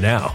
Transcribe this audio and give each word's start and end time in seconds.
now. 0.00 0.34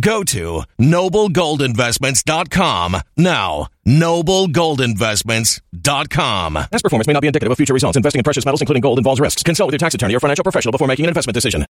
Go 0.00 0.24
to 0.24 0.64
noblegoldinvestments.com 0.80 2.96
now. 3.16 3.68
Noblegoldinvestments.com. 3.86 6.54
Past 6.54 6.84
performance 6.84 7.06
may 7.06 7.12
not 7.12 7.20
be 7.20 7.26
indicative 7.26 7.50
of 7.50 7.58
future 7.58 7.74
results. 7.74 7.96
Investing 7.96 8.20
in 8.20 8.24
precious 8.24 8.44
metals, 8.44 8.62
including 8.62 8.82
gold, 8.82 8.98
involves 8.98 9.20
risks. 9.20 9.42
Consult 9.42 9.66
with 9.68 9.72
your 9.74 9.78
tax 9.78 9.94
attorney 9.94 10.14
or 10.14 10.20
financial 10.20 10.44
professional 10.44 10.72
before 10.72 10.88
making 10.88 11.06
an 11.06 11.10
investment 11.10 11.34
decision. 11.34 11.66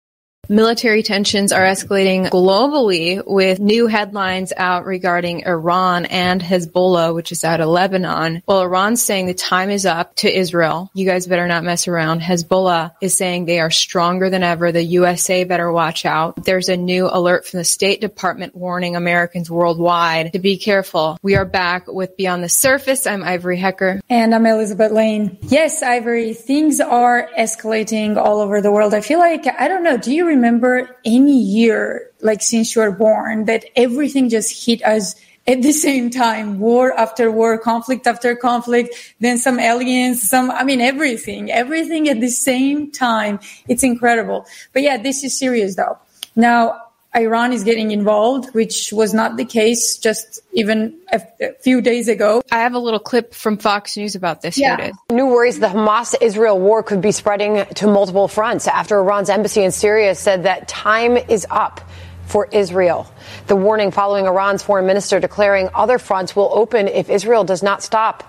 Military 0.48 1.02
tensions 1.02 1.52
are 1.52 1.64
escalating 1.64 2.30
globally 2.30 3.22
with 3.26 3.60
new 3.60 3.88
headlines 3.88 4.54
out 4.56 4.86
regarding 4.86 5.46
Iran 5.46 6.06
and 6.06 6.40
Hezbollah, 6.40 7.16
which 7.16 7.32
is 7.32 7.44
out 7.44 7.62
of 7.62 7.68
Lebanon. 7.68 8.44
Well, 8.46 8.62
Iran's 8.62 9.02
saying 9.02 9.26
the 9.26 9.34
time 9.34 9.72
is 9.72 9.88
up 9.88 10.16
to 10.18 10.32
Israel. 10.32 10.92
You 10.94 11.06
guys 11.06 11.26
better 11.26 11.48
not 11.48 11.64
mess 11.64 11.88
around. 11.88 12.22
Hezbollah 12.22 12.94
is 13.02 13.18
saying 13.18 13.46
they 13.46 13.60
are 13.60 13.72
stronger 13.72 14.30
than 14.30 14.44
ever. 14.44 14.72
The 14.72 14.84
USA 14.84 15.46
better 15.46 15.72
watch 15.72 16.06
out. 16.06 16.44
There's 16.46 16.70
a 16.70 16.78
new 16.78 17.10
alert 17.12 17.48
from 17.48 17.58
the 17.58 17.64
State 17.64 18.00
Department 18.00 18.56
warning 18.56 18.96
Americans 18.96 19.50
worldwide 19.50 20.34
to 20.34 20.40
be 20.40 20.58
careful. 20.58 21.18
We 21.24 21.36
are 21.36 21.46
back 21.46 21.88
with 21.88 22.18
Beyond 22.18 22.44
the 22.44 22.50
Surface. 22.50 23.08
I'm 23.08 23.24
Ivory 23.24 23.58
Hecker. 23.58 24.00
And 24.10 24.36
I'm 24.36 24.46
Elizabeth 24.46 24.92
Lane. 24.92 25.40
Yes, 25.42 25.82
Ivory, 25.82 26.36
things 26.36 26.80
are 26.80 27.30
escalating 27.38 28.18
all 28.18 28.42
over 28.42 28.62
the 28.62 28.72
world. 28.72 28.94
I 28.94 29.02
feel 29.02 29.20
like, 29.20 29.48
I 29.48 29.68
don't 29.68 29.84
know, 29.84 29.98
do 29.98 30.14
you 30.14 30.35
remember 30.36 30.98
any 31.06 31.38
year, 31.38 32.12
like 32.22 32.42
since 32.42 32.76
you 32.76 32.82
were 32.82 32.92
born, 32.92 33.46
that 33.46 33.66
everything 33.76 34.30
just 34.30 34.66
hit 34.66 34.84
us 34.84 35.16
at 35.48 35.62
the 35.62 35.72
same 35.88 36.10
time, 36.10 36.60
war 36.60 36.98
after 36.98 37.32
war, 37.32 37.58
conflict 37.58 38.08
after 38.08 38.36
conflict, 38.36 39.16
then 39.20 39.38
some 39.38 39.60
aliens, 39.60 40.28
some, 40.28 40.52
I 40.52 40.64
mean, 40.64 40.82
everything, 40.82 41.52
everything 41.52 42.10
at 42.10 42.20
the 42.20 42.30
same 42.30 42.92
time. 42.92 43.40
It's 43.68 43.84
incredible. 43.84 44.46
But 44.74 44.84
yeah, 44.84 44.98
this 44.98 45.24
is 45.24 45.38
serious 45.38 45.76
though. 45.76 45.98
Now, 46.36 46.85
Iran 47.16 47.54
is 47.54 47.64
getting 47.64 47.92
involved, 47.92 48.54
which 48.54 48.92
was 48.92 49.14
not 49.14 49.38
the 49.38 49.46
case 49.46 49.98
just 49.98 50.42
even 50.52 50.98
a, 51.12 51.22
a 51.42 51.54
few 51.62 51.82
days 51.82 52.08
ago. 52.08 52.42
I 52.52 52.60
have 52.60 52.74
a 52.74 52.80
little 52.80 53.00
clip 53.00 53.34
from 53.34 53.58
Fox 53.58 53.96
News 53.96 54.16
about 54.16 54.42
this. 54.42 54.58
Yeah. 54.58 54.92
New 55.10 55.28
worries 55.28 55.60
the 55.60 55.68
Hamas 55.68 56.16
Israel 56.22 56.60
war 56.60 56.84
could 56.84 57.02
be 57.02 57.12
spreading 57.12 57.66
to 57.76 57.88
multiple 57.88 58.28
fronts 58.28 58.68
after 58.68 59.00
Iran's 59.00 59.30
embassy 59.30 59.64
in 59.64 59.72
Syria 59.72 60.16
said 60.16 60.44
that 60.44 60.68
time 60.68 61.18
is 61.18 61.48
up 61.50 61.82
for 62.26 62.48
Israel. 62.52 63.10
The 63.48 63.56
warning 63.56 63.92
following 63.92 64.26
Iran's 64.26 64.64
foreign 64.64 64.86
minister 64.86 65.20
declaring 65.20 65.70
other 65.74 66.00
fronts 66.00 66.36
will 66.36 66.50
open 66.52 66.88
if 66.88 67.10
Israel 67.10 67.44
does 67.44 67.64
not 67.64 67.84
stop 67.84 68.24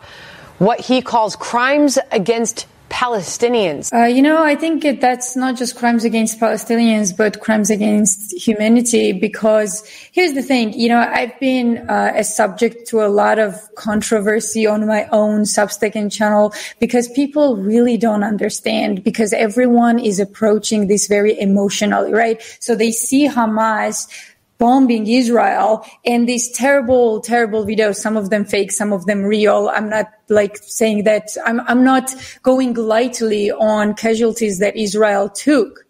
what 0.59 0.81
he 0.81 1.03
calls 1.03 1.37
crimes 1.37 1.99
against 2.13 2.67
Palestinians? 2.89 3.93
Uh, 3.93 4.07
you 4.07 4.23
know, 4.23 4.43
I 4.43 4.55
think 4.55 5.01
that's 5.01 5.37
not 5.37 5.57
just 5.57 5.77
crimes 5.77 6.05
against 6.05 6.41
Palestinians, 6.41 7.17
but 7.17 7.41
crimes 7.41 7.69
against 7.71 8.33
humanity. 8.33 9.13
Because 9.13 9.87
here's 10.13 10.35
the 10.35 10.43
thing, 10.43 10.73
you 10.73 10.89
know, 10.89 10.99
I've 10.99 11.39
been 11.41 11.79
uh, 11.89 12.13
a 12.15 12.25
subject 12.25 12.89
to 12.89 13.05
a 13.05 13.09
lot 13.09 13.39
of 13.39 13.55
controversy 13.75 14.67
on 14.67 14.87
my 14.87 15.07
own 15.13 15.43
Substack 15.43 15.95
and 15.95 16.11
channel 16.11 16.53
because 16.79 17.09
people 17.09 17.57
really 17.57 17.97
don't 17.97 18.23
understand 18.23 19.03
because 19.03 19.33
everyone 19.33 19.99
is 19.99 20.21
approaching 20.21 20.87
this 20.87 21.07
very 21.07 21.39
emotionally, 21.39 22.13
right? 22.13 22.41
So 22.61 22.75
they 22.75 22.93
see 22.93 23.29
Hamas 23.29 24.09
bombing 24.59 25.07
Israel 25.07 25.85
and 26.05 26.29
these 26.29 26.51
terrible, 26.51 27.21
terrible 27.21 27.65
videos, 27.65 27.97
some 27.97 28.17
of 28.17 28.31
them 28.31 28.45
fake, 28.45 28.73
some 28.73 28.93
of 28.93 29.07
them 29.07 29.23
real. 29.23 29.71
I'm 29.73 29.89
not 29.91 30.07
like 30.29 30.57
saying 30.59 31.05
that 31.05 31.29
I'm, 31.45 31.61
I'm 31.61 31.85
not 31.85 32.15
going 32.43 32.75
lightly 32.75 33.51
on 33.51 33.95
casualties 33.95 34.59
that 34.59 34.77
Israel 34.77 35.29
took. 35.29 35.85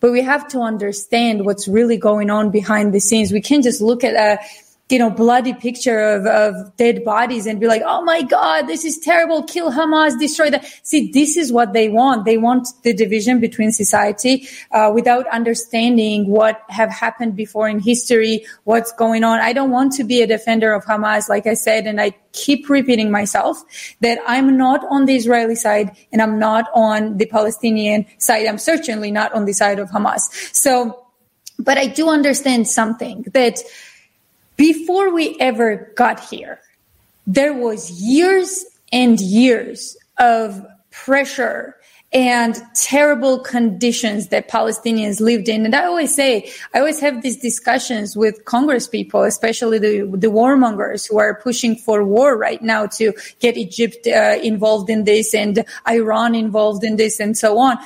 But 0.00 0.10
we 0.10 0.22
have 0.22 0.48
to 0.48 0.60
understand 0.60 1.44
what's 1.44 1.68
really 1.68 1.96
going 1.96 2.28
on 2.28 2.50
behind 2.50 2.92
the 2.92 3.00
scenes. 3.00 3.30
We 3.32 3.40
can't 3.40 3.62
just 3.62 3.80
look 3.80 4.02
at 4.02 4.14
a 4.14 4.42
you 4.88 4.98
know, 4.98 5.08
bloody 5.08 5.54
picture 5.54 6.00
of, 6.00 6.26
of 6.26 6.76
dead 6.76 7.02
bodies 7.02 7.46
and 7.46 7.58
be 7.58 7.66
like, 7.66 7.82
oh 7.84 8.02
my 8.02 8.22
God, 8.22 8.66
this 8.66 8.84
is 8.84 8.98
terrible. 8.98 9.42
Kill 9.42 9.72
Hamas, 9.72 10.18
destroy 10.18 10.50
that. 10.50 10.66
See, 10.82 11.10
this 11.10 11.36
is 11.36 11.50
what 11.50 11.72
they 11.72 11.88
want. 11.88 12.26
They 12.26 12.36
want 12.36 12.68
the 12.82 12.92
division 12.92 13.40
between 13.40 13.72
society 13.72 14.46
uh, 14.70 14.90
without 14.94 15.26
understanding 15.28 16.28
what 16.28 16.62
have 16.68 16.90
happened 16.90 17.36
before 17.36 17.68
in 17.68 17.80
history, 17.80 18.44
what's 18.64 18.92
going 18.92 19.24
on. 19.24 19.40
I 19.40 19.54
don't 19.54 19.70
want 19.70 19.92
to 19.94 20.04
be 20.04 20.20
a 20.20 20.26
defender 20.26 20.74
of 20.74 20.84
Hamas, 20.84 21.26
like 21.26 21.46
I 21.46 21.54
said, 21.54 21.86
and 21.86 21.98
I 21.98 22.14
keep 22.32 22.68
repeating 22.68 23.10
myself 23.10 23.62
that 24.00 24.18
I'm 24.26 24.58
not 24.58 24.84
on 24.90 25.06
the 25.06 25.16
Israeli 25.16 25.54
side 25.54 25.96
and 26.12 26.20
I'm 26.20 26.38
not 26.38 26.66
on 26.74 27.16
the 27.16 27.26
Palestinian 27.26 28.04
side. 28.18 28.46
I'm 28.46 28.58
certainly 28.58 29.10
not 29.10 29.32
on 29.32 29.46
the 29.46 29.54
side 29.54 29.78
of 29.78 29.90
Hamas. 29.90 30.22
So, 30.54 31.06
but 31.58 31.78
I 31.78 31.86
do 31.86 32.10
understand 32.10 32.68
something 32.68 33.24
that 33.32 33.62
before 34.56 35.12
we 35.12 35.36
ever 35.40 35.92
got 35.96 36.20
here, 36.20 36.60
there 37.26 37.54
was 37.54 37.90
years 37.90 38.64
and 38.92 39.20
years 39.20 39.96
of 40.18 40.64
pressure 40.90 41.76
and 42.12 42.60
terrible 42.74 43.38
conditions 43.38 44.28
that 44.28 44.48
Palestinians 44.48 45.20
lived 45.20 45.48
in. 45.48 45.64
And 45.64 45.74
I 45.74 45.86
always 45.86 46.14
say, 46.14 46.52
I 46.74 46.80
always 46.80 47.00
have 47.00 47.22
these 47.22 47.38
discussions 47.38 48.16
with 48.16 48.44
Congress 48.44 48.86
people, 48.86 49.22
especially 49.22 49.78
the, 49.78 50.00
the 50.14 50.26
warmongers 50.26 51.08
who 51.08 51.18
are 51.18 51.34
pushing 51.34 51.74
for 51.74 52.04
war 52.04 52.36
right 52.36 52.60
now 52.60 52.86
to 52.98 53.14
get 53.40 53.56
Egypt 53.56 54.06
uh, 54.06 54.36
involved 54.42 54.90
in 54.90 55.04
this 55.04 55.34
and 55.34 55.64
Iran 55.88 56.34
involved 56.34 56.84
in 56.84 56.96
this 56.96 57.18
and 57.18 57.36
so 57.36 57.58
on. 57.58 57.78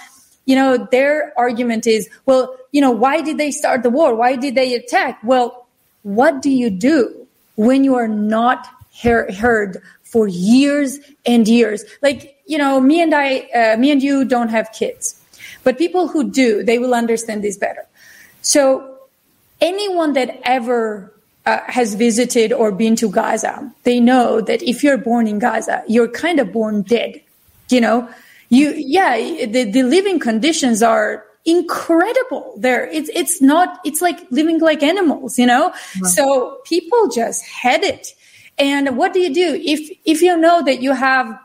You 0.45 0.57
know, 0.57 0.89
their 0.91 1.33
argument 1.39 1.87
is, 1.87 2.09
well, 2.25 2.57
you 2.73 2.81
know, 2.81 2.91
why 2.91 3.21
did 3.21 3.39
they 3.39 3.53
start 3.53 3.85
the 3.85 3.91
war? 3.91 4.17
Why 4.17 4.35
did 4.35 4.57
they 4.57 4.75
attack? 4.75 5.21
Well, 5.23 5.66
what 6.07 6.41
do 6.41 6.51
you 6.51 6.71
do 6.71 7.27
when 7.57 7.83
you 7.83 7.97
are 7.97 8.07
not 8.07 8.69
heard 9.03 9.83
for 10.05 10.29
years 10.29 11.01
and 11.27 11.49
years? 11.49 11.85
Like, 12.01 12.41
you 12.47 12.59
know, 12.59 12.81
me 12.81 13.03
and 13.03 13.13
I, 13.13 13.41
uh, 13.53 13.77
me 13.77 13.91
and 13.91 14.01
you 14.01 14.25
don't 14.25 14.49
have 14.51 14.71
kids, 14.71 15.21
but 15.65 15.79
people 15.79 16.07
who 16.07 16.31
do, 16.31 16.63
they 16.63 16.79
will 16.79 16.95
understand 16.95 17.43
this 17.43 17.57
better. 17.57 17.85
So 18.43 18.99
anyone 19.61 20.13
that 20.13 20.39
ever 20.45 21.13
uh, 21.45 21.63
has 21.67 21.97
visited 21.97 22.53
or 22.53 22.71
been 22.71 22.95
to 22.97 23.11
Gaza, 23.11 23.69
they 23.83 23.99
know 23.99 24.41
that 24.41 24.63
if 24.63 24.85
you're 24.85 24.99
born 24.99 25.27
in 25.27 25.41
Gaza, 25.41 25.83
you're 25.89 26.07
kind 26.09 26.39
of 26.39 26.53
born 26.53 26.83
dead. 26.83 27.21
You 27.69 27.81
know, 27.81 28.09
you, 28.49 28.75
yeah, 28.77 29.17
the, 29.47 29.65
the 29.65 29.83
living 29.83 30.21
conditions 30.21 30.85
are 30.85 31.25
incredible 31.47 32.55
there. 32.59 32.87
It's, 32.89 33.09
it's 33.15 33.41
not, 33.41 33.79
it's 33.85 34.03
like 34.03 34.27
living 34.31 34.59
like 34.61 34.83
animals, 34.83 35.39
you 35.39 35.47
know? 35.47 35.73
So 36.05 36.59
people 36.65 37.09
just 37.09 37.45
had 37.45 37.83
it. 37.83 38.09
And 38.59 38.97
what 38.97 39.13
do 39.13 39.21
you 39.21 39.33
do? 39.33 39.61
If, 39.65 39.91
if 40.05 40.23
you 40.23 40.37
know 40.37 40.63
that 40.65 40.83
you 40.83 40.93
have 40.93 41.39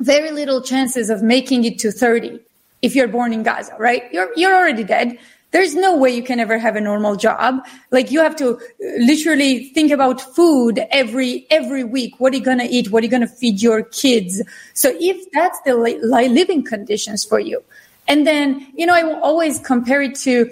very 0.00 0.30
little 0.32 0.60
chances 0.60 1.10
of 1.10 1.22
making 1.22 1.64
it 1.64 1.78
to 1.78 1.92
30, 1.92 2.40
if 2.82 2.94
you're 2.94 3.08
born 3.08 3.32
in 3.32 3.42
Gaza, 3.42 3.76
right? 3.78 4.02
You're, 4.12 4.30
you're 4.36 4.54
already 4.54 4.84
dead. 4.84 5.18
There's 5.52 5.74
no 5.74 5.96
way 5.96 6.10
you 6.10 6.22
can 6.22 6.40
ever 6.40 6.58
have 6.58 6.76
a 6.76 6.80
normal 6.80 7.16
job. 7.16 7.64
Like 7.90 8.10
you 8.10 8.20
have 8.20 8.36
to 8.36 8.56
uh, 8.56 8.58
literally 8.98 9.68
think 9.70 9.90
about 9.90 10.20
food 10.20 10.80
every, 10.90 11.46
every 11.50 11.84
week. 11.84 12.18
What 12.18 12.32
are 12.32 12.36
you 12.36 12.44
going 12.44 12.58
to 12.58 12.66
eat? 12.66 12.90
What 12.90 13.02
are 13.02 13.06
you 13.06 13.10
going 13.10 13.22
to 13.22 13.28
feed 13.28 13.62
your 13.62 13.84
kids? 13.84 14.42
So 14.74 14.92
if 15.00 15.30
that's 15.32 15.58
the 15.62 15.74
living 15.74 16.64
conditions 16.64 17.24
for 17.24 17.38
you, 17.38 17.62
and 18.08 18.26
then, 18.26 18.66
you 18.74 18.86
know, 18.86 18.94
I 18.94 19.02
will 19.02 19.20
always 19.22 19.58
compare 19.58 20.02
it 20.02 20.14
to, 20.20 20.50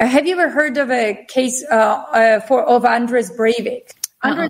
uh, 0.00 0.06
have 0.06 0.26
you 0.26 0.38
ever 0.38 0.50
heard 0.50 0.76
of 0.76 0.90
a 0.90 1.24
case 1.28 1.64
uh, 1.70 1.74
uh, 1.74 2.40
for 2.40 2.62
of 2.64 2.84
Anders 2.84 3.30
Breivik? 3.30 3.90
Uh-huh. 4.22 4.48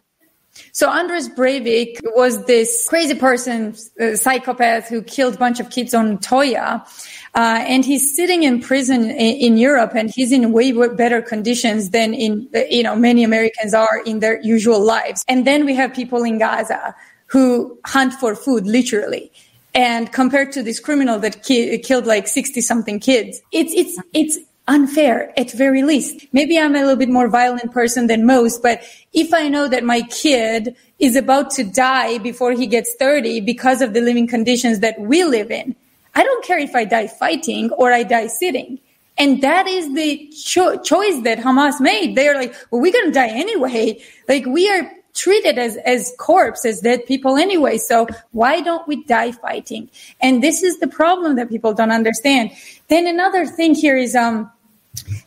So 0.72 0.90
Anders 0.90 1.28
Breivik 1.28 2.00
was 2.14 2.44
this 2.44 2.86
crazy 2.88 3.14
person, 3.14 3.74
uh, 4.00 4.14
psychopath 4.14 4.88
who 4.88 5.02
killed 5.02 5.34
a 5.34 5.38
bunch 5.38 5.60
of 5.60 5.70
kids 5.70 5.94
on 5.94 6.18
Toya. 6.18 6.86
Uh, 7.34 7.64
and 7.66 7.84
he's 7.84 8.16
sitting 8.16 8.42
in 8.42 8.60
prison 8.60 9.04
in, 9.10 9.36
in, 9.36 9.56
Europe 9.58 9.92
and 9.94 10.10
he's 10.10 10.32
in 10.32 10.52
way 10.52 10.72
better 10.94 11.20
conditions 11.20 11.90
than 11.90 12.14
in, 12.14 12.48
uh, 12.54 12.60
you 12.70 12.82
know, 12.82 12.96
many 12.96 13.24
Americans 13.24 13.74
are 13.74 14.02
in 14.06 14.20
their 14.20 14.40
usual 14.40 14.80
lives. 14.82 15.24
And 15.28 15.46
then 15.46 15.66
we 15.66 15.74
have 15.74 15.92
people 15.92 16.24
in 16.24 16.38
Gaza 16.38 16.94
who 17.26 17.78
hunt 17.84 18.14
for 18.14 18.34
food, 18.34 18.66
literally 18.66 19.32
and 19.76 20.10
compared 20.10 20.50
to 20.52 20.62
this 20.62 20.80
criminal 20.80 21.18
that 21.20 21.44
ki- 21.44 21.78
killed 21.78 22.06
like 22.06 22.26
60 22.26 22.60
something 22.62 22.98
kids 22.98 23.40
it's 23.52 23.72
it's 23.74 24.00
it's 24.12 24.38
unfair 24.68 25.32
at 25.38 25.52
very 25.52 25.84
least 25.84 26.26
maybe 26.32 26.58
i'm 26.58 26.74
a 26.74 26.80
little 26.80 26.96
bit 26.96 27.08
more 27.08 27.28
violent 27.28 27.70
person 27.72 28.08
than 28.08 28.26
most 28.26 28.62
but 28.62 28.82
if 29.12 29.32
i 29.32 29.48
know 29.48 29.68
that 29.68 29.84
my 29.84 30.00
kid 30.02 30.74
is 30.98 31.14
about 31.14 31.50
to 31.50 31.62
die 31.62 32.18
before 32.18 32.52
he 32.52 32.66
gets 32.66 32.96
30 32.98 33.42
because 33.42 33.80
of 33.80 33.92
the 33.92 34.00
living 34.00 34.26
conditions 34.26 34.80
that 34.80 34.98
we 34.98 35.22
live 35.22 35.52
in 35.52 35.76
i 36.16 36.24
don't 36.24 36.44
care 36.44 36.58
if 36.58 36.74
i 36.74 36.84
die 36.84 37.06
fighting 37.06 37.70
or 37.72 37.92
i 37.92 38.02
die 38.02 38.26
sitting 38.26 38.80
and 39.18 39.42
that 39.42 39.66
is 39.66 39.94
the 39.94 40.28
cho- 40.28 40.78
choice 40.82 41.22
that 41.22 41.38
Hamas 41.38 41.80
made. 41.80 42.16
They 42.16 42.28
are 42.28 42.34
like, 42.34 42.54
well, 42.70 42.82
we're 42.82 42.92
going 42.92 43.06
to 43.06 43.12
die 43.12 43.28
anyway. 43.28 43.98
Like 44.28 44.44
we 44.44 44.68
are 44.68 44.90
treated 45.16 45.58
as, 45.58 45.76
as 45.78 46.12
corpse, 46.18 46.64
as 46.64 46.80
dead 46.80 47.06
people 47.06 47.36
anyway. 47.36 47.78
So 47.78 48.06
why 48.32 48.60
don't 48.60 48.86
we 48.86 49.02
die 49.04 49.32
fighting? 49.32 49.90
And 50.20 50.42
this 50.42 50.62
is 50.62 50.78
the 50.78 50.86
problem 50.86 51.36
that 51.36 51.48
people 51.48 51.72
don't 51.74 51.90
understand. 51.90 52.52
Then 52.88 53.06
another 53.06 53.46
thing 53.46 53.74
here 53.74 53.96
is, 53.96 54.14
um, 54.14 54.50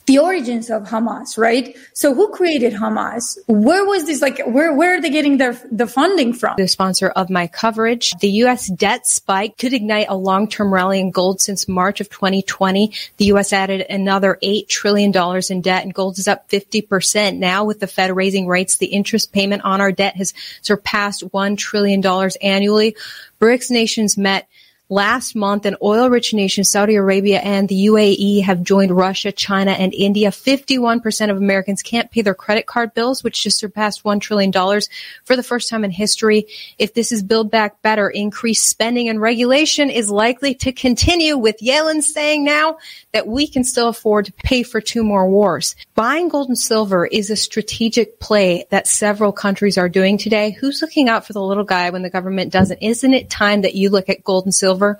the 0.05 0.19
origins 0.19 0.69
of 0.69 0.83
Hamas, 0.83 1.37
right? 1.37 1.77
So 1.93 2.13
who 2.13 2.29
created 2.29 2.73
Hamas? 2.73 3.37
Where 3.47 3.85
was 3.85 4.05
this 4.05 4.21
like 4.21 4.41
where 4.45 4.73
where 4.73 4.95
are 4.95 5.01
they 5.01 5.09
getting 5.09 5.37
their 5.37 5.53
the 5.71 5.87
funding 5.87 6.33
from? 6.33 6.55
The 6.57 6.67
sponsor 6.67 7.09
of 7.09 7.29
my 7.29 7.47
coverage. 7.47 8.13
The 8.19 8.29
US 8.43 8.67
debt 8.67 9.05
spike 9.07 9.57
could 9.57 9.73
ignite 9.73 10.07
a 10.09 10.15
long-term 10.15 10.73
rally 10.73 10.99
in 10.99 11.11
gold 11.11 11.41
since 11.41 11.67
March 11.67 12.01
of 12.01 12.09
2020. 12.09 12.91
The 13.17 13.25
US 13.25 13.53
added 13.53 13.85
another 13.89 14.37
8 14.41 14.67
trillion 14.67 15.11
dollars 15.11 15.51
in 15.51 15.61
debt 15.61 15.83
and 15.83 15.93
gold 15.93 16.17
is 16.17 16.27
up 16.27 16.49
50% 16.49 17.37
now 17.37 17.63
with 17.63 17.79
the 17.79 17.87
Fed 17.87 18.15
raising 18.15 18.47
rates. 18.47 18.77
The 18.77 18.87
interest 18.87 19.31
payment 19.31 19.63
on 19.63 19.81
our 19.81 19.91
debt 19.91 20.15
has 20.15 20.33
surpassed 20.61 21.21
1 21.31 21.55
trillion 21.55 22.01
dollars 22.01 22.35
annually. 22.41 22.95
BRICS 23.39 23.71
nations 23.71 24.17
met 24.17 24.47
Last 24.91 25.35
month, 25.35 25.67
an 25.67 25.75
oil-rich 25.83 26.33
nation, 26.33 26.63
Saudi 26.63 26.95
Arabia 26.95 27.37
and 27.41 27.69
the 27.69 27.85
UAE 27.85 28.41
have 28.41 28.63
joined 28.63 28.89
Russia, 28.89 29.31
China, 29.31 29.69
and 29.69 29.93
India. 29.93 30.31
51% 30.31 31.29
of 31.29 31.37
Americans 31.37 31.83
can't 31.83 32.09
pay 32.09 32.23
their 32.23 32.33
credit 32.33 32.65
card 32.65 32.95
bills, 32.95 33.23
which 33.23 33.43
just 33.43 33.59
surpassed 33.59 34.03
$1 34.03 34.19
trillion 34.19 34.51
for 34.51 35.35
the 35.35 35.43
first 35.43 35.69
time 35.69 35.83
in 35.83 35.91
history. 35.91 36.47
If 36.79 36.95
this 36.95 37.11
is 37.11 37.21
Build 37.21 37.51
Back 37.51 37.83
Better, 37.83 38.09
increased 38.09 38.67
spending 38.67 39.09
and 39.09 39.21
regulation 39.21 39.91
is 39.91 40.09
likely 40.09 40.55
to 40.55 40.71
continue 40.71 41.37
with 41.37 41.57
Yellen 41.59 42.01
saying 42.01 42.43
now 42.43 42.79
that 43.11 43.27
we 43.27 43.45
can 43.45 43.63
still 43.63 43.89
afford 43.89 44.25
to 44.25 44.33
pay 44.33 44.63
for 44.63 44.81
two 44.81 45.03
more 45.03 45.29
wars. 45.29 45.75
Buying 45.93 46.29
gold 46.29 46.47
and 46.47 46.57
silver 46.57 47.05
is 47.05 47.29
a 47.29 47.35
strategic 47.35 48.19
play 48.19 48.65
that 48.71 48.87
several 48.87 49.33
countries 49.33 49.77
are 49.77 49.87
doing 49.87 50.17
today. 50.17 50.49
Who's 50.49 50.81
looking 50.81 51.09
out 51.09 51.27
for 51.27 51.33
the 51.33 51.43
little 51.43 51.63
guy 51.63 51.91
when 51.91 52.01
the 52.01 52.09
government 52.09 52.51
doesn't? 52.51 52.81
Isn't 52.81 53.13
it 53.13 53.29
time 53.29 53.61
that 53.61 53.75
you 53.75 53.91
look 53.91 54.09
at 54.09 54.23
gold 54.23 54.45
and 54.45 54.55
silver 54.55 54.78
over. 54.79 54.97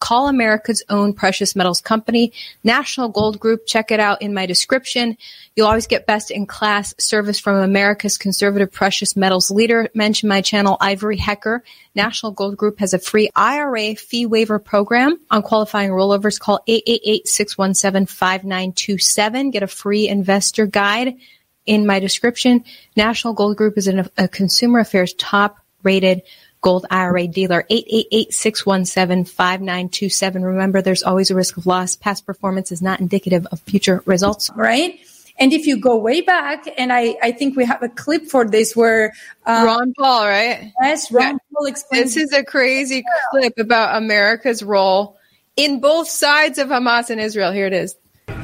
Call 0.00 0.26
America's 0.28 0.82
own 0.90 1.14
precious 1.14 1.56
metals 1.56 1.80
company, 1.80 2.34
National 2.62 3.08
Gold 3.08 3.40
Group. 3.40 3.64
Check 3.66 3.90
it 3.90 4.00
out 4.00 4.20
in 4.20 4.34
my 4.34 4.44
description. 4.44 5.16
You'll 5.56 5.68
always 5.68 5.86
get 5.86 6.06
best 6.06 6.30
in 6.30 6.44
class 6.44 6.94
service 6.98 7.40
from 7.40 7.56
America's 7.56 8.18
conservative 8.18 8.70
precious 8.70 9.16
metals 9.16 9.50
leader. 9.50 9.88
Mention 9.94 10.28
my 10.28 10.42
channel, 10.42 10.76
Ivory 10.78 11.16
Hecker. 11.16 11.64
National 11.94 12.32
Gold 12.32 12.58
Group 12.58 12.80
has 12.80 12.92
a 12.92 12.98
free 12.98 13.30
IRA 13.34 13.94
fee 13.94 14.26
waiver 14.26 14.58
program 14.58 15.18
on 15.30 15.40
qualifying 15.40 15.90
rollovers. 15.90 16.38
Call 16.38 16.60
888-617-5927. 16.68 19.52
Get 19.52 19.62
a 19.62 19.66
free 19.66 20.06
investor 20.06 20.66
guide 20.66 21.16
in 21.64 21.86
my 21.86 21.98
description. 21.98 22.62
National 22.94 23.32
Gold 23.32 23.56
Group 23.56 23.78
is 23.78 23.88
a 23.88 24.28
consumer 24.28 24.80
affairs 24.80 25.14
top 25.14 25.56
rated 25.82 26.20
Gold 26.64 26.86
IRA 26.90 27.26
dealer, 27.26 27.66
888-617-5927. 27.70 30.42
Remember, 30.42 30.80
there's 30.80 31.02
always 31.02 31.30
a 31.30 31.34
risk 31.34 31.58
of 31.58 31.66
loss. 31.66 31.94
Past 31.94 32.24
performance 32.24 32.72
is 32.72 32.80
not 32.80 33.00
indicative 33.00 33.46
of 33.52 33.60
future 33.60 34.02
results. 34.06 34.50
Right? 34.56 34.98
And 35.38 35.52
if 35.52 35.66
you 35.66 35.78
go 35.78 35.98
way 35.98 36.22
back, 36.22 36.66
and 36.78 36.90
I, 36.90 37.16
I 37.22 37.32
think 37.32 37.54
we 37.54 37.66
have 37.66 37.82
a 37.82 37.90
clip 37.90 38.28
for 38.28 38.46
this 38.46 38.74
where 38.74 39.12
um, 39.44 39.66
Ron 39.66 39.92
Paul, 39.92 40.24
right? 40.24 40.72
Yes, 40.80 41.12
Ron 41.12 41.32
yeah. 41.32 41.36
Paul 41.52 41.66
explains. 41.66 42.14
This 42.14 42.24
is 42.24 42.32
a 42.32 42.42
crazy 42.42 42.96
yeah. 42.96 43.02
clip 43.30 43.58
about 43.58 43.98
America's 43.98 44.62
role 44.62 45.18
in 45.56 45.80
both 45.80 46.08
sides 46.08 46.56
of 46.56 46.68
Hamas 46.68 47.10
and 47.10 47.20
Israel. 47.20 47.52
Here 47.52 47.66
it 47.66 47.74
is. 47.74 47.94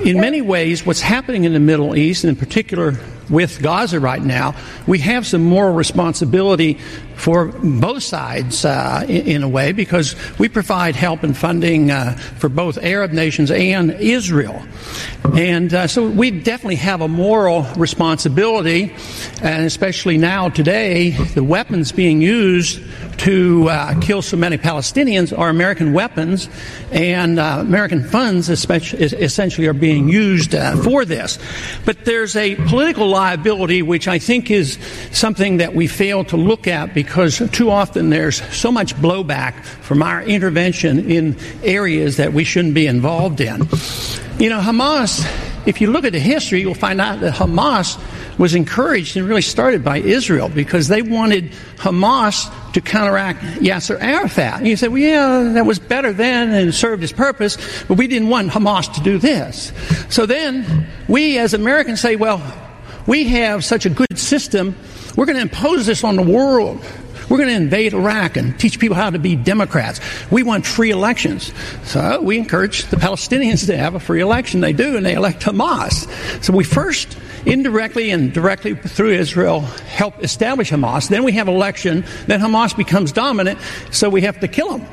In 0.05 0.21
many 0.21 0.43
ways, 0.43 0.85
what's 0.85 1.01
happening 1.01 1.45
in 1.45 1.55
the 1.55 1.61
Middle 1.61 1.97
East, 1.97 2.25
and 2.25 2.31
in 2.31 2.37
particular 2.37 2.99
with 3.31 3.63
Gaza 3.63 4.01
right 4.01 4.23
now, 4.23 4.55
we 4.87 4.99
have 4.99 5.27
some 5.27 5.45
moral 5.45 5.75
responsibility 5.75 6.79
for 7.21 7.49
both 7.49 8.03
sides 8.03 8.65
uh, 8.65 9.05
in, 9.07 9.43
a 9.43 9.49
way 9.49 9.73
because 9.73 10.17
we 10.39 10.49
provide 10.49 10.97
help 10.97 11.23
and 11.23 11.37
funding 11.37 11.91
uh, 11.91 12.15
for 12.39 12.49
both 12.49 12.79
Arab 12.79 13.13
nations 13.13 13.51
and 13.51 13.91
Israel. 13.93 14.63
And 15.37 15.73
uh, 15.75 15.87
so 15.87 16.09
we 16.09 16.31
definitely 16.31 16.77
have 16.77 17.03
a 17.03 17.09
moral 17.09 17.65
responsibility, 17.77 18.95
and 19.43 19.67
especially 19.67 20.17
now 20.17 20.49
today, 20.49 21.11
the 21.11 21.45
weapons 21.45 21.93
being 21.93 22.23
used 22.23 22.83
to 23.19 23.69
uh, 23.69 24.01
kill 24.01 24.23
so 24.23 24.39
many 24.39 24.57
Palestinians 24.57 25.37
are 25.37 25.51
American 25.51 25.93
weapons, 25.93 26.49
and 26.91 27.39
uh, 27.39 27.59
American 27.61 28.03
funds 28.03 28.49
essentially 28.49 29.67
are 29.67 29.75
being 29.75 30.09
used 30.09 30.55
uh, 30.55 30.75
for 30.77 31.05
this. 31.05 31.39
But 31.85 32.07
there's 32.07 32.35
a 32.35 32.55
political 32.55 33.09
liability 33.09 33.83
which 33.83 34.09
I 34.09 34.19
think 34.19 34.51
is 34.51 34.79
something 35.13 35.59
that 35.59 35.75
we 35.75 35.87
fail 35.87 36.25
to 36.25 36.39
look 36.39 36.67
at 36.67 36.95
because 36.95 37.10
too 37.11 37.71
often 37.71 38.11
there's 38.11 38.43
so 38.55 38.71
much 38.71 38.95
blowback 38.97 39.63
from 39.65 40.03
our 40.03 40.23
intervention 40.23 41.11
in 41.11 41.37
areas 41.63 42.17
that 42.17 42.33
we 42.33 42.45
shouldn't 42.45 42.75
be 42.75 42.87
involved 42.87 43.41
in. 43.41 43.61
You 44.39 44.49
know, 44.49 44.61
Hamas, 44.61 45.25
if 45.67 45.81
you 45.81 45.91
look 45.91 46.05
at 46.05 46.13
the 46.13 46.21
history, 46.21 46.61
you'll 46.61 46.75
find 46.75 47.01
out 47.01 47.21
that 47.21 47.35
Hamas 47.35 47.99
was 48.39 48.55
encouraged 48.55 49.19
and 49.19 49.29
really 49.29 49.43
started 49.43 49.85
by 49.85 49.99
Israel 49.99 50.49
because 50.49 50.89
they 50.89 51.03
wanted 51.03 51.53
Hamas 51.77 52.51
to 52.73 52.81
counteract 52.81 53.41
Yasser 53.61 54.01
Arafat. 54.01 54.61
And 54.61 54.69
you 54.69 54.77
say, 54.77 54.89
well, 54.89 54.99
yeah, 54.99 55.53
that 55.55 55.67
was 55.67 55.79
better 55.79 56.13
then 56.13 56.51
and 56.51 56.75
served 56.75 57.03
its 57.03 57.13
purpose, 57.13 57.59
but 57.87 57.99
we 57.99 58.07
didn't 58.07 58.29
want 58.29 58.51
Hamas 58.51 58.95
to 58.95 59.03
do 59.03 59.19
this. 59.19 59.73
So 60.09 60.25
then 60.25 60.87
we 61.07 61.39
as 61.39 61.53
Americans 61.53 62.01
say, 62.01 62.17
well, 62.17 62.41
we 63.07 63.25
have 63.25 63.65
such 63.65 63.87
a 63.87 63.91
good 63.91 64.19
system, 64.19 64.75
we're 65.17 65.27
going 65.27 65.37
to 65.37 65.43
impose 65.43 65.87
this 65.87 66.05
on 66.05 66.17
the 66.17 66.23
world. 66.23 66.85
We're 67.29 67.37
going 67.37 67.51
to 67.51 67.55
invade 67.55 67.95
Iraq 67.95 68.37
and 68.37 68.59
teach 68.59 68.81
people 68.81 68.97
how 68.97 69.11
to 69.11 69.19
be 69.19 69.37
Democrats. 69.37 70.01
We 70.33 70.43
want 70.43 70.67
free 70.67 70.91
elections. 70.91 71.53
So 71.85 72.21
we 72.21 72.37
encourage 72.37 72.87
the 72.87 72.97
Palestinians 72.97 73.67
to 73.67 73.77
have 73.77 73.95
a 73.95 74.01
free 74.01 74.21
election. 74.21 74.61
They 74.61 74.73
do, 74.73 74.97
and 74.97 75.07
they 75.07 75.15
elect 75.15 75.43
Hamas. 75.43 76.09
So 76.43 76.53
we 76.53 76.65
first 76.65 77.17
indirectly 77.47 78.11
and 78.11 78.33
directly 78.33 78.75
through 78.75 79.13
Israel 79.13 79.61
help 79.61 80.23
establish 80.25 80.73
Hamas. 80.73 81.09
Then 81.09 81.23
we 81.23 81.33
have 81.33 81.47
election. 81.47 82.05
Then 82.27 82.41
Hamas 82.41 82.77
becomes 82.77 83.13
dominant. 83.13 83.61
So 83.93 84.11
we 84.11 84.23
have 84.23 84.41
to 84.41 84.49
kill 84.49 84.79
them. 84.79 84.89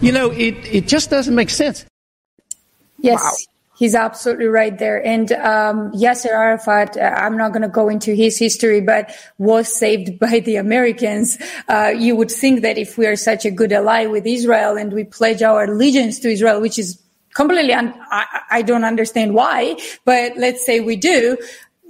You 0.00 0.12
know, 0.12 0.30
it, 0.30 0.54
it 0.72 0.86
just 0.86 1.10
doesn't 1.10 1.34
make 1.34 1.50
sense. 1.50 1.84
Yes. 2.98 3.20
Wow. 3.20 3.51
He's 3.82 3.96
absolutely 3.96 4.46
right 4.46 4.78
there. 4.78 5.04
And 5.04 5.32
um, 5.32 5.90
Yasser 5.90 6.30
Arafat, 6.30 6.96
uh, 6.96 7.00
I'm 7.16 7.36
not 7.36 7.50
going 7.50 7.62
to 7.62 7.68
go 7.68 7.88
into 7.88 8.14
his 8.14 8.38
history, 8.38 8.80
but 8.80 9.12
was 9.38 9.66
saved 9.66 10.18
by 10.20 10.38
the 10.38 10.54
Americans. 10.54 11.36
Uh, 11.68 11.92
you 11.98 12.14
would 12.14 12.30
think 12.30 12.60
that 12.62 12.78
if 12.78 12.96
we 12.96 13.08
are 13.08 13.16
such 13.16 13.44
a 13.44 13.50
good 13.50 13.72
ally 13.72 14.06
with 14.06 14.24
Israel 14.24 14.76
and 14.76 14.92
we 14.92 15.02
pledge 15.02 15.42
our 15.42 15.64
allegiance 15.64 16.20
to 16.20 16.28
Israel, 16.30 16.60
which 16.60 16.78
is 16.78 17.02
completely, 17.34 17.72
un- 17.72 17.92
I-, 18.08 18.42
I 18.52 18.62
don't 18.62 18.84
understand 18.84 19.34
why, 19.34 19.76
but 20.04 20.36
let's 20.36 20.64
say 20.64 20.78
we 20.78 20.94
do, 20.94 21.36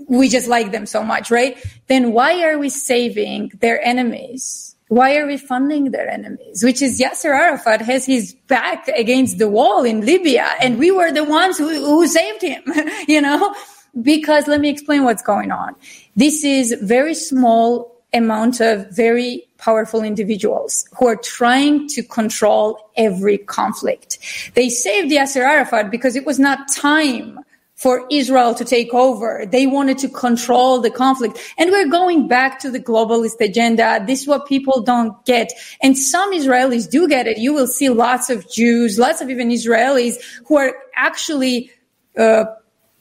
we 0.08 0.30
just 0.30 0.48
like 0.48 0.72
them 0.72 0.86
so 0.86 1.02
much, 1.02 1.30
right? 1.30 1.62
Then 1.88 2.12
why 2.12 2.42
are 2.42 2.58
we 2.58 2.70
saving 2.70 3.52
their 3.60 3.78
enemies? 3.84 4.71
Why 4.92 5.16
are 5.16 5.26
we 5.26 5.38
funding 5.38 5.90
their 5.90 6.06
enemies? 6.06 6.62
Which 6.62 6.82
is 6.82 7.00
Yasser 7.00 7.34
Arafat 7.34 7.80
has 7.80 8.04
his 8.04 8.34
back 8.46 8.88
against 8.88 9.38
the 9.38 9.48
wall 9.48 9.84
in 9.84 10.04
Libya, 10.04 10.46
and 10.60 10.78
we 10.78 10.90
were 10.90 11.10
the 11.10 11.24
ones 11.24 11.56
who, 11.56 11.70
who 11.70 12.06
saved 12.06 12.42
him, 12.42 12.62
you 13.08 13.22
know? 13.22 13.54
Because 14.02 14.46
let 14.48 14.60
me 14.60 14.68
explain 14.68 15.04
what's 15.04 15.22
going 15.22 15.50
on. 15.50 15.74
This 16.14 16.44
is 16.44 16.76
very 16.82 17.14
small 17.14 18.02
amount 18.12 18.60
of 18.60 18.90
very 18.90 19.44
powerful 19.56 20.02
individuals 20.02 20.86
who 20.98 21.06
are 21.06 21.16
trying 21.16 21.88
to 21.88 22.02
control 22.02 22.78
every 22.94 23.38
conflict. 23.38 24.18
They 24.54 24.68
saved 24.68 25.10
Yasser 25.10 25.40
Arafat 25.40 25.90
because 25.90 26.16
it 26.16 26.26
was 26.26 26.38
not 26.38 26.70
time 26.70 27.38
for 27.82 28.06
Israel 28.10 28.54
to 28.54 28.64
take 28.64 28.94
over. 28.94 29.44
They 29.44 29.66
wanted 29.66 29.98
to 29.98 30.08
control 30.08 30.80
the 30.80 30.90
conflict. 30.90 31.38
And 31.58 31.70
we're 31.72 31.88
going 31.88 32.28
back 32.28 32.60
to 32.60 32.70
the 32.70 32.78
globalist 32.78 33.40
agenda. 33.40 34.02
This 34.06 34.22
is 34.22 34.28
what 34.28 34.46
people 34.46 34.82
don't 34.82 35.12
get. 35.24 35.50
And 35.82 35.98
some 35.98 36.32
Israelis 36.32 36.88
do 36.88 37.08
get 37.08 37.26
it. 37.26 37.38
You 37.38 37.52
will 37.52 37.66
see 37.66 37.88
lots 37.88 38.30
of 38.30 38.48
Jews, 38.48 39.00
lots 39.00 39.20
of 39.20 39.30
even 39.30 39.48
Israelis 39.50 40.14
who 40.46 40.56
are 40.58 40.72
actually, 40.94 41.72
uh, 42.16 42.44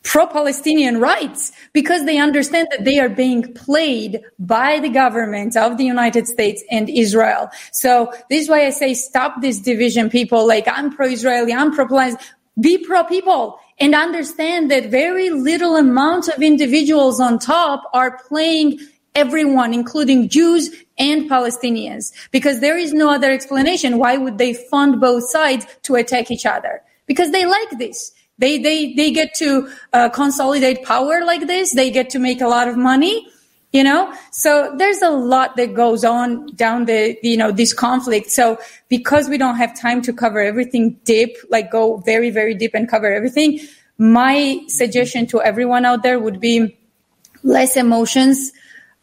pro-Palestinian 0.04 1.00
rights 1.00 1.52
because 1.74 2.06
they 2.06 2.18
understand 2.18 2.68
that 2.72 2.84
they 2.84 2.98
are 2.98 3.08
being 3.08 3.54
played 3.54 4.20
by 4.40 4.80
the 4.80 4.90
government 4.90 5.56
of 5.56 5.78
the 5.78 5.84
United 5.84 6.28
States 6.28 6.64
and 6.72 6.90
Israel. 6.90 7.52
So 7.72 8.12
this 8.28 8.42
is 8.42 8.50
why 8.50 8.66
I 8.66 8.72
say 8.72 8.96
stop 8.96 9.42
this 9.42 9.60
division, 9.60 10.10
people. 10.10 10.48
Like 10.48 10.68
I'm 10.68 10.92
pro-Israeli, 10.92 11.54
I'm 11.54 11.72
pro-Palestinian. 11.72 12.18
Be 12.60 12.80
pro-people 12.80 13.60
and 13.80 13.96
understand 13.96 14.70
that 14.72 14.90
very 14.90 15.30
little 15.30 15.76
amount 15.76 16.28
of 16.28 16.42
individuals 16.42 17.20
on 17.20 17.40
top 17.40 17.90
are 17.94 18.20
playing 18.28 18.80
everyone, 19.16 19.74
including 19.74 20.30
Jews 20.30 20.70
and 20.98 21.30
Palestinians, 21.30 22.12
because 22.32 22.60
there 22.60 22.78
is 22.78 22.94
no 22.94 23.10
other 23.10 23.32
explanation. 23.32 23.98
Why 23.98 24.18
would 24.18 24.38
they 24.38 24.54
fund 24.54 25.02
both 25.02 25.30
sides 25.30 25.66
to 25.84 25.96
attack 25.96 26.32
each 26.32 26.46
other? 26.46 26.82
Because 27.08 27.32
they 27.32 27.46
like 27.46 27.72
this. 27.78 28.12
They, 28.38 28.58
they, 28.58 28.94
they 28.94 29.12
get 29.12 29.34
to 29.36 29.70
uh, 29.94 30.10
consolidate 30.10 30.84
power 30.84 31.24
like 31.26 31.48
this. 31.48 31.74
They 31.74 31.92
get 31.92 32.10
to 32.12 32.20
make 32.20 32.42
a 32.42 32.48
lot 32.48 32.68
of 32.68 32.78
money 32.78 33.28
you 33.72 33.84
know? 33.84 34.14
So 34.32 34.74
there's 34.78 35.02
a 35.02 35.10
lot 35.10 35.56
that 35.56 35.74
goes 35.74 36.04
on 36.04 36.48
down 36.56 36.86
the 36.86 37.18
you 37.24 37.38
know 37.38 37.52
this 37.52 37.74
conflict. 37.74 38.32
So 38.32 38.58
because 38.90 39.30
we 39.30 39.38
don't 39.38 39.56
have 39.58 39.80
time 39.80 40.02
to 40.04 40.14
cover 40.14 40.40
everything 40.40 41.00
deep 41.04 41.36
like 41.50 41.72
go 41.72 41.98
very 41.98 42.30
very 42.30 42.54
deep 42.54 42.74
and 42.74 42.90
cover 42.90 43.12
everything 43.12 43.60
my 44.02 44.60
suggestion 44.68 45.28
to 45.28 45.40
everyone 45.44 45.86
out 45.86 46.02
there 46.02 46.20
would 46.20 46.40
be 46.40 46.76
less 47.44 47.78
emotions 47.78 48.52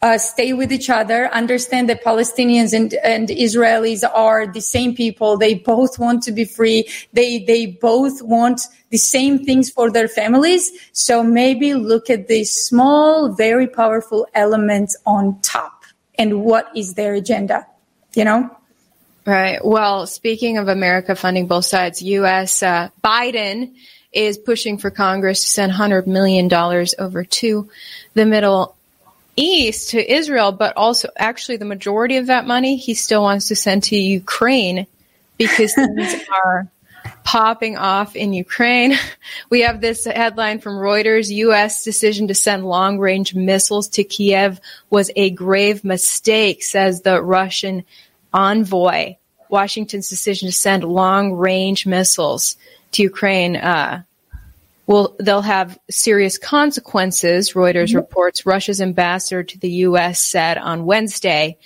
uh, 0.00 0.16
stay 0.16 0.52
with 0.52 0.72
each 0.72 0.90
other, 0.90 1.28
understand 1.34 1.88
that 1.88 2.04
Palestinians 2.04 2.72
and, 2.72 2.94
and 3.02 3.28
Israelis 3.28 4.04
are 4.08 4.46
the 4.46 4.60
same 4.60 4.94
people. 4.94 5.36
They 5.36 5.54
both 5.54 5.98
want 5.98 6.22
to 6.24 6.32
be 6.32 6.44
free. 6.44 6.88
They, 7.12 7.40
they 7.40 7.66
both 7.66 8.22
want 8.22 8.60
the 8.90 8.98
same 8.98 9.44
things 9.44 9.70
for 9.70 9.90
their 9.90 10.08
families. 10.08 10.70
So 10.92 11.22
maybe 11.24 11.74
look 11.74 12.10
at 12.10 12.28
the 12.28 12.44
small, 12.44 13.32
very 13.32 13.66
powerful 13.66 14.26
elements 14.34 14.96
on 15.04 15.40
top 15.40 15.84
and 16.16 16.42
what 16.42 16.70
is 16.76 16.94
their 16.94 17.14
agenda, 17.14 17.66
you 18.14 18.24
know? 18.24 18.50
Right. 19.26 19.62
Well, 19.64 20.06
speaking 20.06 20.58
of 20.58 20.68
America 20.68 21.14
funding 21.14 21.48
both 21.48 21.66
sides, 21.66 22.02
U.S. 22.02 22.62
Uh, 22.62 22.88
Biden 23.04 23.74
is 24.10 24.38
pushing 24.38 24.78
for 24.78 24.90
Congress 24.90 25.42
to 25.42 25.46
send 25.48 25.72
$100 25.72 26.06
million 26.06 26.52
over 26.98 27.24
to 27.24 27.68
the 28.14 28.24
Middle 28.24 28.74
east 29.38 29.90
to 29.90 30.12
Israel, 30.12 30.52
but 30.52 30.76
also 30.76 31.08
actually 31.16 31.56
the 31.56 31.64
majority 31.64 32.16
of 32.16 32.26
that 32.26 32.46
money 32.46 32.76
he 32.76 32.94
still 32.94 33.22
wants 33.22 33.48
to 33.48 33.56
send 33.56 33.84
to 33.84 33.96
Ukraine 33.96 34.86
because 35.36 35.74
things 35.74 36.14
are 36.44 36.68
popping 37.24 37.76
off 37.76 38.16
in 38.16 38.32
Ukraine. 38.32 38.96
We 39.50 39.62
have 39.62 39.80
this 39.80 40.04
headline 40.04 40.58
from 40.60 40.74
Reuters. 40.74 41.30
U.S. 41.30 41.84
decision 41.84 42.28
to 42.28 42.34
send 42.34 42.64
long 42.64 42.98
range 42.98 43.34
missiles 43.34 43.88
to 43.90 44.04
Kiev 44.04 44.60
was 44.90 45.10
a 45.16 45.30
grave 45.30 45.84
mistake, 45.84 46.62
says 46.62 47.02
the 47.02 47.22
Russian 47.22 47.84
envoy. 48.32 49.16
Washington's 49.48 50.08
decision 50.08 50.48
to 50.48 50.52
send 50.52 50.84
long 50.84 51.32
range 51.34 51.86
missiles 51.86 52.56
to 52.92 53.02
Ukraine 53.02 53.56
uh, 53.56 54.02
will 54.88 55.14
they'll 55.20 55.42
have 55.42 55.78
serious 55.88 56.38
consequences. 56.38 57.52
Reuters 57.52 57.88
mm-hmm. 57.88 57.98
reports 57.98 58.46
Russia's 58.46 58.80
ambassador 58.80 59.44
to 59.44 59.58
the 59.58 59.70
U.S. 59.70 60.20
said 60.20 60.58
on 60.58 60.86
Wednesday, 60.86 61.58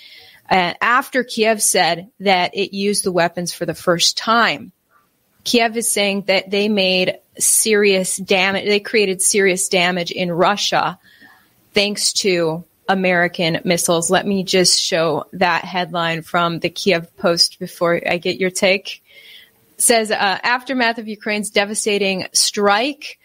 uh, 0.51 0.73
after 0.79 1.23
Kiev 1.23 1.63
said 1.63 2.11
that 2.19 2.53
it 2.53 2.75
used 2.75 3.03
the 3.03 3.11
weapons 3.11 3.51
for 3.51 3.65
the 3.65 3.73
first 3.73 4.17
time. 4.17 4.71
Kiev 5.45 5.75
is 5.75 5.91
saying 5.91 6.23
that 6.27 6.51
they 6.51 6.69
made 6.69 7.17
serious 7.39 8.17
damage. 8.17 8.65
They 8.65 8.79
created 8.79 9.21
serious 9.21 9.67
damage 9.67 10.11
in 10.11 10.31
Russia 10.31 10.99
thanks 11.73 12.13
to 12.13 12.63
American 12.87 13.59
missiles. 13.63 14.09
Let 14.09 14.27
me 14.27 14.43
just 14.43 14.79
show 14.79 15.25
that 15.33 15.63
headline 15.63 16.21
from 16.21 16.59
the 16.59 16.69
Kiev 16.69 17.15
Post 17.17 17.59
before 17.59 18.01
I 18.07 18.17
get 18.17 18.39
your 18.39 18.51
take 18.51 19.01
says 19.77 20.11
uh, 20.11 20.15
aftermath 20.15 20.97
of 20.97 21.07
Ukraine's 21.07 21.49
devastating 21.49 22.27
strike 22.33 23.19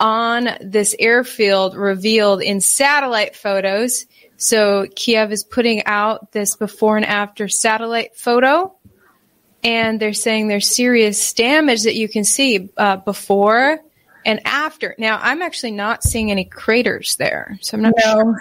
on 0.00 0.48
this 0.60 0.96
airfield 0.98 1.76
revealed 1.76 2.42
in 2.42 2.60
satellite 2.60 3.36
photos. 3.36 4.06
So 4.36 4.86
Kiev 4.96 5.30
is 5.30 5.44
putting 5.44 5.84
out 5.86 6.32
this 6.32 6.56
before 6.56 6.96
and 6.96 7.06
after 7.06 7.46
satellite 7.46 8.16
photo, 8.16 8.74
and 9.62 10.00
they're 10.00 10.12
saying 10.12 10.48
there's 10.48 10.66
serious 10.66 11.32
damage 11.32 11.84
that 11.84 11.94
you 11.94 12.08
can 12.08 12.24
see 12.24 12.68
uh, 12.76 12.96
before 12.96 13.78
and 14.24 14.40
after. 14.44 14.94
Now, 14.98 15.20
I'm 15.22 15.42
actually 15.42 15.72
not 15.72 16.02
seeing 16.02 16.30
any 16.30 16.44
craters 16.44 17.16
there, 17.16 17.58
so 17.60 17.76
I'm 17.76 17.82
not 17.82 17.94
no. 18.04 18.12
sure. 18.12 18.36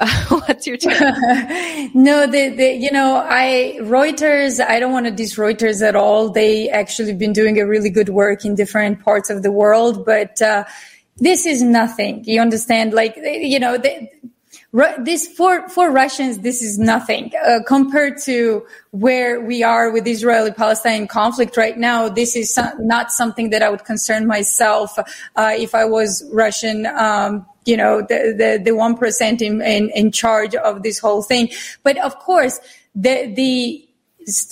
what's 0.28 0.66
your 0.66 0.76
take? 0.76 1.00
no, 1.94 2.26
the, 2.26 2.54
the, 2.56 2.76
you 2.78 2.90
know, 2.90 3.24
I, 3.28 3.78
Reuters, 3.80 4.64
I 4.64 4.78
don't 4.78 4.92
want 4.92 5.06
to 5.06 5.12
diss 5.12 5.36
Reuters 5.36 5.86
at 5.86 5.96
all. 5.96 6.30
They 6.30 6.68
actually 6.70 7.14
been 7.14 7.32
doing 7.32 7.58
a 7.60 7.66
really 7.66 7.90
good 7.90 8.08
work 8.08 8.44
in 8.44 8.54
different 8.54 9.02
parts 9.04 9.28
of 9.28 9.42
the 9.42 9.50
world, 9.50 10.04
but, 10.04 10.40
uh, 10.40 10.64
this 11.16 11.46
is 11.46 11.62
nothing. 11.62 12.22
You 12.26 12.40
understand? 12.40 12.92
Like, 12.92 13.16
you 13.16 13.58
know, 13.58 13.76
the, 13.76 14.08
this 14.98 15.26
for 15.28 15.68
for 15.68 15.90
Russians, 15.90 16.40
this 16.40 16.62
is 16.62 16.78
nothing 16.78 17.32
uh, 17.44 17.60
compared 17.66 18.18
to 18.24 18.66
where 18.90 19.40
we 19.40 19.62
are 19.62 19.90
with 19.90 20.06
Israeli-Palestine 20.06 21.08
conflict 21.08 21.56
right 21.56 21.78
now. 21.78 22.08
This 22.08 22.36
is 22.36 22.58
not 22.78 23.10
something 23.10 23.50
that 23.50 23.62
I 23.62 23.70
would 23.70 23.84
concern 23.84 24.26
myself 24.26 24.98
uh, 24.98 25.54
if 25.56 25.74
I 25.74 25.86
was 25.86 26.22
Russian. 26.32 26.86
Um, 26.86 27.46
you 27.68 27.76
know, 27.76 28.00
the, 28.00 28.34
the, 28.36 28.60
the 28.64 28.70
1% 28.70 29.42
in, 29.42 29.60
in, 29.60 29.90
in 29.90 30.10
charge 30.10 30.54
of 30.54 30.82
this 30.82 30.98
whole 30.98 31.22
thing. 31.22 31.50
But 31.82 31.98
of 31.98 32.18
course, 32.18 32.58
the, 32.94 33.32
the, 33.34 33.88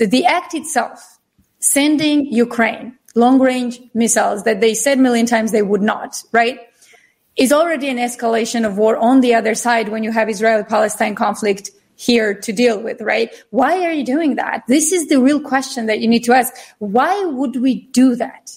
the 0.04 0.26
act 0.26 0.54
itself, 0.54 1.18
sending 1.58 2.26
Ukraine 2.26 2.96
long 3.16 3.38
range 3.40 3.80
missiles 3.94 4.44
that 4.44 4.60
they 4.60 4.74
said 4.74 4.98
million 4.98 5.24
times 5.26 5.50
they 5.50 5.62
would 5.62 5.80
not, 5.80 6.22
right? 6.32 6.60
Is 7.36 7.50
already 7.50 7.88
an 7.88 7.96
escalation 7.96 8.66
of 8.66 8.76
war 8.76 8.96
on 8.98 9.22
the 9.22 9.34
other 9.34 9.54
side 9.54 9.88
when 9.88 10.04
you 10.04 10.12
have 10.12 10.28
Israeli 10.28 10.64
Palestine 10.64 11.14
conflict 11.14 11.70
here 11.96 12.34
to 12.34 12.52
deal 12.52 12.78
with, 12.78 13.00
right? 13.00 13.34
Why 13.50 13.84
are 13.86 13.92
you 13.92 14.04
doing 14.04 14.36
that? 14.36 14.64
This 14.68 14.92
is 14.92 15.08
the 15.08 15.20
real 15.20 15.40
question 15.40 15.86
that 15.86 16.00
you 16.00 16.08
need 16.08 16.24
to 16.24 16.34
ask. 16.34 16.52
Why 16.78 17.24
would 17.24 17.56
we 17.56 17.86
do 17.92 18.14
that? 18.16 18.52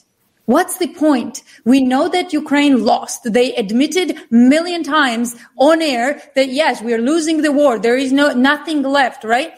What's 0.50 0.79
the 0.79 0.88
point? 0.88 1.44
We 1.63 1.79
know 1.84 2.10
that 2.10 2.34
Ukraine 2.34 2.84
lost. 2.84 3.22
They 3.24 3.53
admitted 3.53 4.18
million 4.32 4.82
times 4.82 5.36
on 5.58 5.79
air 5.79 6.24
that 6.34 6.50
yes, 6.50 6.82
we 6.82 6.91
are 6.91 7.01
losing 7.12 7.44
the 7.44 7.51
war. 7.51 7.77
There 7.77 7.96
is 7.96 8.12
no, 8.12 8.34
nothing 8.34 8.82
left, 8.82 9.24
right? 9.24 9.53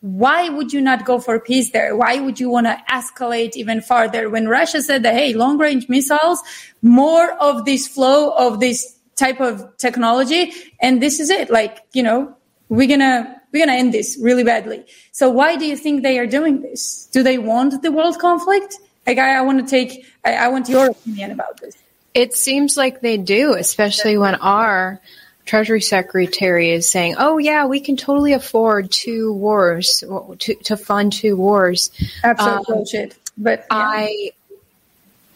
Why 0.00 0.48
would 0.48 0.72
you 0.72 0.80
not 0.80 1.04
go 1.04 1.18
for 1.18 1.38
peace 1.38 1.72
there? 1.72 1.94
Why 1.94 2.20
would 2.20 2.40
you 2.40 2.48
want 2.48 2.68
to 2.68 2.82
escalate 2.90 3.54
even 3.54 3.82
farther? 3.82 4.30
When 4.30 4.48
Russia 4.48 4.80
said 4.80 5.02
that, 5.02 5.12
hey, 5.12 5.34
long 5.34 5.58
range 5.58 5.90
missiles, 5.90 6.40
more 6.80 7.32
of 7.32 7.66
this 7.66 7.86
flow 7.86 8.30
of 8.30 8.60
this 8.60 8.96
type 9.16 9.42
of 9.42 9.76
technology. 9.76 10.54
And 10.80 11.02
this 11.02 11.20
is 11.20 11.28
it. 11.28 11.50
Like, 11.50 11.80
you 11.92 12.02
know, 12.02 12.34
we're 12.70 12.88
gonna, 12.88 13.42
we're 13.52 13.66
gonna 13.66 13.76
end 13.76 13.92
this 13.92 14.18
really 14.18 14.44
badly. 14.44 14.86
So 15.12 15.28
why 15.28 15.56
do 15.56 15.66
you 15.66 15.76
think 15.76 16.02
they 16.02 16.18
are 16.18 16.26
doing 16.26 16.62
this? 16.62 17.10
Do 17.12 17.22
they 17.22 17.36
want 17.36 17.82
the 17.82 17.92
world 17.92 18.18
conflict? 18.18 18.78
Like, 19.10 19.18
I, 19.18 19.38
I 19.38 19.40
want 19.40 19.58
to 19.58 19.68
take, 19.68 20.06
I, 20.24 20.34
I 20.34 20.48
want 20.48 20.68
your 20.68 20.90
opinion 20.90 21.32
about 21.32 21.60
this. 21.60 21.76
It 22.14 22.36
seems 22.36 22.76
like 22.76 23.00
they 23.00 23.16
do, 23.16 23.54
especially 23.54 24.16
when 24.16 24.36
our 24.36 25.00
Treasury 25.46 25.80
Secretary 25.80 26.70
is 26.70 26.88
saying, 26.88 27.16
"Oh 27.18 27.38
yeah, 27.38 27.66
we 27.66 27.80
can 27.80 27.96
totally 27.96 28.34
afford 28.34 28.92
two 28.92 29.32
wars 29.32 30.04
to, 30.38 30.54
to 30.54 30.76
fund 30.76 31.12
two 31.12 31.36
wars." 31.36 31.90
Absolute 32.22 32.54
um, 32.54 32.64
bullshit. 32.68 33.16
But 33.36 33.60
yeah. 33.60 33.66
I 33.70 34.30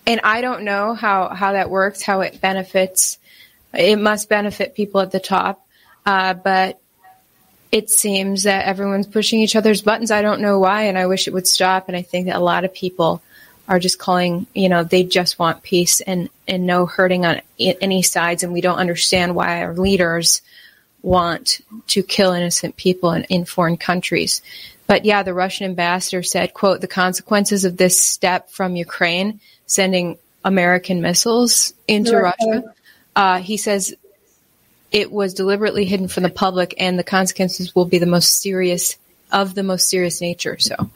and 0.07 0.20
I 0.22 0.40
don't 0.40 0.62
know 0.62 0.94
how 0.94 1.31
how 1.35 1.53
that 1.53 1.68
works, 1.68 2.01
how 2.01 2.20
it 2.20 2.40
benefits. 2.40 3.18
It 3.72 3.98
must 3.98 4.29
benefit 4.29 4.77
people 4.77 5.01
at 5.01 5.11
the 5.11 5.18
top, 5.18 5.66
uh, 6.07 6.35
but 6.35 6.81
it 7.72 7.90
seems 7.90 8.44
that 8.44 8.66
everyone's 8.66 9.09
pushing 9.09 9.40
each 9.40 9.57
other's 9.57 9.83
buttons. 9.83 10.12
I 10.12 10.22
don't 10.22 10.40
know 10.40 10.61
why, 10.61 10.83
and 10.83 10.96
I 10.96 11.07
wish 11.07 11.27
it 11.27 11.35
would 11.35 11.48
stop. 11.48 11.88
And 11.88 11.96
I 11.96 12.03
think 12.03 12.27
that 12.27 12.37
a 12.37 12.40
lot 12.40 12.64
of 12.64 12.72
people 12.72 13.20
are 13.68 13.79
just 13.79 13.98
calling, 13.98 14.46
you 14.55 14.68
know, 14.68 14.85
they 14.85 15.05
just 15.05 15.38
want 15.38 15.62
peace 15.62 16.00
and, 16.00 16.29
and 16.46 16.66
no 16.66 16.87
hurting 16.87 17.24
on 17.24 17.40
any 17.59 18.03
sides. 18.03 18.42
And 18.42 18.53
we 18.53 18.61
don't 18.61 18.79
understand 18.79 19.35
why 19.35 19.62
our 19.62 19.74
leaders 19.74 20.42
want 21.03 21.61
to 21.88 22.03
kill 22.03 22.33
innocent 22.33 22.77
people 22.77 23.12
in, 23.12 23.24
in 23.24 23.44
foreign 23.44 23.77
countries. 23.77 24.42
But 24.87 25.05
yeah, 25.05 25.22
the 25.22 25.35
Russian 25.35 25.66
ambassador 25.66 26.22
said, 26.22 26.55
quote, 26.55 26.81
the 26.81 26.87
consequences 26.87 27.64
of 27.64 27.77
this 27.77 27.98
step 27.98 28.50
from 28.50 28.77
Ukraine 28.77 29.40
sending 29.66 30.18
American 30.44 31.00
missiles 31.00 31.72
into 31.88 32.16
Russia. 32.16 32.74
Uh, 33.16 33.38
he 33.38 33.57
says 33.57 33.94
it 34.92 35.11
was 35.11 35.35
deliberately 35.35 35.85
hidden 35.85 36.09
from 36.09 36.22
the 36.22 36.31
public 36.31 36.74
and 36.79 36.98
the 36.98 37.05
consequences 37.05 37.74
will 37.74 37.87
be 37.87 37.98
the 37.98 38.07
most 38.07 38.40
serious 38.40 38.96
of 39.33 39.55
the 39.55 39.62
most 39.62 39.88
serious 39.88 40.20
nature. 40.20 40.59
So, 40.59 40.90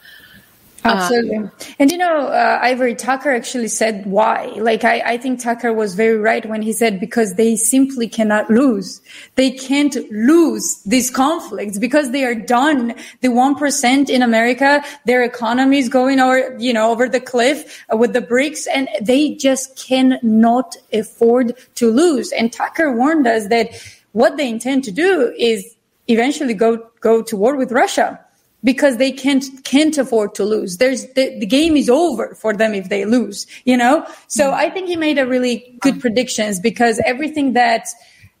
Absolutely. 0.83 1.37
Um, 1.37 1.51
and 1.77 1.91
you 1.91 1.97
know, 1.97 2.27
uh, 2.27 2.59
Ivory 2.61 2.95
Tucker 2.95 3.31
actually 3.31 3.67
said 3.67 4.05
why. 4.05 4.47
Like, 4.57 4.83
I, 4.83 4.99
I 5.01 5.17
think 5.17 5.41
Tucker 5.41 5.73
was 5.73 5.95
very 5.95 6.17
right 6.17 6.45
when 6.45 6.61
he 6.61 6.73
said 6.73 6.99
because 6.99 7.35
they 7.35 7.55
simply 7.55 8.07
cannot 8.07 8.49
lose. 8.49 9.01
They 9.35 9.51
can't 9.51 9.95
lose 10.11 10.81
these 10.85 11.09
conflicts 11.09 11.77
because 11.77 12.11
they 12.11 12.23
are 12.23 12.35
done. 12.35 12.95
The 13.21 13.29
1% 13.29 14.09
in 14.09 14.21
America, 14.21 14.83
their 15.05 15.23
economy 15.23 15.79
is 15.79 15.89
going 15.89 16.19
over, 16.19 16.55
you 16.59 16.73
know, 16.73 16.91
over 16.91 17.09
the 17.09 17.19
cliff 17.19 17.83
with 17.91 18.13
the 18.13 18.21
BRICS 18.21 18.67
and 18.73 18.87
they 19.01 19.35
just 19.35 19.75
cannot 19.77 20.75
afford 20.93 21.55
to 21.75 21.91
lose. 21.91 22.31
And 22.31 22.51
Tucker 22.53 22.95
warned 22.95 23.27
us 23.27 23.47
that 23.47 23.71
what 24.11 24.37
they 24.37 24.49
intend 24.49 24.83
to 24.85 24.91
do 24.91 25.33
is 25.37 25.75
eventually 26.07 26.53
go, 26.53 26.89
go 27.01 27.21
to 27.21 27.37
war 27.37 27.55
with 27.55 27.71
Russia 27.71 28.19
because 28.63 28.97
they 28.97 29.11
can't 29.11 29.43
can't 29.63 29.97
afford 29.97 30.35
to 30.35 30.43
lose. 30.43 30.77
There's 30.77 31.05
the, 31.13 31.37
the 31.39 31.45
game 31.45 31.77
is 31.77 31.89
over 31.89 32.35
for 32.35 32.53
them 32.53 32.73
if 32.73 32.89
they 32.89 33.05
lose, 33.05 33.47
you 33.65 33.77
know. 33.77 34.05
So 34.27 34.51
mm. 34.51 34.53
I 34.53 34.69
think 34.69 34.87
he 34.87 34.95
made 34.95 35.17
a 35.17 35.25
really 35.25 35.77
good 35.79 35.99
predictions 35.99 36.59
because 36.59 36.99
everything 37.05 37.53
that 37.53 37.87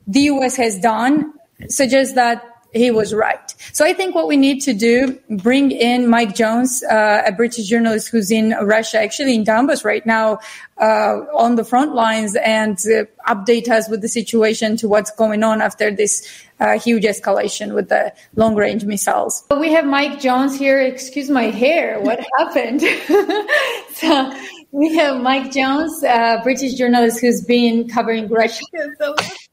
the 0.07 0.21
US 0.21 0.55
has 0.55 0.79
done 0.79 1.33
suggests 1.67 2.15
that 2.15 2.43
he 2.73 2.91
was 2.91 3.13
right. 3.13 3.53
So 3.73 3.85
I 3.85 3.93
think 3.93 4.15
what 4.15 4.27
we 4.27 4.37
need 4.37 4.61
to 4.61 4.73
do, 4.73 5.19
bring 5.29 5.71
in 5.71 6.09
Mike 6.09 6.35
Jones, 6.35 6.83
uh, 6.83 7.23
a 7.25 7.31
British 7.31 7.67
journalist 7.67 8.09
who's 8.09 8.31
in 8.31 8.51
Russia, 8.61 9.01
actually 9.01 9.35
in 9.35 9.43
Donbass 9.43 9.83
right 9.83 10.05
now, 10.05 10.39
uh, 10.79 11.25
on 11.35 11.55
the 11.55 11.63
front 11.63 11.93
lines 11.93 12.35
and 12.35 12.77
uh, 12.87 13.05
update 13.27 13.69
us 13.69 13.89
with 13.89 14.01
the 14.01 14.07
situation 14.07 14.77
to 14.77 14.87
what's 14.87 15.11
going 15.11 15.43
on 15.43 15.61
after 15.61 15.91
this 15.91 16.27
uh, 16.59 16.77
huge 16.77 17.03
escalation 17.03 17.73
with 17.73 17.89
the 17.89 18.13
long 18.35 18.55
range 18.55 18.85
missiles. 18.85 19.45
But 19.49 19.59
We 19.59 19.71
have 19.73 19.85
Mike 19.85 20.19
Jones 20.19 20.57
here. 20.57 20.79
Excuse 20.79 21.29
my 21.29 21.45
hair. 21.45 21.99
What 21.99 22.19
happened? 22.37 22.81
so 23.93 24.31
we 24.71 24.95
have 24.95 25.21
Mike 25.21 25.51
Jones, 25.51 26.03
a 26.03 26.39
British 26.43 26.75
journalist 26.75 27.19
who's 27.21 27.41
been 27.43 27.87
covering 27.87 28.27
Russia. 28.27 28.63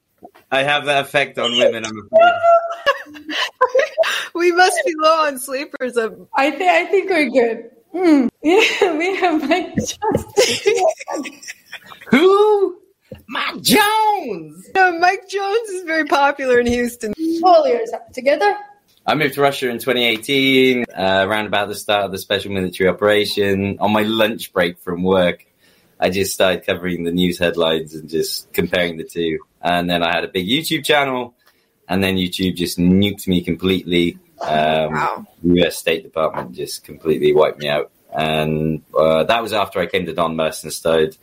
I 0.51 0.63
have 0.63 0.87
that 0.87 1.05
effect 1.05 1.39
on 1.39 1.53
women, 1.53 1.85
I'm 1.85 1.99
afraid. 2.07 3.25
we 4.35 4.53
must 4.53 4.81
be 4.85 4.95
low 4.99 5.27
on 5.27 5.39
sleepers. 5.39 5.97
I 5.97 6.51
think 6.51 6.71
I 6.71 6.87
think 6.87 7.11
we're 7.11 7.31
good. 7.31 7.71
Mm. 7.95 8.29
Yeah, 8.43 8.97
we 8.99 9.17
have 9.17 9.49
Mike 9.49 9.75
Jones. 9.77 9.99
Who? 12.09 12.79
Mike 13.29 13.63
Jones. 13.63 14.69
No, 14.75 14.99
Mike 14.99 15.29
Jones 15.29 15.69
is 15.71 15.85
very 15.85 16.05
popular 16.05 16.61
in 16.61 16.67
Houston. 16.67 17.15
All 17.43 17.67
years 17.67 17.91
together. 18.13 18.57
I 19.07 19.15
moved 19.15 19.35
to 19.35 19.41
Russia 19.41 19.71
in 19.71 19.79
2018, 19.79 20.85
uh, 20.93 21.25
around 21.27 21.47
about 21.47 21.69
the 21.69 21.77
start 21.77 22.05
of 22.05 22.13
the 22.13 22.19
special 22.19 22.53
military 22.53 22.91
operation. 22.91 23.79
On 23.79 23.93
my 23.93 24.03
lunch 24.03 24.53
break 24.53 24.79
from 24.79 25.05
work, 25.05 25.46
I 25.99 26.11
just 26.11 26.35
started 26.35 26.67
covering 26.67 27.05
the 27.05 27.11
news 27.13 27.39
headlines 27.39 27.95
and 27.95 28.09
just 28.09 28.53
comparing 28.53 28.99
the 28.99 29.05
two. 29.05 29.39
And 29.63 29.89
then 29.89 30.03
I 30.03 30.15
had 30.15 30.25
a 30.25 30.29
big 30.29 30.47
YouTube 30.47 30.85
channel, 30.85 31.35
and 31.89 32.03
then 32.03 32.17
YouTube 32.17 32.57
just 32.57 32.79
nuked 32.79 33.27
me 33.27 33.43
completely. 33.43 34.19
Um, 34.41 34.93
Wow. 34.93 35.27
The 35.43 35.55
U.S. 35.61 35.79
State 35.79 36.03
Department 36.03 36.55
just 36.55 36.85
completely 36.85 37.33
wiped 37.33 37.59
me 37.59 37.69
out, 37.69 37.91
and 38.13 38.83
uh, 38.97 39.25
that 39.25 39.43
was 39.43 39.53
after 39.55 39.81
I 39.81 39.87
came 39.87 40.05
to 40.07 40.13
Donbass 40.13 40.63
and 40.63 40.73
started 40.73 41.17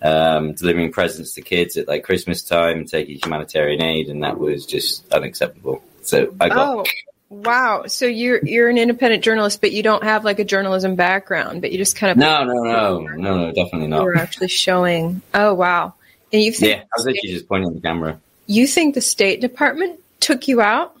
um, 0.00 0.54
delivering 0.54 0.90
presents 0.90 1.34
to 1.34 1.42
kids 1.42 1.76
at 1.76 1.88
like 1.88 2.04
Christmas 2.04 2.42
time, 2.42 2.78
and 2.78 2.88
taking 2.88 3.18
humanitarian 3.22 3.82
aid, 3.82 4.08
and 4.08 4.22
that 4.22 4.38
was 4.38 4.64
just 4.64 5.12
unacceptable. 5.12 5.82
So 6.02 6.34
I 6.40 6.48
got 6.48 6.78
Oh, 6.78 6.84
wow. 7.28 7.84
So 7.86 8.06
you're 8.06 8.40
you're 8.44 8.68
an 8.68 8.78
independent 8.78 9.24
journalist, 9.24 9.60
but 9.60 9.72
you 9.72 9.82
don't 9.82 10.02
have 10.04 10.24
like 10.24 10.38
a 10.38 10.44
journalism 10.44 10.94
background, 10.96 11.60
but 11.60 11.72
you 11.72 11.78
just 11.78 11.96
kind 11.96 12.10
of 12.10 12.16
no, 12.16 12.44
no, 12.44 12.62
no, 12.62 12.98
no, 13.00 13.36
no, 13.46 13.52
definitely 13.52 13.88
not. 13.88 14.04
were 14.04 14.16
actually 14.16 14.48
showing. 14.48 15.22
Oh, 15.32 15.54
wow. 15.54 15.94
And 16.32 16.42
you 16.42 16.52
think 16.52 16.70
Yeah, 16.76 16.82
I 16.82 16.86
was 16.96 17.06
literally 17.06 17.32
just 17.32 17.48
pointing 17.48 17.68
at 17.68 17.74
the 17.74 17.80
camera. 17.80 18.20
you 18.46 18.66
think 18.66 18.94
the 18.94 19.00
State 19.00 19.40
Department 19.40 20.00
took 20.20 20.48
you 20.48 20.60
out? 20.60 20.96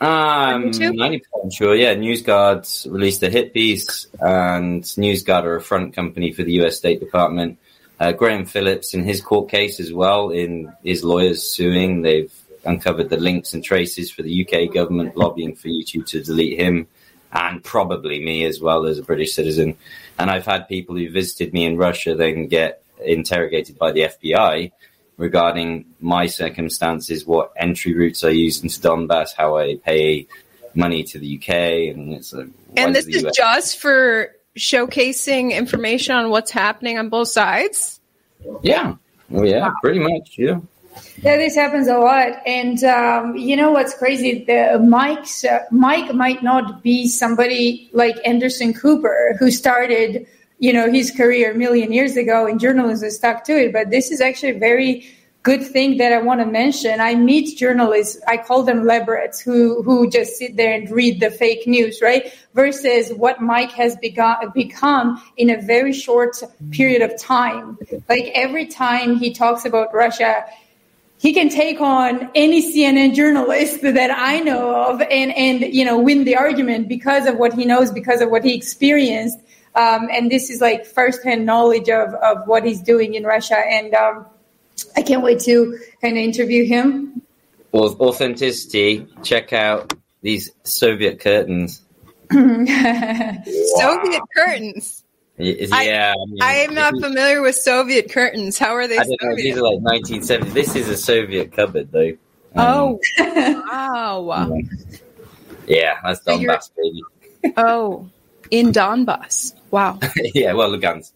Um, 0.00 0.70
Me 0.70 0.90
ninety 0.90 1.18
percent 1.20 1.52
sure. 1.52 1.74
Yeah, 1.74 1.94
NewsGuard 1.96 2.90
released 2.92 3.22
a 3.24 3.30
hit 3.30 3.52
piece, 3.52 4.06
and 4.20 4.84
NewsGuard 4.84 5.42
are 5.44 5.56
a 5.56 5.60
front 5.62 5.94
company 5.94 6.32
for 6.32 6.44
the 6.44 6.52
U.S. 6.54 6.76
State 6.76 7.00
Department. 7.00 7.58
Uh, 7.98 8.12
Graham 8.12 8.46
Phillips, 8.46 8.94
in 8.94 9.02
his 9.02 9.20
court 9.20 9.50
case 9.50 9.80
as 9.80 9.92
well, 9.92 10.30
in 10.30 10.72
his 10.84 11.02
lawyers 11.02 11.42
suing, 11.42 12.02
they've 12.02 12.32
uncovered 12.64 13.10
the 13.10 13.16
links 13.16 13.54
and 13.54 13.64
traces 13.64 14.10
for 14.10 14.22
the 14.22 14.46
UK 14.46 14.72
government 14.72 15.16
lobbying 15.16 15.54
for 15.54 15.68
YouTube 15.68 16.06
to 16.06 16.22
delete 16.22 16.58
him, 16.58 16.86
and 17.32 17.62
probably 17.62 18.24
me 18.24 18.44
as 18.44 18.60
well 18.60 18.86
as 18.86 18.98
a 18.98 19.02
British 19.02 19.34
citizen. 19.34 19.76
And 20.18 20.30
I've 20.30 20.46
had 20.46 20.68
people 20.68 20.96
who 20.96 21.10
visited 21.10 21.52
me 21.52 21.64
in 21.64 21.76
Russia 21.76 22.14
then 22.14 22.48
get 22.48 22.82
interrogated 23.04 23.78
by 23.78 23.92
the 23.92 24.00
FBI 24.02 24.72
regarding 25.16 25.84
my 26.00 26.26
circumstances, 26.26 27.26
what 27.26 27.52
entry 27.56 27.94
routes 27.94 28.24
I 28.24 28.30
use 28.30 28.62
into 28.62 28.80
Donbass, 28.80 29.34
how 29.36 29.56
I 29.56 29.76
pay 29.76 30.26
money 30.74 31.02
to 31.02 31.18
the 31.18 31.38
UK, 31.38 31.48
and 31.94 32.14
it's 32.14 32.32
like, 32.32 32.48
And 32.76 32.94
this 32.94 33.06
is 33.06 33.24
US 33.24 33.36
just 33.36 33.78
for 33.78 34.34
showcasing 34.56 35.52
information 35.52 36.14
on 36.14 36.30
what's 36.30 36.50
happening 36.50 36.98
on 36.98 37.08
both 37.08 37.28
sides. 37.28 38.00
yeah, 38.62 38.94
well, 39.28 39.46
yeah, 39.46 39.70
pretty 39.82 39.98
much, 39.98 40.36
yeah. 40.38 40.60
Yeah, 41.22 41.36
this 41.36 41.56
happens 41.56 41.88
a 41.88 41.98
lot, 41.98 42.40
and 42.46 42.82
um, 42.84 43.36
you 43.36 43.56
know 43.56 43.72
what's 43.72 43.94
crazy? 43.94 44.44
The 44.44 44.78
Mike's 44.78 45.44
uh, 45.44 45.64
Mike 45.70 46.14
might 46.14 46.42
not 46.42 46.82
be 46.82 47.08
somebody 47.08 47.90
like 47.92 48.16
Anderson 48.24 48.72
Cooper 48.72 49.36
who 49.38 49.50
started, 49.50 50.26
you 50.58 50.72
know, 50.72 50.90
his 50.90 51.10
career 51.10 51.50
a 51.50 51.54
million 51.54 51.92
years 51.92 52.16
ago 52.16 52.46
in 52.46 52.58
journalism, 52.58 53.10
stuck 53.10 53.44
to 53.44 53.52
it. 53.52 53.72
But 53.72 53.90
this 53.90 54.12
is 54.12 54.20
actually 54.20 54.50
a 54.50 54.58
very 54.58 55.08
good 55.42 55.66
thing 55.66 55.96
that 55.96 56.12
I 56.12 56.18
want 56.18 56.40
to 56.40 56.46
mention. 56.46 57.00
I 57.00 57.14
meet 57.14 57.56
journalists, 57.56 58.20
I 58.28 58.36
call 58.36 58.62
them 58.62 58.84
leverets, 58.84 59.40
who 59.40 59.82
who 59.82 60.08
just 60.10 60.36
sit 60.36 60.56
there 60.56 60.72
and 60.72 60.90
read 60.90 61.20
the 61.20 61.30
fake 61.30 61.66
news, 61.66 62.00
right? 62.00 62.32
Versus 62.54 63.12
what 63.12 63.40
Mike 63.40 63.72
has 63.72 63.96
begun, 63.96 64.36
become 64.54 65.20
in 65.36 65.50
a 65.50 65.60
very 65.60 65.92
short 65.92 66.42
period 66.70 67.02
of 67.02 67.18
time. 67.18 67.76
Like 68.08 68.30
every 68.34 68.66
time 68.66 69.16
he 69.16 69.32
talks 69.32 69.64
about 69.64 69.92
Russia 69.94 70.44
he 71.18 71.34
can 71.34 71.48
take 71.48 71.80
on 71.80 72.30
any 72.34 72.62
CNN 72.72 73.14
journalist 73.14 73.82
that 73.82 74.10
I 74.16 74.38
know 74.40 74.74
of 74.74 75.00
and, 75.00 75.36
and, 75.36 75.74
you 75.74 75.84
know, 75.84 75.98
win 75.98 76.24
the 76.24 76.36
argument 76.36 76.88
because 76.88 77.26
of 77.26 77.36
what 77.36 77.52
he 77.52 77.64
knows, 77.64 77.90
because 77.90 78.20
of 78.20 78.30
what 78.30 78.44
he 78.44 78.54
experienced. 78.54 79.38
Um, 79.74 80.08
and 80.12 80.30
this 80.30 80.48
is 80.48 80.60
like 80.60 80.86
firsthand 80.86 81.44
knowledge 81.44 81.88
of, 81.88 82.14
of 82.14 82.46
what 82.46 82.64
he's 82.64 82.80
doing 82.80 83.14
in 83.14 83.24
Russia. 83.24 83.58
And, 83.58 83.94
um, 83.94 84.26
I 84.96 85.02
can't 85.02 85.22
wait 85.22 85.40
to 85.40 85.78
kind 86.00 86.16
of 86.16 86.22
interview 86.22 86.64
him. 86.64 87.20
Well, 87.72 87.96
authenticity. 88.00 89.06
Check 89.24 89.52
out 89.52 89.94
these 90.22 90.50
Soviet 90.62 91.20
curtains. 91.20 91.82
Soviet 92.30 94.22
curtains. 94.36 95.04
Is- 95.38 95.70
I- 95.72 95.84
yeah, 95.84 96.14
I, 96.14 96.24
mean, 96.26 96.42
I 96.42 96.52
am 96.54 96.74
not 96.74 96.94
familiar 97.00 97.40
with 97.42 97.54
Soviet 97.54 98.10
curtains. 98.10 98.58
How 98.58 98.74
are 98.74 98.88
they 98.88 98.98
I 98.98 99.04
don't 99.04 99.22
know. 99.22 99.36
These 99.36 99.56
are 99.56 99.62
like 99.62 99.78
1970. 99.80 100.50
This 100.50 100.74
is 100.74 100.88
a 100.88 100.96
Soviet 100.96 101.52
cupboard, 101.52 101.92
though. 101.92 102.16
Um, 102.56 102.98
Oh, 103.20 104.22
wow. 104.22 104.58
yeah, 105.66 105.98
that's 106.02 106.24
So 106.24 106.38
baby. 106.38 107.02
Oh, 107.56 108.08
in 108.50 108.72
Donbass. 108.72 109.54
Wow. 109.70 110.00
yeah, 110.34 110.54
well, 110.54 110.70
Lugansk. 110.72 111.12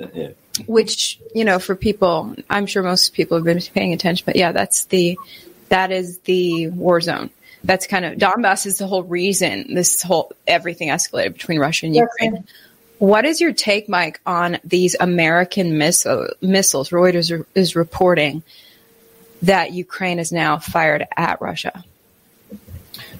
Uh, 0.00 0.06
Yeah. 0.14 0.28
Which, 0.66 1.18
you 1.34 1.44
know, 1.44 1.58
for 1.58 1.74
people, 1.74 2.36
I'm 2.48 2.66
sure 2.66 2.84
most 2.84 3.12
people 3.12 3.36
have 3.36 3.44
been 3.44 3.60
paying 3.60 3.92
attention, 3.92 4.22
but 4.24 4.36
yeah, 4.36 4.52
that's 4.52 4.84
the, 4.84 5.18
that 5.68 5.90
is 5.90 6.18
the 6.18 6.68
war 6.68 7.00
zone. 7.00 7.30
That's 7.64 7.88
kind 7.88 8.04
of, 8.04 8.18
Donbass 8.18 8.66
is 8.66 8.78
the 8.78 8.86
whole 8.86 9.02
reason 9.02 9.74
this 9.74 10.00
whole, 10.02 10.32
everything 10.46 10.90
escalated 10.90 11.32
between 11.32 11.58
Russia 11.58 11.86
and 11.86 11.94
Yes, 11.96 12.06
Ukraine. 12.20 12.44
What 12.98 13.24
is 13.24 13.40
your 13.40 13.52
take, 13.52 13.88
Mike, 13.88 14.20
on 14.24 14.58
these 14.64 14.96
American 14.98 15.78
missile, 15.78 16.28
missiles? 16.40 16.90
Reuters 16.90 17.44
is 17.54 17.76
reporting 17.76 18.42
that 19.42 19.72
Ukraine 19.72 20.18
is 20.18 20.32
now 20.32 20.58
fired 20.58 21.06
at 21.16 21.40
Russia. 21.40 21.84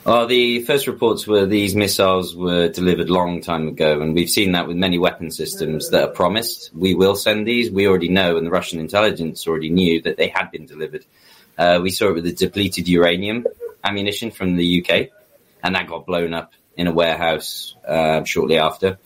Well, 0.04 0.26
the 0.26 0.60
first 0.60 0.86
reports 0.86 1.26
were 1.26 1.46
these 1.46 1.74
missiles 1.74 2.36
were 2.36 2.68
delivered 2.68 3.08
long 3.08 3.40
time 3.40 3.68
ago, 3.68 4.00
and 4.00 4.14
we've 4.14 4.28
seen 4.28 4.52
that 4.52 4.68
with 4.68 4.76
many 4.76 4.98
weapon 4.98 5.30
systems 5.30 5.90
that 5.90 6.04
are 6.04 6.12
promised. 6.12 6.70
We 6.74 6.94
will 6.94 7.16
send 7.16 7.46
these. 7.46 7.70
We 7.70 7.88
already 7.88 8.10
know, 8.10 8.36
and 8.36 8.46
the 8.46 8.50
Russian 8.50 8.80
intelligence 8.80 9.46
already 9.46 9.70
knew 9.70 10.02
that 10.02 10.18
they 10.18 10.28
had 10.28 10.50
been 10.50 10.66
delivered. 10.66 11.04
Uh, 11.56 11.80
we 11.82 11.90
saw 11.90 12.10
it 12.10 12.14
with 12.14 12.24
the 12.24 12.32
depleted 12.32 12.86
uranium 12.86 13.46
ammunition 13.82 14.30
from 14.30 14.56
the 14.56 14.84
UK, 14.84 15.08
and 15.62 15.74
that 15.74 15.88
got 15.88 16.06
blown 16.06 16.34
up 16.34 16.52
in 16.76 16.86
a 16.86 16.92
warehouse 16.92 17.74
uh, 17.86 18.24
shortly 18.24 18.58
after. 18.58 18.98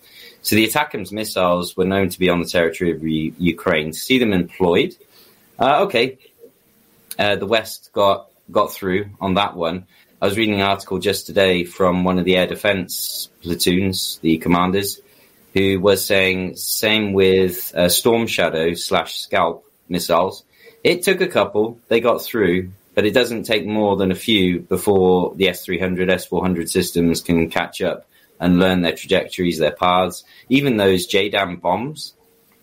So 0.43 0.57
the 0.57 0.67
ATACMS 0.67 1.13
missiles 1.13 1.77
were 1.77 1.85
known 1.85 2.09
to 2.09 2.19
be 2.19 2.31
on 2.31 2.41
the 2.41 2.49
territory 2.49 2.93
of 2.93 3.03
Ukraine. 3.05 3.93
See 3.93 4.19
them 4.19 4.33
employed, 4.33 4.97
uh, 5.59 5.85
okay, 5.85 6.19
uh, 7.19 7.37
the 7.37 7.47
West 7.47 7.91
got 7.93 8.31
got 8.51 8.73
through 8.73 9.11
on 9.21 9.35
that 9.35 9.57
one. 9.57 9.87
I 10.23 10.27
was 10.27 10.37
reading 10.37 10.57
an 10.57 10.63
article 10.63 10.99
just 10.99 11.27
today 11.27 11.65
from 11.65 12.05
one 12.05 12.19
of 12.19 12.25
the 12.25 12.37
air 12.37 12.47
defense 12.47 13.29
platoons, 13.43 14.19
the 14.23 14.39
commanders, 14.39 15.01
who 15.55 15.81
was 15.81 16.05
saying 16.05 16.57
same 16.57 17.13
with 17.13 17.75
uh, 17.75 17.89
Storm 17.89 18.27
Shadow 18.27 18.75
slash 18.75 19.21
Scalp 19.21 19.65
missiles. 19.89 20.45
It 20.83 21.03
took 21.03 21.21
a 21.21 21.29
couple, 21.29 21.79
they 21.89 22.01
got 22.01 22.23
through, 22.23 22.71
but 22.95 23.05
it 23.05 23.15
doesn't 23.15 23.45
take 23.45 23.67
more 23.67 23.97
than 23.97 24.11
a 24.11 24.17
few 24.17 24.61
before 24.61 25.35
the 25.35 25.47
S300, 25.47 26.09
S400 26.09 26.69
systems 26.69 27.21
can 27.21 27.51
catch 27.51 27.83
up 27.83 28.09
and 28.41 28.59
learn 28.59 28.83
their 28.83 28.95
trajectories, 28.95 29.59
their 29.59 29.73
paths. 29.73 30.25
Even 30.49 30.77
those 30.77 31.07
JDAM 31.09 31.61
bombs 31.61 32.15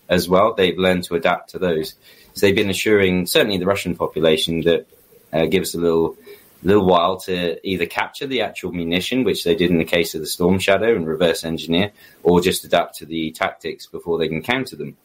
as 0.10 0.30
well, 0.30 0.54
they've 0.54 0.78
learned 0.78 1.04
to 1.06 1.16
adapt 1.16 1.52
to 1.52 1.60
those. 1.60 1.96
So 2.34 2.46
they've 2.46 2.56
been 2.56 2.70
assuring 2.70 3.26
certainly 3.26 3.58
the 3.58 3.66
Russian 3.66 3.96
population 3.96 4.62
that 4.62 4.88
uh, 5.32 5.46
give 5.46 5.64
us 5.64 5.74
a 5.74 5.80
little 5.80 6.18
little 6.64 6.86
while 6.86 7.18
to 7.18 7.60
either 7.68 7.86
capture 7.86 8.26
the 8.26 8.42
actual 8.42 8.72
munition, 8.72 9.24
which 9.24 9.44
they 9.44 9.56
did 9.56 9.70
in 9.70 9.78
the 9.78 9.86
case 9.86 10.16
of 10.16 10.22
the 10.22 10.28
Storm 10.28 10.58
Shadow 10.58 10.96
and 10.96 11.06
reverse 11.06 11.44
engineer, 11.44 11.92
or 12.24 12.42
just 12.42 12.64
adapt 12.64 12.96
to 12.96 13.06
the 13.06 13.32
tactics 13.32 13.86
before 13.86 14.18
they 14.18 14.28
can 14.28 14.42
counter 14.42 14.76
them. 14.76 14.98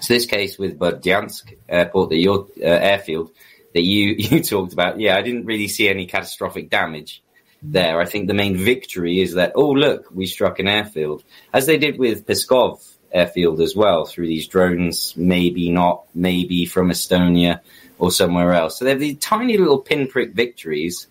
So 0.00 0.14
this 0.14 0.26
case 0.26 0.58
with 0.58 0.78
Berdyansk 0.78 1.54
airport, 1.68 2.10
the 2.10 2.18
your 2.18 2.48
uh, 2.60 2.64
airfield 2.64 3.30
that 3.74 3.82
you 3.82 4.14
you 4.18 4.42
talked 4.42 4.72
about, 4.72 5.00
yeah, 5.00 5.16
I 5.16 5.22
didn't 5.22 5.46
really 5.46 5.68
see 5.68 5.88
any 5.88 6.06
catastrophic 6.06 6.70
damage 6.70 7.22
there. 7.62 8.00
I 8.00 8.06
think 8.06 8.26
the 8.26 8.34
main 8.34 8.56
victory 8.56 9.20
is 9.20 9.34
that 9.34 9.52
oh 9.54 9.70
look, 9.70 10.06
we 10.12 10.26
struck 10.26 10.58
an 10.58 10.68
airfield, 10.68 11.24
as 11.52 11.66
they 11.66 11.78
did 11.78 11.98
with 11.98 12.26
Pskov 12.26 12.84
airfield 13.12 13.60
as 13.60 13.74
well 13.74 14.04
through 14.04 14.26
these 14.26 14.46
drones, 14.48 15.14
maybe 15.16 15.70
not, 15.70 16.04
maybe 16.14 16.66
from 16.66 16.90
Estonia 16.90 17.60
or 17.98 18.10
somewhere 18.10 18.52
else. 18.52 18.78
So 18.78 18.84
they're 18.84 18.96
these 18.96 19.18
tiny 19.18 19.56
little 19.56 19.78
pinprick 19.78 20.32
victories. 20.32 21.06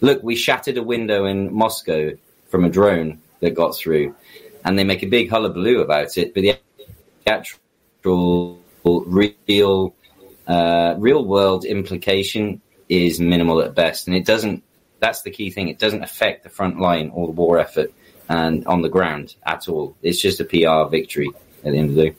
Look, 0.00 0.22
we 0.22 0.36
shattered 0.36 0.76
a 0.76 0.82
window 0.82 1.24
in 1.24 1.52
Moscow 1.52 2.12
from 2.48 2.64
a 2.64 2.68
drone 2.68 3.20
that 3.40 3.54
got 3.54 3.76
through, 3.76 4.14
and 4.64 4.78
they 4.78 4.84
make 4.84 5.02
a 5.02 5.06
big 5.06 5.30
hullabaloo 5.30 5.80
about 5.80 6.16
it. 6.16 6.34
But 6.34 6.42
the 6.42 6.58
actual 7.26 8.60
real, 8.84 9.94
uh, 10.46 10.94
real 10.98 11.24
world 11.24 11.64
implication 11.64 12.60
is 12.88 13.20
minimal 13.20 13.60
at 13.60 13.74
best, 13.74 14.06
and 14.06 14.16
it 14.16 14.24
doesn't. 14.24 14.62
That's 15.00 15.22
the 15.22 15.30
key 15.30 15.50
thing. 15.50 15.68
It 15.68 15.78
doesn't 15.78 16.02
affect 16.02 16.44
the 16.44 16.50
front 16.50 16.80
line 16.80 17.10
or 17.14 17.26
the 17.26 17.32
war 17.32 17.58
effort 17.58 17.92
and 18.28 18.66
on 18.66 18.82
the 18.82 18.88
ground 18.88 19.34
at 19.46 19.68
all. 19.68 19.96
It's 20.02 20.20
just 20.20 20.40
a 20.40 20.44
PR 20.44 20.90
victory 20.90 21.30
at 21.64 21.72
the 21.72 21.78
end 21.78 21.90
of 21.90 21.96
the 21.96 22.10
day. 22.10 22.16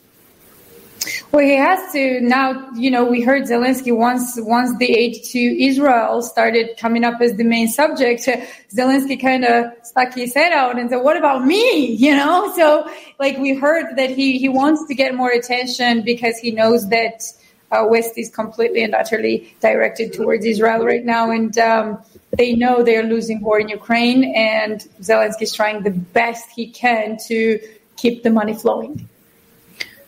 Well, 1.32 1.46
he 1.46 1.56
has 1.56 1.94
to 1.94 2.20
now. 2.22 2.72
You 2.72 2.92
know, 2.92 3.06
we 3.06 3.22
heard 3.22 3.44
Zelensky 3.44 3.96
once 3.96 4.38
once 4.38 4.78
the 4.78 4.92
aid 4.92 5.24
to 5.26 5.39
Israel 5.39 6.22
started 6.22 6.78
coming 6.78 7.04
up 7.04 7.22
as 7.22 7.36
the 7.36 7.44
main 7.44 7.68
subject. 7.70 8.22
Zelensky 8.76 9.20
kind 9.20 9.46
of 9.46 9.65
stuck 9.84 10.13
his 10.13 10.34
head 10.34 10.52
out 10.52 10.78
and 10.78 10.89
said, 10.89 10.98
"What 10.98 11.18
about 11.18 11.46
me?" 11.46 11.96
You 12.00 12.15
know, 12.15 12.54
so 12.56 12.89
like 13.20 13.38
we 13.38 13.54
heard 13.54 13.96
that 13.98 14.10
he 14.10 14.39
he 14.39 14.50
wants 14.50 14.86
to 14.88 14.96
get 14.96 15.15
more 15.15 15.30
attention 15.30 16.02
because 16.02 16.38
he 16.38 16.52
knows 16.52 16.89
that 16.89 17.24
uh, 17.71 17.86
West 17.88 18.17
is 18.17 18.29
completely 18.29 18.84
and 18.84 18.95
utterly 18.95 19.53
directed 19.62 20.13
towards 20.13 20.45
Israel 20.45 20.86
right 20.86 21.05
now, 21.05 21.32
and 21.32 21.58
um, 21.58 21.99
they 22.38 22.53
know 22.53 22.84
they're 22.84 23.03
losing 23.03 23.41
war 23.41 23.60
in 23.60 23.69
Ukraine, 23.69 24.23
and 24.36 24.88
Zelensky 25.01 25.43
is 25.43 25.53
trying 25.53 25.84
the 25.84 25.91
best 25.91 26.49
he 26.55 26.67
can 26.67 27.17
to 27.27 27.60
keep 27.97 28.23
the 28.23 28.29
money 28.29 28.53
flowing. 28.53 29.08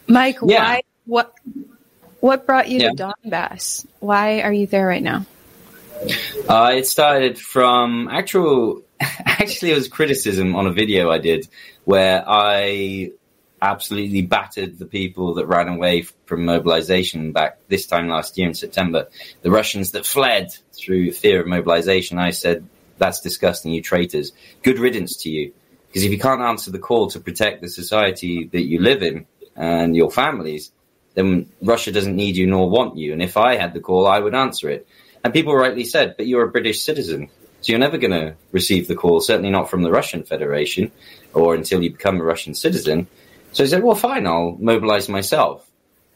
Mike, 0.07 0.37
Yeah. 0.43 0.63
why? 0.63 0.81
What? 1.05 1.33
What 2.19 2.45
brought 2.45 2.69
you 2.69 2.79
Yeah. 2.79 2.89
to 2.89 2.95
Donbass? 2.95 3.85
Why 3.99 4.41
are 4.41 4.53
you 4.53 4.67
there 4.67 4.85
right 4.85 5.01
now? 5.01 5.25
Uh, 6.47 6.73
it 6.75 6.85
started 6.85 7.39
from 7.39 8.07
actual, 8.11 8.83
actually, 9.25 9.71
it 9.71 9.75
was 9.75 9.87
criticism 9.87 10.55
on 10.55 10.67
a 10.67 10.71
video 10.71 11.09
I 11.09 11.17
did 11.17 11.47
where 11.85 12.23
I 12.27 13.11
absolutely 13.61 14.23
battered 14.23 14.79
the 14.79 14.85
people 14.85 15.35
that 15.35 15.45
ran 15.45 15.67
away 15.67 16.01
from 16.25 16.45
mobilization 16.45 17.31
back 17.31 17.59
this 17.67 17.85
time 17.85 18.07
last 18.07 18.37
year 18.37 18.47
in 18.47 18.53
September. 18.53 19.07
The 19.43 19.51
Russians 19.51 19.91
that 19.91 20.05
fled 20.05 20.51
through 20.73 21.11
fear 21.11 21.41
of 21.41 21.47
mobilization. 21.47 22.17
I 22.17 22.31
said, 22.31 22.67
that's 22.97 23.21
disgusting, 23.21 23.73
you 23.73 23.81
traitors. 23.81 24.31
Good 24.63 24.79
riddance 24.79 25.17
to 25.17 25.29
you. 25.29 25.53
Because 25.87 26.03
if 26.03 26.11
you 26.11 26.19
can't 26.19 26.41
answer 26.41 26.71
the 26.71 26.79
call 26.79 27.07
to 27.09 27.19
protect 27.19 27.61
the 27.61 27.69
society 27.69 28.45
that 28.45 28.63
you 28.63 28.79
live 28.79 29.03
in 29.03 29.25
and 29.55 29.95
your 29.95 30.09
families, 30.09 30.71
then 31.13 31.51
Russia 31.61 31.91
doesn't 31.91 32.15
need 32.15 32.37
you 32.37 32.47
nor 32.47 32.69
want 32.69 32.97
you. 32.97 33.11
And 33.11 33.21
if 33.21 33.37
I 33.37 33.57
had 33.57 33.73
the 33.73 33.81
call, 33.81 34.07
I 34.07 34.19
would 34.19 34.33
answer 34.33 34.69
it. 34.69 34.87
And 35.23 35.33
people 35.33 35.55
rightly 35.55 35.83
said, 35.83 36.15
but 36.17 36.27
you're 36.27 36.45
a 36.45 36.51
British 36.51 36.81
citizen. 36.81 37.29
So 37.59 37.73
you're 37.73 37.79
never 37.79 37.97
going 37.97 38.11
to 38.11 38.35
receive 38.51 38.87
the 38.87 38.95
call, 38.95 39.19
certainly 39.19 39.51
not 39.51 39.69
from 39.69 39.83
the 39.83 39.91
Russian 39.91 40.23
Federation 40.23 40.91
or 41.33 41.53
until 41.53 41.83
you 41.83 41.91
become 41.91 42.19
a 42.19 42.23
Russian 42.23 42.55
citizen. 42.55 43.07
So 43.53 43.63
I 43.65 43.67
said, 43.67 43.83
well, 43.83 43.95
fine, 43.95 44.27
I'll 44.27 44.55
mobilize 44.59 45.09
myself. 45.09 45.67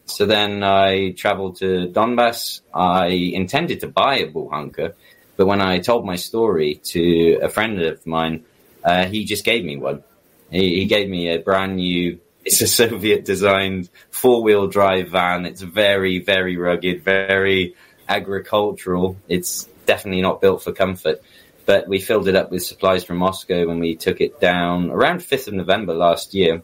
So 0.06 0.26
then 0.26 0.64
I 0.64 1.12
traveled 1.12 1.58
to 1.58 1.88
Donbass. 1.92 2.62
I 2.74 3.08
intended 3.08 3.82
to 3.82 3.88
buy 3.88 4.20
a 4.20 4.32
bukhanka, 4.32 4.94
but 5.36 5.46
when 5.46 5.62
I 5.62 5.80
told 5.80 6.06
my 6.06 6.16
story 6.16 6.76
to 6.86 7.40
a 7.42 7.50
friend 7.50 7.82
of 7.82 8.06
mine, 8.08 8.46
uh, 8.84 9.08
he 9.08 9.26
just 9.26 9.44
gave 9.44 9.66
me 9.66 9.78
one. 9.78 10.04
He, 10.52 10.80
he 10.80 10.86
gave 10.86 11.10
me 11.10 11.30
a 11.30 11.40
brand 11.40 11.78
new, 11.78 12.20
it's 12.46 12.62
a 12.62 12.68
Soviet 12.68 13.26
designed 13.26 13.90
four 14.12 14.44
wheel 14.44 14.68
drive 14.68 15.10
van. 15.10 15.46
It's 15.46 15.62
very, 15.62 16.20
very 16.20 16.56
rugged, 16.56 17.04
very 17.04 17.76
agricultural. 18.08 19.18
It's 19.28 19.68
definitely 19.88 20.22
not 20.22 20.40
built 20.40 20.64
for 20.64 20.72
comfort. 20.72 21.22
But 21.66 21.88
we 21.88 22.00
filled 22.00 22.28
it 22.28 22.36
up 22.36 22.52
with 22.52 22.64
supplies 22.64 23.04
from 23.04 23.18
Moscow 23.18 23.70
and 23.70 23.80
we 23.80 23.96
took 23.96 24.22
it 24.22 24.40
down 24.40 24.92
around 24.92 25.22
5th 25.22 25.48
of 25.48 25.56
November 25.56 25.96
last 25.96 26.36
year 26.36 26.62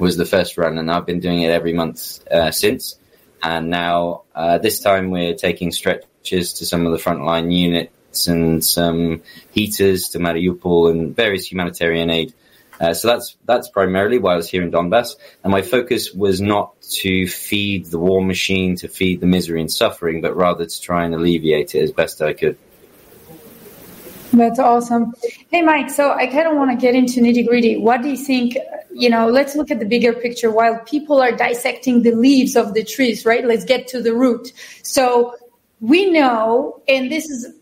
was 0.00 0.16
the 0.16 0.26
first 0.26 0.58
run, 0.58 0.78
and 0.78 0.90
I've 0.90 1.06
been 1.06 1.20
doing 1.20 1.42
it 1.42 1.50
every 1.50 1.72
month 1.72 2.26
uh, 2.28 2.50
since. 2.50 2.96
And 3.42 3.70
now 3.70 4.22
uh, 4.34 4.58
this 4.58 4.80
time 4.80 5.10
we're 5.10 5.34
taking 5.34 5.70
stretches 5.70 6.54
to 6.54 6.66
some 6.66 6.86
of 6.86 6.92
the 6.92 6.98
frontline 6.98 7.52
units 7.54 8.26
and 8.26 8.64
some 8.64 9.22
heaters 9.50 10.08
to 10.10 10.18
Mariupol 10.18 10.90
and 10.90 11.14
various 11.14 11.50
humanitarian 11.50 12.10
aid. 12.10 12.34
Uh, 12.80 12.94
so 12.94 13.08
that's 13.08 13.36
that's 13.44 13.68
primarily 13.68 14.18
why 14.18 14.32
I 14.32 14.36
was 14.36 14.48
here 14.48 14.62
in 14.62 14.70
Donbass, 14.70 15.16
and 15.44 15.50
my 15.50 15.60
focus 15.60 16.12
was 16.12 16.40
not 16.40 16.80
to 16.80 17.28
feed 17.28 17.86
the 17.86 17.98
war 17.98 18.24
machine, 18.24 18.76
to 18.76 18.88
feed 18.88 19.20
the 19.20 19.26
misery 19.26 19.60
and 19.60 19.70
suffering, 19.70 20.22
but 20.22 20.34
rather 20.34 20.64
to 20.64 20.80
try 20.80 21.04
and 21.04 21.14
alleviate 21.14 21.74
it 21.74 21.82
as 21.82 21.92
best 21.92 22.22
I 22.22 22.32
could. 22.32 22.56
That's 24.32 24.60
awesome. 24.60 25.12
Hey, 25.50 25.62
Mike, 25.62 25.90
so 25.90 26.12
I 26.12 26.26
kind 26.26 26.46
of 26.46 26.56
want 26.56 26.70
to 26.70 26.76
get 26.76 26.94
into 26.94 27.20
nitty 27.20 27.46
gritty. 27.46 27.76
What 27.76 28.02
do 28.02 28.08
you 28.08 28.16
think? 28.16 28.56
You 28.92 29.10
know, 29.10 29.28
let's 29.28 29.56
look 29.56 29.70
at 29.70 29.80
the 29.80 29.86
bigger 29.86 30.12
picture 30.12 30.50
while 30.50 30.78
people 30.80 31.20
are 31.20 31.32
dissecting 31.32 32.02
the 32.02 32.12
leaves 32.12 32.54
of 32.54 32.74
the 32.74 32.84
trees, 32.84 33.26
right? 33.26 33.44
Let's 33.44 33.64
get 33.64 33.88
to 33.88 34.00
the 34.00 34.14
root. 34.14 34.52
So 34.82 35.34
we 35.80 36.10
know, 36.10 36.80
and 36.86 37.10
this 37.10 37.28
is 37.28 37.54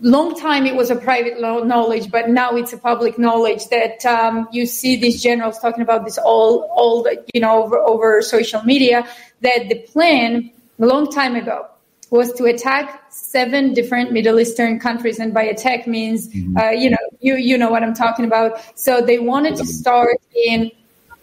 long 0.00 0.34
time 0.34 0.66
it 0.66 0.74
was 0.74 0.90
a 0.90 0.96
private 0.96 1.40
knowledge, 1.40 2.10
but 2.10 2.30
now 2.30 2.56
it's 2.56 2.72
a 2.72 2.78
public 2.78 3.18
knowledge 3.18 3.68
that 3.68 4.04
um, 4.06 4.48
you 4.50 4.66
see 4.66 4.96
these 4.96 5.22
generals 5.22 5.58
talking 5.60 5.82
about 5.82 6.04
this 6.04 6.18
all, 6.18 6.68
all 6.74 7.06
you 7.32 7.40
know, 7.40 7.62
over, 7.62 7.78
over 7.78 8.22
social 8.22 8.62
media. 8.62 9.06
That 9.42 9.68
the 9.68 9.76
plan 9.92 10.50
a 10.80 10.86
long 10.86 11.12
time 11.12 11.36
ago 11.36 11.68
was 12.10 12.32
to 12.34 12.44
attack 12.44 13.04
seven 13.10 13.74
different 13.74 14.12
Middle 14.12 14.38
Eastern 14.38 14.78
countries, 14.78 15.18
and 15.18 15.34
by 15.34 15.42
attack 15.42 15.86
means, 15.86 16.28
uh, 16.58 16.70
you 16.70 16.90
know, 16.90 16.96
you 17.20 17.36
you 17.36 17.58
know 17.58 17.70
what 17.70 17.82
I'm 17.82 17.94
talking 17.94 18.24
about. 18.24 18.60
So 18.78 19.00
they 19.00 19.18
wanted 19.18 19.56
to 19.56 19.64
start 19.64 20.16
in 20.34 20.70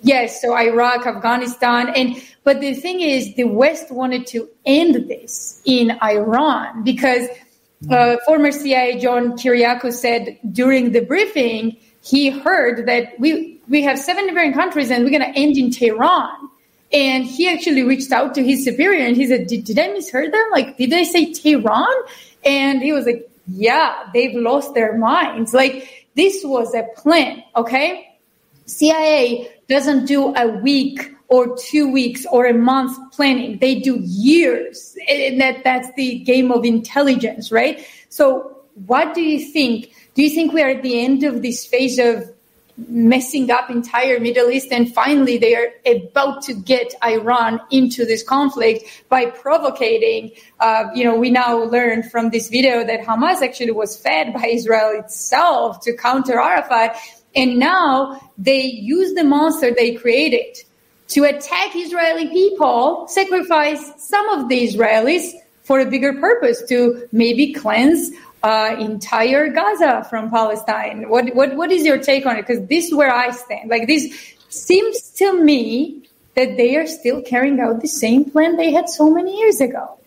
Yes, 0.05 0.41
so 0.41 0.53
Iraq, 0.53 1.07
Afghanistan, 1.07 1.87
and 1.95 2.21
but 2.43 2.59
the 2.59 2.73
thing 2.73 2.99
is, 2.99 3.35
the 3.35 3.45
West 3.45 3.89
wanted 3.89 4.27
to 4.27 4.49
end 4.65 5.07
this 5.07 5.61
in 5.63 5.97
Iran 6.03 6.83
because 6.83 7.29
uh, 7.89 8.17
former 8.25 8.51
CIA 8.51 8.99
John 8.99 9.37
Kiriakou 9.37 9.93
said 9.93 10.37
during 10.51 10.91
the 10.91 11.01
briefing 11.01 11.77
he 12.01 12.29
heard 12.29 12.85
that 12.85 13.17
we 13.17 13.61
we 13.69 13.81
have 13.81 13.97
seven 13.97 14.27
different 14.27 14.53
countries 14.53 14.91
and 14.91 15.05
we're 15.05 15.17
going 15.17 15.33
to 15.33 15.39
end 15.39 15.57
in 15.57 15.71
Tehran. 15.71 16.49
And 16.93 17.25
he 17.25 17.49
actually 17.49 17.83
reached 17.83 18.11
out 18.11 18.35
to 18.35 18.43
his 18.43 18.63
superior 18.63 19.03
and 19.05 19.17
he 19.17 19.27
said, 19.27 19.47
did, 19.47 19.65
did 19.65 19.79
I 19.79 19.87
misheard 19.87 20.31
them? 20.31 20.45
Like, 20.51 20.77
did 20.77 20.91
they 20.91 21.03
say 21.03 21.33
Tehran? 21.33 21.93
And 22.45 22.81
he 22.81 22.91
was 22.91 23.05
like, 23.05 23.27
yeah, 23.47 24.03
they've 24.13 24.35
lost 24.35 24.75
their 24.75 24.97
minds. 24.97 25.53
Like, 25.53 26.07
this 26.15 26.41
was 26.43 26.75
a 26.75 26.85
plan, 26.95 27.43
okay? 27.55 28.17
CIA 28.67 29.51
doesn't 29.67 30.05
do 30.05 30.35
a 30.35 30.47
week 30.47 31.11
or 31.29 31.57
two 31.57 31.91
weeks 31.91 32.25
or 32.27 32.45
a 32.45 32.53
month 32.53 32.95
planning. 33.11 33.57
They 33.57 33.79
do 33.79 33.99
years. 34.01 34.95
And 35.09 35.41
that, 35.41 35.63
that's 35.63 35.91
the 35.95 36.19
game 36.19 36.51
of 36.51 36.63
intelligence, 36.63 37.51
right? 37.51 37.85
So 38.09 38.63
what 38.85 39.15
do 39.15 39.21
you 39.21 39.39
think? 39.51 39.93
Do 40.13 40.21
you 40.21 40.29
think 40.29 40.53
we 40.53 40.61
are 40.61 40.69
at 40.69 40.83
the 40.83 41.03
end 41.03 41.23
of 41.23 41.41
this 41.41 41.65
phase 41.65 41.97
of 41.97 42.31
messing 42.87 43.51
up 43.51 43.69
entire 43.69 44.19
Middle 44.19 44.49
East 44.49 44.71
and 44.71 44.91
finally 44.93 45.37
they 45.37 45.55
are 45.55 45.67
about 45.85 46.41
to 46.43 46.53
get 46.53 46.93
Iran 47.03 47.61
into 47.69 48.03
this 48.05 48.23
conflict 48.23 48.85
by 49.09 49.27
provocating, 49.27 50.31
uh, 50.59 50.85
you 50.95 51.03
know, 51.03 51.15
we 51.15 51.29
now 51.29 51.55
learn 51.57 52.03
from 52.03 52.31
this 52.31 52.49
video 52.49 52.83
that 52.83 53.01
Hamas 53.01 53.41
actually 53.41 53.71
was 53.71 53.97
fed 53.97 54.33
by 54.33 54.47
Israel 54.47 54.91
itself 54.99 55.81
to 55.81 55.95
counter 55.95 56.39
Arafat. 56.39 56.97
And 57.35 57.59
now 57.59 58.19
they 58.37 58.63
use 58.63 59.13
the 59.13 59.23
monster 59.23 59.71
they 59.71 59.93
created 59.93 60.57
to 61.09 61.25
attack 61.25 61.75
Israeli 61.75 62.27
people, 62.29 63.07
sacrifice 63.07 63.91
some 63.97 64.27
of 64.29 64.49
the 64.49 64.67
Israelis 64.67 65.31
for 65.63 65.79
a 65.79 65.85
bigger 65.85 66.13
purpose 66.13 66.63
to 66.69 67.07
maybe 67.11 67.53
cleanse 67.53 68.11
uh, 68.43 68.75
entire 68.79 69.49
Gaza 69.49 70.05
from 70.09 70.29
Palestine. 70.29 71.09
What, 71.09 71.33
what, 71.33 71.55
what 71.55 71.71
is 71.71 71.85
your 71.85 71.97
take 71.97 72.25
on 72.25 72.35
it? 72.37 72.45
Because 72.45 72.65
this 72.67 72.87
is 72.87 72.93
where 72.93 73.13
I 73.13 73.31
stand. 73.31 73.69
Like 73.69 73.87
this 73.87 74.35
seems 74.49 75.09
to 75.13 75.41
me 75.41 76.03
that 76.35 76.57
they 76.57 76.75
are 76.75 76.87
still 76.87 77.21
carrying 77.21 77.59
out 77.59 77.81
the 77.81 77.87
same 77.87 78.25
plan 78.29 78.57
they 78.57 78.71
had 78.71 78.89
so 78.89 79.09
many 79.09 79.37
years 79.39 79.61
ago. 79.61 79.97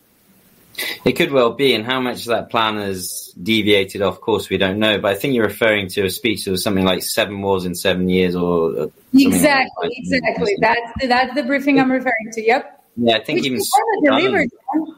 It 1.03 1.13
could 1.13 1.31
well 1.31 1.53
be, 1.53 1.73
and 1.73 1.83
how 1.83 1.99
much 1.99 2.25
that 2.25 2.51
plan 2.51 2.75
has 2.75 3.33
deviated 3.41 4.03
off 4.03 4.21
course, 4.21 4.47
we 4.47 4.57
don't 4.57 4.77
know. 4.77 4.99
But 4.99 5.11
I 5.11 5.15
think 5.15 5.33
you're 5.33 5.47
referring 5.47 5.87
to 5.89 6.05
a 6.05 6.09
speech 6.11 6.45
that 6.45 6.51
was 6.51 6.61
something 6.61 6.85
like 6.85 7.01
seven 7.01 7.41
wars 7.41 7.65
in 7.65 7.73
seven 7.73 8.07
years, 8.09 8.35
or 8.35 8.91
Exactly, 9.11 9.71
like 9.81 9.91
that. 10.09 10.17
exactly. 10.17 10.57
That's 10.59 10.91
the, 11.01 11.07
that's 11.07 11.33
the 11.33 11.43
briefing 11.43 11.79
I'm 11.79 11.91
referring 11.91 12.31
to. 12.33 12.43
Yep. 12.45 12.85
Yeah, 12.97 13.15
I 13.15 13.23
think 13.23 13.37
Which 13.37 13.45
even 13.47 13.57
they 13.59 14.09
delivered 14.09 14.49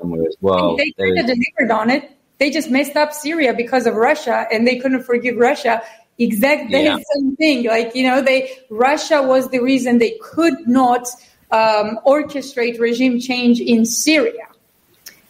on. 0.02 0.26
as 0.28 0.36
well. 0.42 0.76
they 0.76 0.94
There 0.98 1.16
kind 1.16 1.30
of 1.30 1.38
delivered 1.38 1.72
on 1.72 1.90
it. 1.92 2.12
They 2.40 2.50
just 2.50 2.70
messed 2.72 2.96
up 2.96 3.14
Syria 3.14 3.54
because 3.54 3.86
of 3.86 3.96
Russia, 3.96 4.48
and 4.52 4.68
they 4.68 4.78
couldn't 4.80 5.04
forgive 5.04 5.38
Russia. 5.38 5.82
Exactly 6.18 6.84
Yeah. 6.84 6.96
the 6.96 7.06
same 7.14 7.36
thing. 7.36 7.66
Like 7.66 7.96
you 7.96 8.04
know, 8.04 8.22
they 8.22 8.52
Russia 8.70 9.22
was 9.22 9.50
the 9.50 9.60
reason 9.60 10.00
they 10.00 10.18
could 10.22 10.68
not 10.68 11.08
um, 11.52 12.00
orchestrate 12.06 12.80
regime 12.80 13.20
change 13.20 13.60
in 13.60 13.86
Syria. 13.86 14.48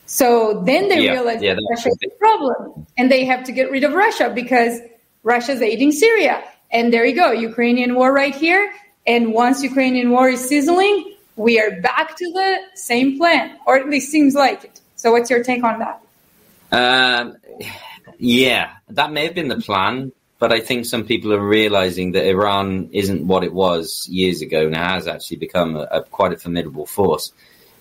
So 0.05 0.63
then 0.65 0.89
they 0.89 1.01
Yeah, 1.01 1.11
realized 1.11 1.43
yeah, 1.43 1.55
Russia 1.69 1.89
is 1.89 1.97
the 2.01 2.09
problem, 2.19 2.87
and 2.97 3.11
they 3.11 3.25
have 3.25 3.43
to 3.45 3.51
get 3.51 3.69
rid 3.69 3.83
of 3.83 3.93
Russia 3.93 4.31
because 4.33 4.79
Russia's 5.23 5.61
aiding 5.61 5.91
Syria. 5.91 6.43
And 6.71 6.93
there 6.93 7.05
you 7.05 7.15
go, 7.15 7.31
Ukrainian 7.31 7.95
war 7.95 8.11
right 8.13 8.35
here. 8.35 8.71
And 9.07 9.33
once 9.33 9.63
Ukrainian 9.63 10.11
war 10.11 10.29
is 10.29 10.47
sizzling, 10.47 11.15
we 11.35 11.59
are 11.59 11.79
back 11.81 12.15
to 12.17 12.31
the 12.33 12.57
same 12.75 13.17
plan, 13.17 13.57
or 13.65 13.77
at 13.77 13.89
least 13.89 14.11
seems 14.11 14.35
like 14.35 14.63
it. 14.63 14.81
So, 14.95 15.11
what's 15.11 15.29
your 15.29 15.43
take 15.43 15.63
on 15.63 15.79
that? 15.79 16.01
Um, 16.71 17.37
yeah, 18.17 18.73
that 18.89 19.11
may 19.11 19.25
have 19.25 19.35
been 19.35 19.47
the 19.47 19.61
plan, 19.61 20.11
but 20.39 20.51
I 20.51 20.59
think 20.59 20.85
some 20.85 21.05
people 21.05 21.33
are 21.33 21.45
realizing 21.45 22.13
that 22.13 22.27
Iran 22.27 22.89
isn't 22.91 23.25
what 23.25 23.43
it 23.43 23.53
was 23.53 24.07
years 24.09 24.41
ago 24.41 24.65
and 24.65 24.75
has 24.75 25.07
actually 25.07 25.37
become 25.37 25.75
a, 25.75 25.83
a 25.91 26.03
quite 26.03 26.33
a 26.33 26.37
formidable 26.37 26.85
force 26.85 27.31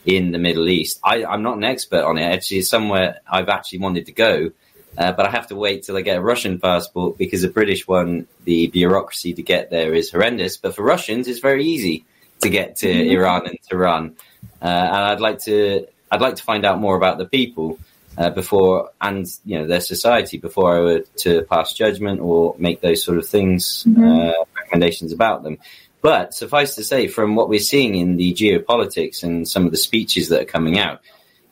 in 0.05 0.33
the 0.33 0.39
Middle 0.39 0.69
East. 0.69 1.01
I, 1.05 1.25
I'm 1.25 1.43
not 1.43 1.57
an 1.57 1.65
expert 1.65 2.05
on 2.05 2.19
it. 2.19 2.23
Actually, 2.23 2.59
it's 2.59 2.71
somewhere 2.71 3.21
I've 3.31 3.49
actually 3.49 3.81
wanted 3.81 4.07
to 4.07 4.13
go, 4.13 4.51
uh, 4.97 5.13
but 5.13 5.27
I 5.27 5.31
have 5.31 5.49
to 5.49 5.57
wait 5.57 5.83
till 5.83 5.97
I 5.97 6.01
get 6.01 6.17
a 6.17 6.23
Russian 6.23 6.59
passport 6.59 7.19
because 7.19 7.45
a 7.45 7.49
British 7.51 7.87
one, 7.87 8.27
the 8.45 8.69
bureaucracy 8.69 9.35
to 9.35 9.43
get 9.43 9.71
there 9.71 9.95
is 9.95 10.11
horrendous. 10.11 10.57
But 10.57 10.75
for 10.75 10.83
Russians, 10.83 11.29
it's 11.29 11.41
very 11.41 11.65
easy 11.65 12.05
to 12.41 12.49
get 12.49 12.77
to 12.77 12.89
Iran 12.89 13.47
and 13.47 13.59
Tehran. 13.69 14.17
Uh, 14.63 14.65
and 14.65 14.97
I'd 14.97 15.21
like 15.21 15.41
to 15.41 15.87
I'd 16.11 16.21
like 16.21 16.37
to 16.37 16.43
find 16.43 16.65
out 16.65 16.81
more 16.81 16.97
about 16.97 17.19
the 17.19 17.27
people 17.27 17.79
uh, 18.19 18.31
before 18.31 18.91
and 19.01 19.27
you 19.45 19.59
know 19.59 19.67
their 19.67 19.81
society 19.81 20.39
before 20.39 20.77
I 20.77 20.81
were 20.81 21.01
to 21.19 21.43
pass 21.43 21.73
judgment 21.73 22.21
or 22.21 22.57
make 22.59 22.81
those 22.81 23.03
sort 23.03 23.19
of 23.19 23.27
things 23.27 23.85
Mm-hmm. 23.87 24.05
uh, 24.05 24.45
recommendations 24.57 25.13
about 25.13 25.43
them. 25.43 25.59
But 26.01 26.35
suffice 26.35 26.75
to 26.77 26.85
say, 26.85 27.09
from 27.09 27.35
what 27.35 27.49
we're 27.49 27.59
seeing 27.59 27.95
in 27.95 28.17
the 28.17 28.33
geopolitics 28.33 29.23
and 29.23 29.49
some 29.49 29.65
of 29.65 29.73
the 29.73 29.77
speeches 29.77 30.29
that 30.29 30.43
are 30.43 30.53
coming 30.57 30.79
out, 30.79 31.01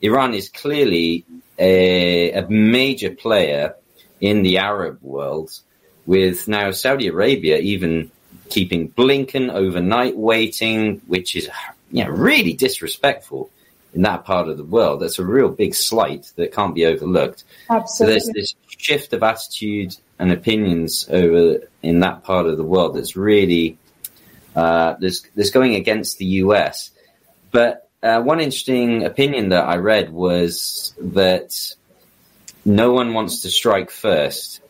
Iran 0.01 0.35
is 0.35 0.49
clearly 0.49 1.25
a, 1.59 2.33
a 2.33 2.49
major 2.49 3.11
player 3.11 3.75
in 4.21 4.43
the 4.43 4.59
Arab 4.59 4.99
world, 5.03 5.51
with 6.05 6.47
now 6.47 6.71
Saudi 6.71 7.09
Arabia 7.09 7.59
even 7.59 8.11
keeping 8.49 8.91
Blinken 8.91 9.53
overnight 9.53 10.17
waiting, 10.17 11.01
which 11.07 11.35
is 11.35 11.49
you 11.91 12.05
know, 12.05 12.11
really 12.11 12.53
disrespectful 12.53 13.51
in 13.97 14.03
that 14.03 14.27
part 14.27 14.47
of 14.49 14.59
the 14.59 14.65
world. 14.65 15.01
That's 15.01 15.19
a 15.19 15.25
real 15.25 15.49
big 15.49 15.75
slight 15.75 16.31
that 16.37 16.53
can't 16.53 16.75
be 16.75 16.85
overlooked. 16.85 17.45
Absolutely. 17.71 18.21
So 18.21 18.31
there's 18.31 18.35
this 18.35 18.55
shift 18.77 19.15
of 19.15 19.23
attitude 19.23 19.97
and 20.19 20.31
opinions 20.31 21.09
over 21.11 21.67
in 21.83 22.01
that 22.01 22.23
part 22.23 22.47
of 22.47 22.59
the 22.59 22.65
world 22.65 22.95
that's 22.95 23.17
really 23.17 23.79
uh, 24.55 24.97
that's, 25.01 25.23
that's 25.35 25.51
going 25.51 25.75
against 25.75 26.19
the 26.19 26.27
US. 26.45 26.91
But 27.51 27.89
uh, 28.03 28.21
one 28.21 28.41
interesting 28.41 29.05
opinion 29.05 29.49
that 29.49 29.65
I 29.65 29.77
read 29.77 30.13
was 30.13 30.95
that 31.01 31.75
no 32.67 32.93
one 32.93 33.15
wants 33.15 33.41
to 33.41 33.51
strike 33.51 33.91
first. 33.91 34.61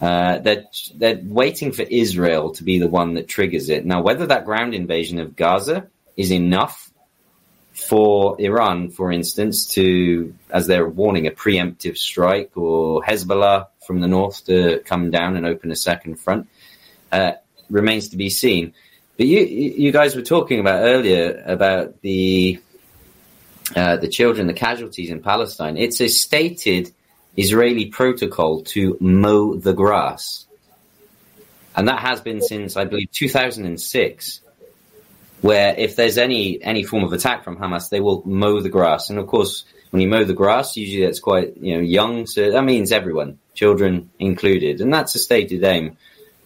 Uh, 0.00 0.38
that 0.38 0.66
they're, 0.96 1.20
waiting 1.24 1.72
for 1.72 1.82
Israel 1.82 2.52
to 2.52 2.62
be 2.62 2.78
the 2.78 2.88
one 2.88 3.14
that 3.14 3.26
triggers 3.26 3.68
it. 3.68 3.86
Now, 3.86 4.02
whether 4.02 4.26
that 4.26 4.44
ground 4.44 4.74
invasion 4.74 5.18
of 5.18 5.34
Gaza 5.34 5.88
is 6.16 6.30
enough 6.30 6.83
for 7.74 8.40
Iran, 8.40 8.90
for 8.90 9.10
instance, 9.10 9.66
to, 9.74 10.34
as 10.50 10.66
they're 10.66 10.88
warning, 10.88 11.26
a 11.26 11.32
preemptive 11.32 11.98
strike, 11.98 12.56
or 12.56 13.02
Hezbollah 13.02 13.66
from 13.86 14.00
the 14.00 14.06
north 14.06 14.46
to 14.46 14.80
come 14.86 15.10
down 15.10 15.36
and 15.36 15.44
open 15.44 15.72
a 15.72 15.76
second 15.76 16.20
front, 16.20 16.48
uh, 17.10 17.32
remains 17.68 18.10
to 18.10 18.16
be 18.16 18.30
seen. 18.30 18.72
But 19.16 19.26
you, 19.26 19.40
you 19.40 19.92
guys 19.92 20.14
were 20.14 20.22
talking 20.22 20.60
about 20.60 20.82
earlier 20.84 21.42
about 21.46 22.00
the 22.00 22.60
uh, 23.74 23.96
the 23.96 24.08
children, 24.08 24.46
the 24.46 24.52
casualties 24.52 25.10
in 25.10 25.22
Palestine. 25.22 25.76
It's 25.76 26.00
a 26.00 26.08
stated 26.08 26.92
Israeli 27.36 27.86
protocol 27.86 28.62
to 28.62 28.96
mow 29.00 29.54
the 29.54 29.72
grass, 29.72 30.46
and 31.74 31.88
that 31.88 32.00
has 32.00 32.20
been 32.20 32.40
since 32.40 32.76
I 32.76 32.84
believe 32.84 33.10
2006 33.12 34.40
where 35.44 35.74
if 35.76 35.94
there's 35.94 36.16
any 36.16 36.58
any 36.62 36.84
form 36.84 37.04
of 37.04 37.12
attack 37.12 37.44
from 37.44 37.58
Hamas, 37.58 37.90
they 37.90 38.00
will 38.00 38.22
mow 38.24 38.60
the 38.60 38.70
grass. 38.70 39.10
And 39.10 39.18
of 39.18 39.26
course, 39.26 39.66
when 39.90 40.00
you 40.00 40.08
mow 40.08 40.24
the 40.24 40.32
grass, 40.32 40.74
usually 40.74 41.04
that's 41.04 41.20
quite 41.20 41.58
you 41.58 41.74
know 41.74 41.82
young, 41.82 42.24
so 42.24 42.50
that 42.50 42.64
means 42.64 42.90
everyone, 42.90 43.38
children 43.52 44.08
included, 44.18 44.80
and 44.80 44.90
that's 44.90 45.14
a 45.14 45.18
stated 45.18 45.62
aim. 45.62 45.98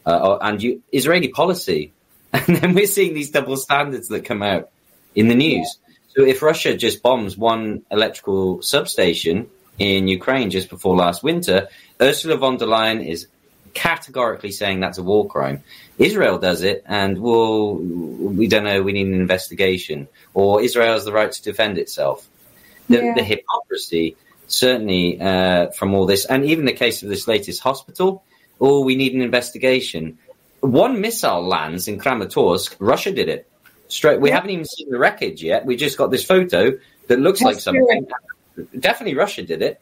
Uh, 0.04 0.38
and 0.40 0.60
you, 0.60 0.82
Israeli 0.90 1.28
policy, 1.28 1.92
and 2.32 2.56
then 2.56 2.74
we're 2.74 2.88
seeing 2.88 3.14
these 3.14 3.30
double 3.30 3.56
standards 3.56 4.08
that 4.08 4.24
come 4.24 4.42
out 4.42 4.70
in 5.14 5.28
the 5.28 5.36
news. 5.36 5.78
So 6.08 6.24
if 6.24 6.42
Russia 6.42 6.76
just 6.76 7.00
bombs 7.00 7.38
one 7.38 7.82
electrical 7.92 8.62
substation 8.62 9.48
in 9.78 10.08
Ukraine 10.08 10.50
just 10.50 10.70
before 10.70 10.96
last 10.96 11.22
winter, 11.22 11.68
Ursula 12.00 12.36
von 12.36 12.56
der 12.56 12.66
Leyen 12.66 13.06
is 13.06 13.28
categorically 13.78 14.50
saying 14.50 14.80
that's 14.80 14.98
a 14.98 15.02
war 15.02 15.24
crime. 15.28 15.62
Israel 15.98 16.38
does 16.38 16.62
it, 16.62 16.82
and 16.86 17.18
well, 17.20 17.76
we 17.76 18.46
don't 18.48 18.64
know. 18.64 18.82
We 18.82 18.92
need 18.92 19.06
an 19.06 19.14
investigation, 19.14 20.08
or 20.34 20.60
Israel 20.62 20.94
has 20.94 21.04
the 21.04 21.12
right 21.12 21.30
to 21.30 21.42
defend 21.50 21.78
itself. 21.78 22.26
The, 22.88 22.98
Yeah. 22.98 23.14
the 23.18 23.24
hypocrisy, 23.32 24.16
certainly, 24.48 25.20
uh, 25.20 25.70
from 25.78 25.94
all 25.94 26.06
this, 26.06 26.24
and 26.24 26.44
even 26.44 26.64
the 26.64 26.78
case 26.84 27.02
of 27.04 27.08
this 27.08 27.28
latest 27.28 27.62
hospital. 27.62 28.08
Oh, 28.60 28.78
we 28.88 28.96
need 28.96 29.14
an 29.14 29.22
investigation. 29.22 30.18
One 30.60 31.00
missile 31.00 31.42
lands 31.46 31.86
in 31.86 32.00
Kramatorsk. 32.00 32.74
Russia 32.80 33.12
did 33.12 33.28
it. 33.28 33.46
Straight. 33.86 34.20
We 34.20 34.30
haven't 34.30 34.50
even 34.50 34.64
seen 34.64 34.90
the 34.90 34.98
wreckage 34.98 35.40
yet. 35.52 35.64
We 35.64 35.76
just 35.76 35.96
got 35.96 36.10
this 36.10 36.24
photo 36.24 36.72
that 37.06 37.20
looks 37.20 37.40
like 37.40 37.54
That's 37.54 37.64
something. 37.64 38.08
Definitely, 38.86 39.14
Russia 39.14 39.42
did 39.42 39.62
it. 39.62 39.80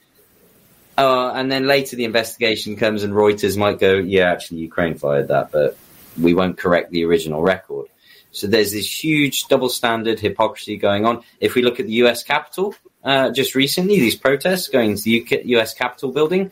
Uh, 0.98 1.32
and 1.34 1.52
then 1.52 1.66
later 1.66 1.96
the 1.96 2.04
investigation 2.04 2.76
comes 2.76 3.02
and 3.02 3.12
Reuters 3.12 3.56
might 3.56 3.78
go, 3.78 3.94
yeah, 3.94 4.32
actually 4.32 4.60
Ukraine 4.60 4.96
fired 4.96 5.28
that, 5.28 5.52
but 5.52 5.76
we 6.20 6.32
won't 6.32 6.56
correct 6.56 6.90
the 6.90 7.04
original 7.04 7.42
record. 7.42 7.86
So 8.32 8.46
there's 8.46 8.72
this 8.72 9.04
huge 9.04 9.48
double 9.48 9.68
standard 9.68 10.20
hypocrisy 10.20 10.76
going 10.76 11.06
on. 11.06 11.22
If 11.40 11.54
we 11.54 11.62
look 11.62 11.80
at 11.80 11.86
the 11.86 11.92
US 12.04 12.22
Capitol, 12.22 12.74
uh, 13.04 13.30
just 13.30 13.54
recently, 13.54 14.00
these 14.00 14.16
protests 14.16 14.68
going 14.68 14.96
to 14.96 15.02
the 15.02 15.22
UK, 15.22 15.44
US 15.44 15.74
Capitol 15.74 16.12
building, 16.12 16.50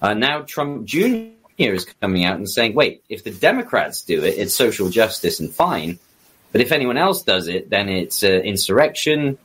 uh, 0.00 0.14
now 0.14 0.42
Trump 0.42 0.84
Jr. 0.84 1.28
is 1.58 1.86
coming 2.00 2.24
out 2.24 2.36
and 2.36 2.48
saying, 2.48 2.74
wait, 2.74 3.02
if 3.08 3.24
the 3.24 3.30
Democrats 3.30 4.02
do 4.02 4.22
it, 4.24 4.38
it's 4.38 4.54
social 4.54 4.88
justice 4.88 5.40
and 5.40 5.52
fine. 5.52 5.98
But 6.52 6.60
if 6.60 6.72
anyone 6.72 6.96
else 6.96 7.22
does 7.22 7.48
it, 7.48 7.68
then 7.70 7.88
it's 7.88 8.22
uh, 8.22 8.28
insurrection, 8.28 9.36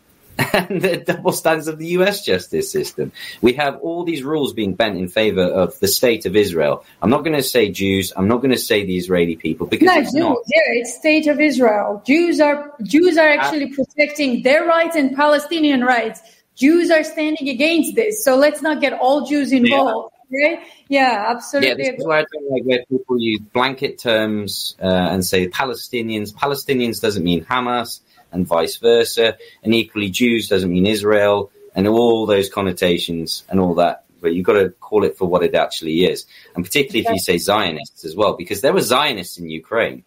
and 0.53 0.81
the 0.81 0.97
double 0.97 1.31
standards 1.31 1.67
of 1.67 1.77
the 1.77 1.87
US 1.97 2.23
justice 2.25 2.71
system. 2.71 3.11
We 3.41 3.53
have 3.53 3.77
all 3.81 4.03
these 4.03 4.23
rules 4.23 4.53
being 4.53 4.73
bent 4.73 4.97
in 4.97 5.07
favor 5.07 5.43
of 5.43 5.79
the 5.79 5.87
state 5.87 6.25
of 6.25 6.35
Israel. 6.35 6.85
I'm 7.01 7.09
not 7.09 7.23
going 7.23 7.35
to 7.35 7.43
say 7.43 7.71
Jews. 7.71 8.13
I'm 8.15 8.27
not 8.27 8.37
going 8.37 8.51
to 8.51 8.57
say 8.57 8.85
the 8.85 8.97
Israeli 8.97 9.35
people 9.35 9.67
because 9.67 9.85
No, 9.87 9.97
it's 9.99 10.11
Jews, 10.11 10.19
not. 10.19 10.37
yeah, 10.47 10.79
it's 10.79 10.95
state 10.95 11.27
of 11.27 11.39
Israel. 11.39 12.01
Jews 12.05 12.39
are 12.39 12.73
Jews 12.83 13.17
are 13.17 13.29
actually 13.29 13.73
protecting 13.73 14.43
their 14.43 14.65
rights 14.65 14.95
and 14.95 15.15
Palestinian 15.15 15.81
rights. 15.83 16.21
Jews 16.55 16.91
are 16.91 17.03
standing 17.03 17.49
against 17.49 17.95
this, 17.95 18.23
so 18.23 18.35
let's 18.35 18.61
not 18.61 18.81
get 18.81 18.93
all 18.93 19.25
Jews 19.25 19.51
involved, 19.51 20.13
right? 20.31 20.59
Yeah, 20.89 21.25
absolutely. 21.29 21.69
Yeah, 21.69 21.75
this 21.91 21.99
is 21.99 22.05
where 22.05 22.19
I 22.19 22.25
don't 22.31 22.51
like 22.51 22.63
where 22.63 22.85
people 22.89 23.19
use 23.19 23.39
blanket 23.39 23.97
terms 23.97 24.75
uh, 24.81 24.85
and 24.85 25.25
say 25.25 25.47
Palestinians. 25.47 26.33
Palestinians 26.33 27.01
doesn't 27.01 27.23
mean 27.23 27.45
Hamas, 27.45 28.01
and 28.31 28.45
vice 28.45 28.77
versa. 28.77 29.37
And 29.63 29.73
equally, 29.73 30.09
Jews 30.09 30.47
doesn't 30.47 30.71
mean 30.71 30.85
Israel, 30.85 31.51
and 31.75 31.87
all 31.87 32.25
those 32.25 32.49
connotations 32.49 33.43
and 33.49 33.59
all 33.59 33.75
that. 33.75 34.05
But 34.21 34.35
you've 34.35 34.45
got 34.45 34.53
to 34.53 34.69
call 34.69 35.03
it 35.03 35.17
for 35.17 35.25
what 35.25 35.43
it 35.43 35.55
actually 35.55 36.05
is, 36.05 36.25
and 36.55 36.63
particularly 36.63 37.05
if 37.05 37.11
you 37.11 37.19
say 37.19 37.37
Zionists 37.37 38.05
as 38.05 38.15
well, 38.15 38.33
because 38.33 38.61
there 38.61 38.73
were 38.73 38.81
Zionists 38.81 39.39
in 39.39 39.49
Ukraine, 39.49 40.03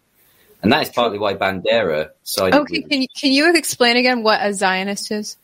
and 0.61 0.71
that 0.71 0.83
is 0.83 0.89
partly 0.89 1.19
why 1.19 1.35
Bandera 1.35 2.11
sided 2.23 2.57
Okay, 2.57 2.79
with 2.79 2.89
can 2.89 3.01
you, 3.01 3.07
can 3.15 3.31
you 3.31 3.53
explain 3.53 3.97
again 3.97 4.23
what 4.23 4.39
a 4.41 4.53
Zionist 4.53 5.11
is? 5.11 5.37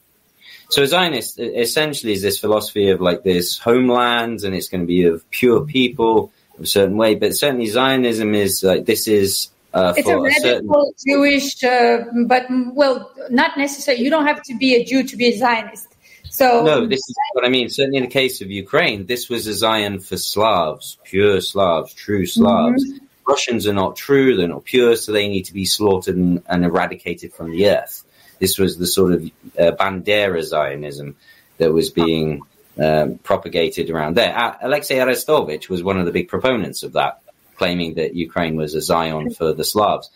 So 0.70 0.84
a 0.84 0.88
Zionist 0.88 1.38
essentially 1.38 2.14
is 2.14 2.22
this 2.22 2.40
philosophy 2.40 2.90
of 2.92 3.02
like 3.02 3.24
this 3.24 3.58
homeland 3.58 4.44
and 4.44 4.56
it's 4.56 4.70
going 4.70 4.82
to 4.82 4.88
be 4.88 5.04
of 5.04 5.30
pure 5.30 5.66
people 5.66 6.32
of 6.58 6.64
a 6.64 6.66
certain 6.66 6.96
way. 6.96 7.16
But 7.16 7.36
certainly 7.36 7.66
Zionism 7.66 8.34
is 8.34 8.64
like 8.64 8.86
this 8.86 9.08
is 9.08 9.50
uh, 9.74 9.94
it's 9.96 10.08
a 10.08 10.12
for 10.12 10.18
a 10.18 10.22
radical 10.22 10.94
Jewish, 11.06 11.64
uh, 11.64 12.00
but 12.26 12.48
mm, 12.48 12.74
well, 12.74 13.12
not 13.30 13.58
necessarily. 13.58 14.04
You 14.04 14.10
don't 14.10 14.28
have 14.28 14.42
to 14.44 14.58
be 14.58 14.76
a 14.76 14.84
Jew 14.84 15.04
to 15.04 15.16
be 15.16 15.28
a 15.28 15.38
Zionist. 15.38 15.88
So 16.30 16.64
No, 16.64 16.86
this 16.88 17.00
is 17.00 17.16
what 17.34 17.46
I 17.46 17.50
mean. 17.50 17.70
Certainly 17.70 17.98
in 17.98 18.04
the 18.06 18.10
case 18.10 18.42
of 18.42 18.50
Ukraine, 18.50 19.06
this 19.06 19.30
was 19.30 19.48
a 19.48 19.54
Zion 19.54 20.00
for 20.00 20.18
Slavs, 20.18 20.98
pure 21.04 21.42
Slavs, 21.42 21.94
true 21.94 22.26
Slavs. 22.26 22.84
Russians 23.28 23.68
are 23.68 23.74
not 23.74 23.96
true, 23.96 24.36
they're 24.36 24.48
not 24.48 24.66
pure, 24.66 24.96
so 24.96 25.12
they 25.12 25.28
need 25.28 25.44
to 25.44 25.54
be 25.54 25.66
slaughtered 25.66 26.16
and, 26.16 26.44
and 26.48 26.66
eradicated 26.66 27.34
from 27.34 27.52
the 27.52 27.70
earth. 27.70 28.04
This 28.40 28.58
was 28.58 28.78
the 28.78 28.88
sort 28.88 29.14
of 29.14 29.26
uh, 29.58 29.72
Bandera 29.80 30.42
Zionism 30.44 31.16
that 31.58 31.72
was 31.72 31.92
being 31.92 32.42
um, 32.82 33.20
propagated 33.20 33.90
around 33.90 34.16
there. 34.16 34.36
Uh, 34.36 34.56
Alexei 34.62 34.96
Arestovich 34.96 35.70
was 35.70 35.84
one 35.84 36.00
of 36.00 36.06
the 36.06 36.12
big 36.12 36.28
proponents 36.28 36.84
of 36.84 36.94
that, 36.94 37.22
claiming 37.62 37.94
that 37.94 38.16
Ukraine 38.16 38.56
was 38.56 38.74
a 38.74 38.82
Zion 38.82 39.30
for 39.38 39.54
the 39.54 39.64
Slavs. 39.64 40.10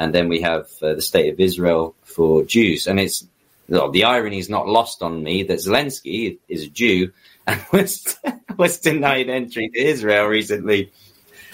And 0.00 0.14
then 0.14 0.28
we 0.28 0.42
have 0.42 0.66
uh, 0.80 0.94
the 0.94 1.02
state 1.10 1.32
of 1.32 1.40
Israel 1.40 1.96
for 2.04 2.44
Jews. 2.44 2.86
And 2.86 3.00
it's 3.00 3.26
well, 3.68 3.90
the 3.90 4.04
irony 4.04 4.38
is 4.38 4.48
not 4.48 4.68
lost 4.68 5.02
on 5.02 5.14
me 5.20 5.42
that 5.44 5.58
Zelensky 5.58 6.38
is 6.48 6.62
a 6.64 6.68
Jew 6.68 7.10
and 7.48 7.60
was, 7.72 8.16
was 8.56 8.78
denied 8.78 9.28
entry 9.28 9.68
to 9.74 9.80
Israel 9.92 10.26
recently. 10.26 10.92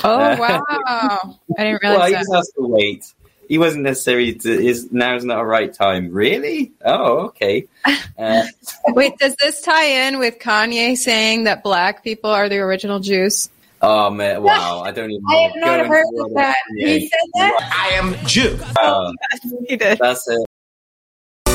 Oh 0.04 0.20
Uh, 0.20 0.36
wow! 0.38 0.60
I 1.58 1.64
didn't 1.64 1.82
realize 1.82 1.82
Well, 1.82 1.92
realize 1.92 2.10
he 2.10 2.16
just 2.16 2.34
has 2.34 2.48
to 2.58 2.66
wait. 2.78 3.02
He 3.48 3.56
wasn't 3.56 3.84
necessarily 3.84 4.34
to, 4.34 4.50
is 4.70 4.92
now's 4.92 5.24
not 5.24 5.40
a 5.40 5.46
right 5.56 5.72
time. 5.72 6.12
Really? 6.12 6.72
Oh, 6.84 7.28
okay. 7.28 7.66
Uh, 7.86 8.44
Wait, 8.88 9.16
does 9.16 9.34
this 9.40 9.62
tie 9.62 10.06
in 10.06 10.18
with 10.18 10.38
Kanye 10.38 10.98
saying 10.98 11.44
that 11.44 11.62
black 11.62 12.04
people 12.04 12.28
are 12.28 12.50
the 12.50 12.58
original 12.58 13.00
Jews? 13.00 13.48
Oh 13.82 14.10
man, 14.10 14.42
wow! 14.42 14.82
I 14.84 14.90
don't 14.90 15.10
even. 15.10 15.24
I 15.30 15.36
have 15.36 15.52
not 15.56 15.86
heard 15.86 16.04
of 16.18 16.34
that. 16.34 16.56
Yeah. 16.74 16.86
He 16.88 17.08
said 17.08 17.18
that. 17.34 17.70
I 17.74 17.94
am 17.94 18.14
Jew. 18.26 18.58
Uh, 18.80 19.12
He 19.68 19.76
did. 19.76 19.98
that's 19.98 20.26
it. 20.28 20.47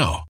now. 0.00 0.29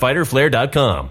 www.fighterflare.com. 0.00 1.10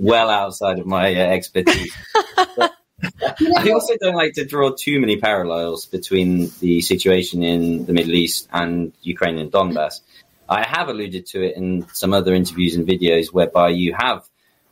well 0.00 0.30
outside 0.30 0.78
of 0.78 0.86
my 0.86 1.14
uh, 1.14 1.18
expertise. 1.18 1.94
But 2.56 2.72
I 3.56 3.70
also 3.70 3.96
don't 4.00 4.14
like 4.14 4.34
to 4.34 4.44
draw 4.44 4.72
too 4.76 5.00
many 5.00 5.18
parallels 5.18 5.86
between 5.86 6.50
the 6.60 6.80
situation 6.80 7.42
in 7.42 7.86
the 7.86 7.92
Middle 7.92 8.14
East 8.14 8.48
and 8.52 8.92
Ukraine 9.02 9.38
and 9.38 9.52
Donbass. 9.52 10.00
I 10.48 10.66
have 10.66 10.88
alluded 10.88 11.26
to 11.26 11.42
it 11.44 11.56
in 11.56 11.86
some 11.92 12.12
other 12.12 12.34
interviews 12.34 12.74
and 12.74 12.86
videos 12.86 13.32
whereby 13.32 13.68
you 13.70 13.94
have, 13.96 14.26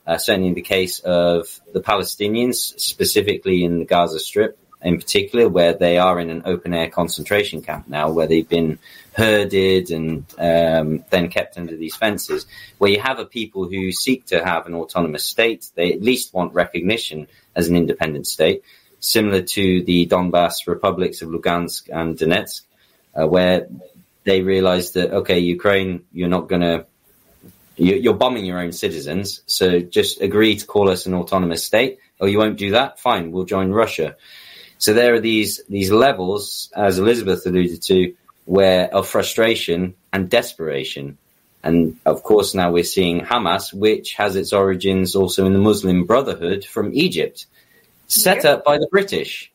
uh, 0.07 0.19
certainly 0.19 0.49
in 0.49 0.55
the 0.55 0.63
case 0.63 1.01
of 1.01 1.61
the 1.73 1.81
Palestinians, 1.81 2.79
specifically 2.81 3.63
in 3.63 3.81
the 3.81 3.85
Gaza 3.85 4.19
Strip, 4.19 4.59
in 4.83 4.99
particular, 4.99 5.49
where 5.49 5.75
they 5.75 5.99
are 5.99 6.19
in 6.19 6.31
an 6.31 6.43
open 6.47 6.73
air 6.73 6.89
concentration 6.89 7.63
camp 7.63 7.89
now, 7.89 8.11
where 8.11 8.27
they've 8.27 8.49
been 8.49 8.79
herded 9.17 9.91
and 9.91 10.25
um, 10.39 11.03
then 11.09 11.29
kept 11.31 11.57
under 11.57 11.75
these 11.75 11.97
fences, 11.97 12.47
where 12.77 12.91
you 12.91 13.01
have 13.01 13.19
a 13.19 13.25
people 13.25 13.67
who 13.67 13.91
seek 13.91 14.27
to 14.27 14.45
have 14.45 14.67
an 14.67 14.75
autonomous 14.75 15.25
state. 15.25 15.71
They 15.75 15.95
at 15.95 16.03
least 16.03 16.35
want 16.35 16.53
recognition 16.53 17.27
as 17.55 17.69
an 17.69 17.77
independent 17.77 18.27
state, 18.27 18.62
similar 19.01 19.41
to 19.41 19.83
the 19.85 20.07
Donbass 20.07 20.67
republics 20.67 21.23
of 21.23 21.31
Lugansk 21.31 21.89
and 21.89 22.19
Donetsk, 22.19 22.61
uh, 23.14 23.27
where 23.27 23.69
they 24.25 24.43
realize 24.43 24.93
that, 24.93 25.12
okay, 25.12 25.39
Ukraine, 25.39 26.05
you're 26.12 26.29
not 26.29 26.49
going 26.49 26.62
to 26.62 26.87
you're 27.79 28.14
bombing 28.14 28.47
your 28.47 28.59
own 28.59 28.73
citizens, 28.73 29.43
so 29.47 29.81
just 29.81 30.23
agree 30.23 30.57
to 30.57 30.67
call 30.67 30.89
us 30.89 31.05
an 31.05 31.12
autonomous 31.12 31.62
state. 31.62 31.99
Oh, 32.19 32.27
you 32.27 32.39
won't 32.39 32.57
do 32.57 32.71
that? 32.71 32.99
Fine, 32.99 33.33
we'll 33.33 33.45
join 33.45 33.71
Russia. 33.71 34.17
So 34.79 34.95
there 34.95 35.14
are 35.14 35.21
these 35.21 35.62
these 35.69 35.91
levels, 35.91 36.73
as 36.75 36.99
Elizabeth 36.99 37.45
alluded 37.47 37.83
to, 37.83 38.14
where 38.47 38.92
of 38.94 39.07
frustration 39.07 39.94
and 40.12 40.30
desperation. 40.30 41.18
And 41.62 41.99
of 42.07 42.22
course, 42.22 42.55
now 42.55 42.70
we're 42.70 42.84
seeing 42.84 43.20
Hamas, 43.20 43.74
which 43.74 44.14
has 44.14 44.36
its 44.36 44.53
origins 44.53 45.14
also 45.14 45.44
in 45.47 45.53
the 45.53 45.59
Muslim 45.59 46.07
Brotherhood 46.07 46.64
from 46.64 46.92
Egypt, 46.94 47.47
set 48.07 48.44
up 48.44 48.64
by 48.64 48.78
the 48.78 48.86
British. 48.90 49.53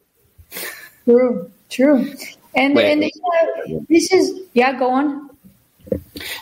True, 1.05 1.49
true. 1.69 2.13
And, 2.53 2.77
and 2.77 3.03
uh, 3.03 3.79
this 3.87 4.11
is, 4.11 4.41
yeah, 4.53 4.77
go 4.77 4.91
on. 4.91 5.29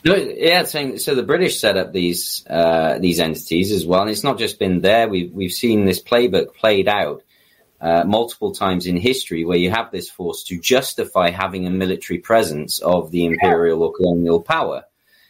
No, 0.04 0.16
yeah, 0.16 0.64
saying 0.64 0.98
so. 0.98 1.16
The 1.16 1.24
British 1.24 1.60
set 1.60 1.78
up 1.78 1.92
these 1.92 2.46
uh, 2.48 3.00
these 3.00 3.20
entities 3.20 3.72
as 3.72 3.86
well, 3.86 4.02
and 4.02 4.10
it's 4.10 4.24
not 4.24 4.38
just 4.38 4.60
been 4.60 4.82
there. 4.82 5.08
We've 5.08 5.32
we've 5.32 5.52
seen 5.52 5.86
this 5.86 6.04
playbook 6.04 6.54
played 6.56 6.88
out 6.88 7.24
uh, 7.82 8.04
multiple 8.06 8.52
times 8.52 8.86
in 8.86 8.98
history 8.98 9.46
where 9.46 9.58
you 9.58 9.72
have 9.72 9.92
this 9.92 10.10
force 10.10 10.44
to 10.44 10.60
justify 10.60 11.30
having 11.30 11.66
a 11.66 11.70
military 11.70 12.20
presence 12.20 12.80
of 12.80 13.12
the 13.12 13.26
imperial 13.26 13.84
or 13.84 13.94
colonial 13.94 14.42
power. 14.42 14.84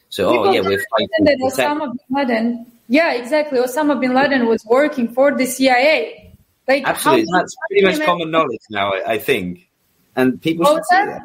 So, 0.09 0.29
oh 0.29 0.51
yeah, 0.51 0.61
we're 0.61 0.83
fighting. 0.89 1.25
That 1.25 1.37
Osama 1.39 1.91
bin 1.91 2.17
Laden, 2.17 2.65
yeah, 2.87 3.13
exactly. 3.13 3.59
Osama 3.59 3.99
bin 3.99 4.15
Laden 4.15 4.47
was 4.47 4.65
working 4.65 5.13
for 5.13 5.37
the 5.37 5.45
CIA. 5.45 6.33
Like, 6.67 6.83
absolutely, 6.85 7.27
that's 7.31 7.55
pretty 7.69 7.85
much 7.85 8.05
common 8.05 8.31
knowledge 8.31 8.61
now. 8.71 8.93
I, 8.93 9.13
I 9.13 9.17
think, 9.19 9.69
and 10.15 10.41
people 10.41 10.65
should 10.65 10.85
see 10.85 10.95
that. 10.95 11.21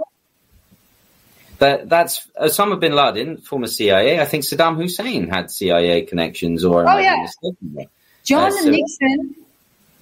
But 1.59 1.89
that's 1.89 2.27
Osama 2.39 2.79
bin 2.79 2.95
Laden, 2.95 3.39
former 3.39 3.66
CIA. 3.66 4.20
I 4.20 4.27
think 4.27 4.45
Saddam 4.45 4.77
Hussein 4.77 5.29
had 5.29 5.51
CIA 5.51 6.03
connections, 6.03 6.64
or 6.64 6.87
oh 6.87 6.99
yeah, 6.99 7.27
John 8.25 8.49
uh, 8.49 8.51
so, 8.51 8.68
Nixon 8.68 9.35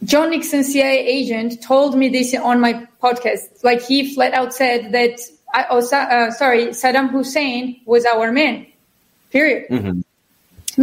John 0.05 0.31
Nixon 0.31 0.65
CIA 0.65 1.07
agent 1.07 1.63
told 1.63 1.97
me 1.97 2.09
this 2.09 2.35
on 2.35 2.61
my 2.61 2.87
podcast. 3.03 3.63
Like 3.63 3.83
he 3.83 4.15
flat 4.15 4.33
out 4.35 4.53
said 4.53 4.93
that, 4.93 5.21
I, 5.55 5.67
oh, 5.71 5.79
uh, 5.79 6.31
sorry, 6.31 6.69
Saddam 6.69 7.11
Hussein 7.11 7.81
was 7.85 8.05
our 8.05 8.33
man. 8.33 8.67
Period. 9.31 9.69
Mm-hmm. 9.71 10.01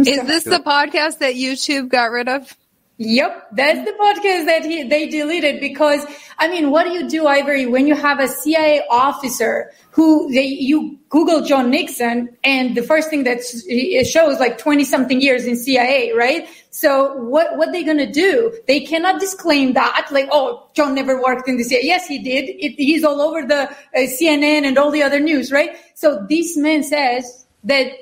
Is 0.00 0.22
this 0.26 0.44
the 0.44 0.60
podcast 0.60 1.18
that 1.18 1.34
YouTube 1.34 1.88
got 1.88 2.10
rid 2.10 2.28
of? 2.28 2.56
Yep, 3.02 3.48
that's 3.52 3.82
the 3.86 3.92
podcast 3.92 4.44
that 4.44 4.62
he, 4.62 4.82
they 4.82 5.08
deleted 5.08 5.58
because 5.58 6.04
I 6.38 6.48
mean, 6.48 6.70
what 6.70 6.84
do 6.84 6.92
you 6.92 7.08
do, 7.08 7.26
Ivory, 7.26 7.64
when 7.64 7.86
you 7.86 7.94
have 7.94 8.20
a 8.20 8.28
CIA 8.28 8.82
officer 8.90 9.72
who 9.90 10.30
they 10.30 10.44
you 10.44 10.98
Google 11.08 11.40
John 11.40 11.70
Nixon 11.70 12.36
and 12.44 12.76
the 12.76 12.82
first 12.82 13.08
thing 13.08 13.24
that 13.24 13.38
it 13.66 14.04
shows 14.04 14.38
like 14.38 14.58
twenty 14.58 14.84
something 14.84 15.18
years 15.18 15.46
in 15.46 15.56
CIA, 15.56 16.12
right? 16.12 16.46
So 16.70 17.14
what 17.16 17.56
what 17.56 17.72
they 17.72 17.82
gonna 17.82 18.10
do? 18.10 18.56
They 18.68 18.80
cannot 18.80 19.18
disclaim 19.18 19.72
that, 19.72 20.06
like, 20.12 20.28
oh, 20.30 20.68
John 20.74 20.94
never 20.94 21.20
worked 21.20 21.48
in 21.48 21.56
the 21.56 21.64
CIA. 21.64 21.80
Yes, 21.82 22.06
he 22.06 22.18
did. 22.18 22.48
It, 22.48 22.76
he's 22.76 23.02
all 23.02 23.20
over 23.20 23.44
the 23.44 23.68
uh, 23.68 23.74
CNN 23.94 24.64
and 24.64 24.78
all 24.78 24.92
the 24.92 25.02
other 25.02 25.18
news, 25.18 25.50
right? 25.50 25.76
So 25.94 26.24
this 26.28 26.56
man 26.56 26.84
says 26.84 27.44
that 27.64 27.92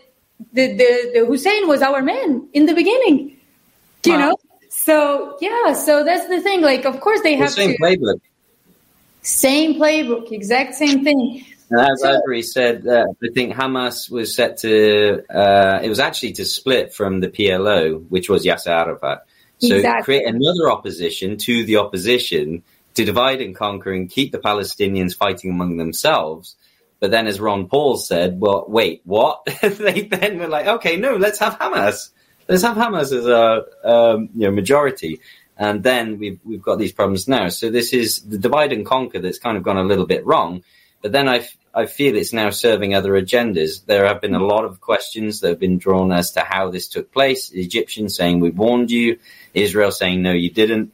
the 0.52 0.66
the, 0.76 1.10
the 1.14 1.26
Hussein 1.26 1.66
was 1.66 1.80
our 1.80 2.02
man 2.02 2.46
in 2.52 2.66
the 2.66 2.74
beginning. 2.74 3.36
Do 4.02 4.10
you 4.10 4.18
wow. 4.18 4.28
know? 4.28 4.36
So 4.68 5.38
yeah, 5.40 5.72
so 5.72 6.04
that's 6.04 6.28
the 6.28 6.42
thing. 6.42 6.60
Like, 6.60 6.84
of 6.84 7.00
course 7.00 7.22
they 7.22 7.36
have 7.36 7.48
the 7.48 7.54
same 7.54 7.72
to, 7.72 7.82
playbook. 7.82 8.20
Same 9.22 9.74
playbook, 9.80 10.30
exact 10.30 10.74
same 10.74 11.04
thing. 11.04 11.44
And 11.70 11.80
as 11.80 12.02
Ivory 12.02 12.42
said, 12.42 12.86
uh, 12.86 13.06
I 13.22 13.28
think 13.34 13.54
Hamas 13.54 14.10
was 14.10 14.34
set 14.34 14.58
to. 14.58 15.24
Uh, 15.28 15.80
it 15.82 15.88
was 15.88 15.98
actually 15.98 16.32
to 16.34 16.44
split 16.44 16.94
from 16.94 17.20
the 17.20 17.28
PLO, 17.28 18.06
which 18.08 18.28
was 18.28 18.44
Yasser 18.44 18.68
Arafat. 18.68 19.26
So 19.58 19.76
exactly. 19.76 20.04
create 20.04 20.26
another 20.26 20.70
opposition 20.70 21.36
to 21.38 21.64
the 21.64 21.76
opposition 21.76 22.62
to 22.94 23.04
divide 23.04 23.40
and 23.40 23.54
conquer 23.54 23.92
and 23.92 24.08
keep 24.08 24.32
the 24.32 24.38
Palestinians 24.38 25.16
fighting 25.16 25.50
among 25.50 25.76
themselves. 25.76 26.56
But 27.00 27.10
then, 27.10 27.26
as 27.26 27.40
Ron 27.40 27.68
Paul 27.68 27.96
said, 27.96 28.40
well, 28.40 28.64
wait, 28.68 29.02
what? 29.04 29.46
they 29.62 30.02
then 30.02 30.38
were 30.38 30.48
like, 30.48 30.66
okay, 30.66 30.96
no, 30.96 31.16
let's 31.16 31.38
have 31.38 31.58
Hamas 31.58 32.10
let's 32.48 32.62
have 32.62 32.76
Hamas 32.76 33.12
as 33.12 33.26
a 33.26 33.64
um, 33.84 34.30
you 34.34 34.46
know 34.46 34.50
majority, 34.50 35.20
and 35.56 35.82
then 35.82 36.18
we've 36.18 36.40
we've 36.44 36.62
got 36.62 36.78
these 36.78 36.92
problems 36.92 37.28
now. 37.28 37.48
So 37.48 37.70
this 37.70 37.92
is 37.92 38.20
the 38.22 38.38
divide 38.38 38.72
and 38.72 38.84
conquer 38.84 39.20
that's 39.20 39.38
kind 39.38 39.56
of 39.56 39.62
gone 39.62 39.76
a 39.76 39.84
little 39.84 40.06
bit 40.06 40.26
wrong. 40.26 40.64
But 41.02 41.12
then 41.12 41.28
I, 41.28 41.46
I 41.74 41.86
feel 41.86 42.16
it's 42.16 42.32
now 42.32 42.50
serving 42.50 42.94
other 42.94 43.12
agendas. 43.12 43.84
There 43.86 44.06
have 44.06 44.20
been 44.20 44.34
a 44.34 44.44
lot 44.44 44.64
of 44.64 44.80
questions 44.80 45.40
that 45.40 45.48
have 45.50 45.60
been 45.60 45.78
drawn 45.78 46.12
as 46.12 46.32
to 46.32 46.40
how 46.40 46.70
this 46.70 46.88
took 46.88 47.12
place. 47.12 47.50
The 47.50 47.62
Egyptians 47.62 48.16
saying 48.16 48.40
we 48.40 48.50
warned 48.50 48.90
you, 48.90 49.18
Israel 49.54 49.92
saying 49.92 50.22
no, 50.22 50.32
you 50.32 50.50
didn't. 50.50 50.92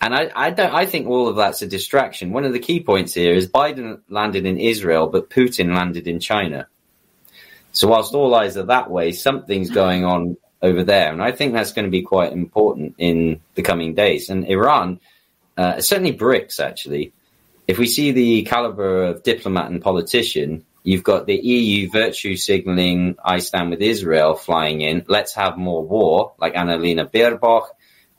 And 0.00 0.14
I, 0.14 0.30
I 0.34 0.50
don't. 0.50 0.72
I 0.72 0.86
think 0.86 1.08
all 1.08 1.28
of 1.28 1.36
that's 1.36 1.62
a 1.62 1.66
distraction. 1.66 2.32
One 2.32 2.44
of 2.44 2.52
the 2.52 2.60
key 2.60 2.80
points 2.80 3.14
here 3.14 3.34
is 3.34 3.48
Biden 3.48 4.00
landed 4.08 4.46
in 4.46 4.58
Israel, 4.58 5.08
but 5.08 5.30
Putin 5.30 5.74
landed 5.74 6.06
in 6.06 6.20
China. 6.20 6.68
So 7.72 7.88
whilst 7.88 8.14
all 8.14 8.34
eyes 8.34 8.56
are 8.56 8.66
that 8.66 8.90
way, 8.90 9.12
something's 9.12 9.70
going 9.70 10.04
on 10.04 10.36
over 10.62 10.84
there. 10.84 11.12
And 11.12 11.22
I 11.22 11.32
think 11.32 11.52
that's 11.52 11.72
going 11.72 11.84
to 11.84 11.90
be 11.90 12.02
quite 12.02 12.32
important 12.32 12.94
in 12.98 13.40
the 13.54 13.62
coming 13.62 13.94
days. 13.94 14.30
And 14.30 14.46
Iran, 14.46 15.00
uh, 15.56 15.80
certainly 15.80 16.16
BRICS, 16.16 16.60
actually, 16.60 17.12
if 17.68 17.78
we 17.78 17.86
see 17.86 18.12
the 18.12 18.42
caliber 18.44 19.04
of 19.04 19.22
diplomat 19.22 19.70
and 19.70 19.82
politician, 19.82 20.64
you've 20.82 21.04
got 21.04 21.26
the 21.26 21.36
EU 21.36 21.90
virtue 21.90 22.34
signaling, 22.34 23.16
I 23.22 23.40
stand 23.40 23.68
with 23.70 23.82
Israel 23.82 24.34
flying 24.34 24.80
in. 24.80 25.04
Let's 25.06 25.34
have 25.34 25.58
more 25.58 25.84
war, 25.84 26.32
like 26.38 26.54
Annalena 26.54 27.12
Baerbock. 27.12 27.68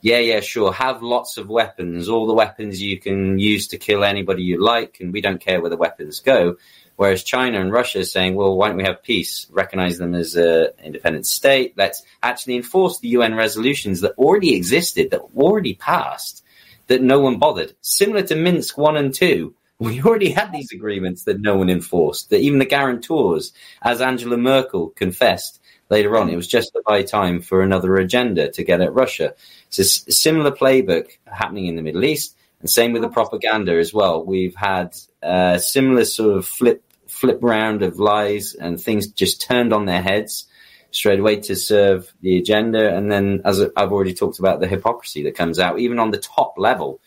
Yeah, 0.02 0.20
yeah, 0.20 0.40
sure. 0.40 0.72
Have 0.72 1.02
lots 1.02 1.38
of 1.38 1.50
weapons, 1.50 2.08
all 2.08 2.28
the 2.28 2.34
weapons 2.34 2.80
you 2.80 3.00
can 3.00 3.40
use 3.40 3.68
to 3.70 3.80
kill 3.80 4.04
anybody 4.04 4.44
you 4.44 4.64
like, 4.64 5.00
and 5.02 5.12
we 5.12 5.20
don't 5.20 5.42
care 5.42 5.60
where 5.60 5.72
the 5.72 5.78
weapons 5.78 6.20
go. 6.20 6.58
Whereas 6.96 7.24
China 7.24 7.60
and 7.60 7.72
Russia 7.72 8.00
is 8.00 8.12
saying, 8.12 8.36
well, 8.36 8.56
why 8.56 8.68
don't 8.68 8.78
we 8.78 8.84
have 8.84 9.02
peace? 9.02 9.48
Recognize 9.50 9.98
them 9.98 10.14
as 10.14 10.36
an 10.36 10.68
independent 10.84 11.26
state. 11.26 11.74
Let's 11.76 12.04
actually 12.22 12.56
enforce 12.56 13.00
the 13.00 13.08
UN 13.10 13.36
resolutions 13.36 14.02
that 14.02 14.14
already 14.18 14.56
existed, 14.56 15.10
that 15.12 15.22
already 15.36 15.74
passed, 15.74 16.44
that 16.90 17.02
no 17.02 17.20
one 17.20 17.40
bothered. 17.40 17.74
Similar 17.82 18.24
to 18.24 18.36
Minsk 18.36 18.78
1 18.78 18.98
and 18.98 19.14
2. 19.14 19.56
We 19.82 20.02
already 20.02 20.32
had 20.32 20.52
these 20.52 20.74
agreements 20.74 21.24
that 21.24 21.40
no 21.40 21.56
one 21.56 21.70
enforced, 21.70 22.32
that 22.32 22.42
even 22.42 22.60
the 22.60 22.66
guarantors, 22.66 23.54
as 23.82 24.02
Angela 24.02 24.36
Merkel 24.36 24.90
confessed 24.90 25.62
later 25.90 26.18
on, 26.18 26.30
it 26.30 26.36
was 26.36 26.50
just 26.50 26.74
the 26.74 26.84
buy 26.86 27.02
time 27.02 27.40
for 27.40 27.62
another 27.62 27.96
agenda 27.96 28.52
to 28.52 28.64
get 28.66 28.82
at 28.82 28.94
Russia. 28.94 29.36
It's 29.68 29.80
a 29.80 30.12
similar 30.12 30.52
playbook 30.52 31.12
happening 31.24 31.68
in 31.68 31.78
the 31.78 31.82
Middle 31.82 32.04
East. 32.04 32.36
And 32.60 32.70
same 32.70 32.92
with 32.92 33.04
the 33.04 33.08
propaganda 33.08 33.80
as 33.80 33.94
well. 33.94 34.22
We've 34.22 34.54
had 34.54 34.98
a 35.22 35.60
similar 35.60 36.04
sort 36.04 36.38
of 36.38 36.46
flip 36.46 36.84
flip 37.08 37.40
round 37.42 37.82
of 37.82 38.00
lies 38.00 38.56
and 38.56 38.82
things 38.82 39.08
just 39.08 39.42
turned 39.42 39.72
on 39.72 39.86
their 39.86 40.02
heads 40.02 40.46
straight 40.92 41.20
away 41.20 41.38
to 41.42 41.56
serve 41.56 42.12
the 42.22 42.38
agenda. 42.38 42.96
And 42.96 43.12
then, 43.12 43.42
as 43.46 43.62
I've 43.76 43.92
already 43.92 44.14
talked 44.14 44.40
about, 44.40 44.60
the 44.60 44.68
hypocrisy 44.68 45.24
that 45.24 45.36
comes 45.36 45.60
out, 45.60 45.80
even 45.80 46.00
on 46.00 46.12
the 46.12 46.18
top 46.18 46.56
level. 46.58 47.00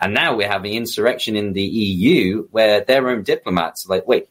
And 0.00 0.12
now 0.12 0.36
we're 0.36 0.48
having 0.48 0.74
insurrection 0.74 1.36
in 1.36 1.52
the 1.52 1.62
EU 1.62 2.48
where 2.50 2.82
their 2.82 3.08
own 3.08 3.22
diplomats 3.22 3.86
are 3.86 3.94
like, 3.94 4.06
wait, 4.06 4.28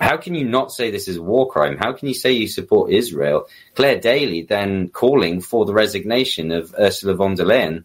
how 0.00 0.16
can 0.16 0.34
you 0.34 0.44
not 0.44 0.72
say 0.72 0.90
this 0.90 1.06
is 1.06 1.18
a 1.18 1.22
war 1.22 1.48
crime? 1.48 1.76
How 1.78 1.92
can 1.92 2.08
you 2.08 2.14
say 2.14 2.32
you 2.32 2.48
support 2.48 2.90
Israel? 2.90 3.46
Clare 3.74 4.00
Daly 4.00 4.42
then 4.42 4.88
calling 4.88 5.40
for 5.40 5.64
the 5.64 5.72
resignation 5.72 6.50
of 6.50 6.74
Ursula 6.76 7.14
von 7.14 7.36
der 7.36 7.44
Leyen, 7.44 7.84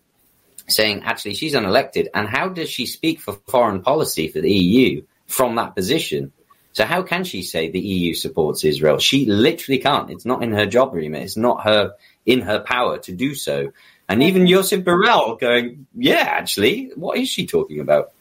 saying 0.68 1.04
actually 1.04 1.36
she's 1.36 1.54
unelected. 1.54 2.08
And 2.16 2.28
how 2.28 2.50
does 2.50 2.70
she 2.70 2.88
speak 2.88 3.22
for 3.22 3.34
foreign 3.48 3.82
policy 3.82 4.30
for 4.30 4.42
the 4.42 4.52
EU 4.52 5.04
from 5.28 5.56
that 5.56 5.76
position? 5.76 6.32
So 6.78 6.86
how 6.86 7.02
can 7.02 7.24
she 7.24 7.42
say 7.42 7.72
the 7.72 7.80
EU 7.80 8.14
supports 8.14 8.64
Israel? 8.64 9.00
She 9.00 9.26
literally 9.26 9.80
can't. 9.80 10.12
It's 10.12 10.26
not 10.28 10.44
in 10.44 10.52
her 10.52 10.68
job 10.68 10.94
remit. 10.94 11.24
It's 11.24 11.36
not 11.36 11.64
her 11.64 11.96
in 12.24 12.42
her 12.42 12.60
power 12.60 13.00
to 13.00 13.12
do 13.12 13.34
so. 13.34 13.72
And 14.08 14.22
even 14.22 14.46
Josep 14.46 14.84
Borrell 14.84 15.40
going, 15.40 15.88
yeah, 15.96 16.28
actually, 16.28 16.92
what 16.94 17.18
is 17.18 17.30
she 17.30 17.48
talking 17.48 17.80
about? 17.80 18.12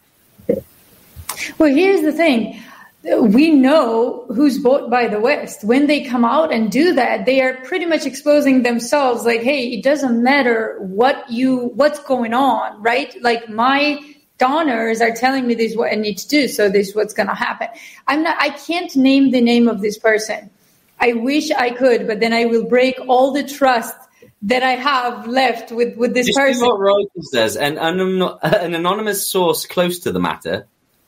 Well, 1.59 1.75
here's 1.75 2.01
the 2.01 2.13
thing. 2.13 2.59
We 3.03 3.51
know 3.51 4.25
who's 4.29 4.57
bought 4.57 4.89
by 4.89 5.09
the 5.09 5.21
West. 5.21 5.63
When 5.63 5.87
they 5.87 6.05
come 6.05 6.25
out 6.25 6.51
and 6.51 6.73
do 6.73 6.95
that, 6.95 7.27
they 7.27 7.43
are 7.43 7.57
pretty 7.57 7.85
much 7.85 8.07
exposing 8.07 8.63
themselves 8.63 9.27
like, 9.27 9.43
hey, 9.43 9.69
it 9.69 9.85
doesn't 9.85 10.23
matter 10.23 10.79
what 10.81 11.31
you, 11.31 11.73
what's 11.75 11.99
going 12.05 12.33
on, 12.33 12.83
right? 12.83 13.15
Like 13.21 13.51
my 13.51 14.16
donors 14.39 15.01
are 15.01 15.13
telling 15.13 15.47
me 15.47 15.55
this 15.55 15.73
is 15.73 15.77
what 15.77 15.93
I 15.93 15.97
need 15.97 16.19
to 16.19 16.29
do. 16.29 16.49
So 16.49 16.69
this 16.69 16.89
is 16.89 16.95
what's 16.95 17.15
going 17.15 17.29
to 17.29 17.35
happen. 17.35 17.69
I'm 18.07 18.23
not, 18.23 18.37
I 18.41 18.51
can't 18.51 18.95
name 18.97 19.31
the 19.31 19.41
name 19.41 19.69
of 19.69 19.81
this 19.81 19.99
person. 19.99 20.51
I 21.01 21.13
wish 21.13 21.51
I 21.51 21.71
could, 21.71 22.07
but 22.07 22.21
then 22.21 22.33
I 22.33 22.47
will 22.47 22.67
break 22.67 22.99
all 23.07 23.33
the 23.33 23.45
trust 23.45 23.97
that 24.43 24.63
I 24.63 24.73
have 24.73 25.27
left 25.27 25.73
with, 25.73 25.97
with 25.97 26.15
this 26.15 26.27
Just 26.27 26.39
person. 26.39 26.67
what 26.67 26.79
Reuters 26.81 27.25
says, 27.33 27.57
an, 27.57 27.79
an 27.79 28.75
anonymous 28.75 29.29
source 29.29 29.67
close 29.67 29.99
to 30.01 30.13
the 30.13 30.21
matter. 30.21 30.67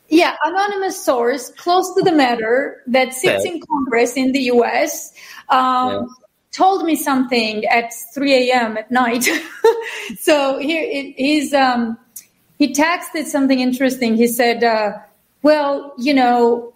Yeah, 0.09 0.35
anonymous 0.43 1.03
source 1.03 1.51
close 1.51 1.93
to 1.95 2.01
the 2.01 2.11
matter 2.11 2.81
that 2.87 3.13
sits 3.13 3.45
in 3.45 3.61
Congress 3.61 4.17
in 4.17 4.31
the 4.31 4.41
U.S. 4.43 5.13
Um, 5.49 5.91
yeah. 5.91 6.01
Told 6.51 6.83
me 6.83 6.95
something 6.95 7.63
at 7.65 7.93
3 8.15 8.49
a.m. 8.49 8.75
at 8.75 8.89
night. 8.89 9.29
so 10.19 10.57
here 10.57 10.83
it 10.83 11.15
is. 11.15 11.53
Um, 11.53 11.95
he 12.59 12.73
texted 12.73 13.25
something 13.25 13.59
interesting. 13.59 14.15
He 14.15 14.27
said, 14.27 14.63
uh, 14.63 14.99
well, 15.41 15.93
you 15.97 16.13
know, 16.13 16.73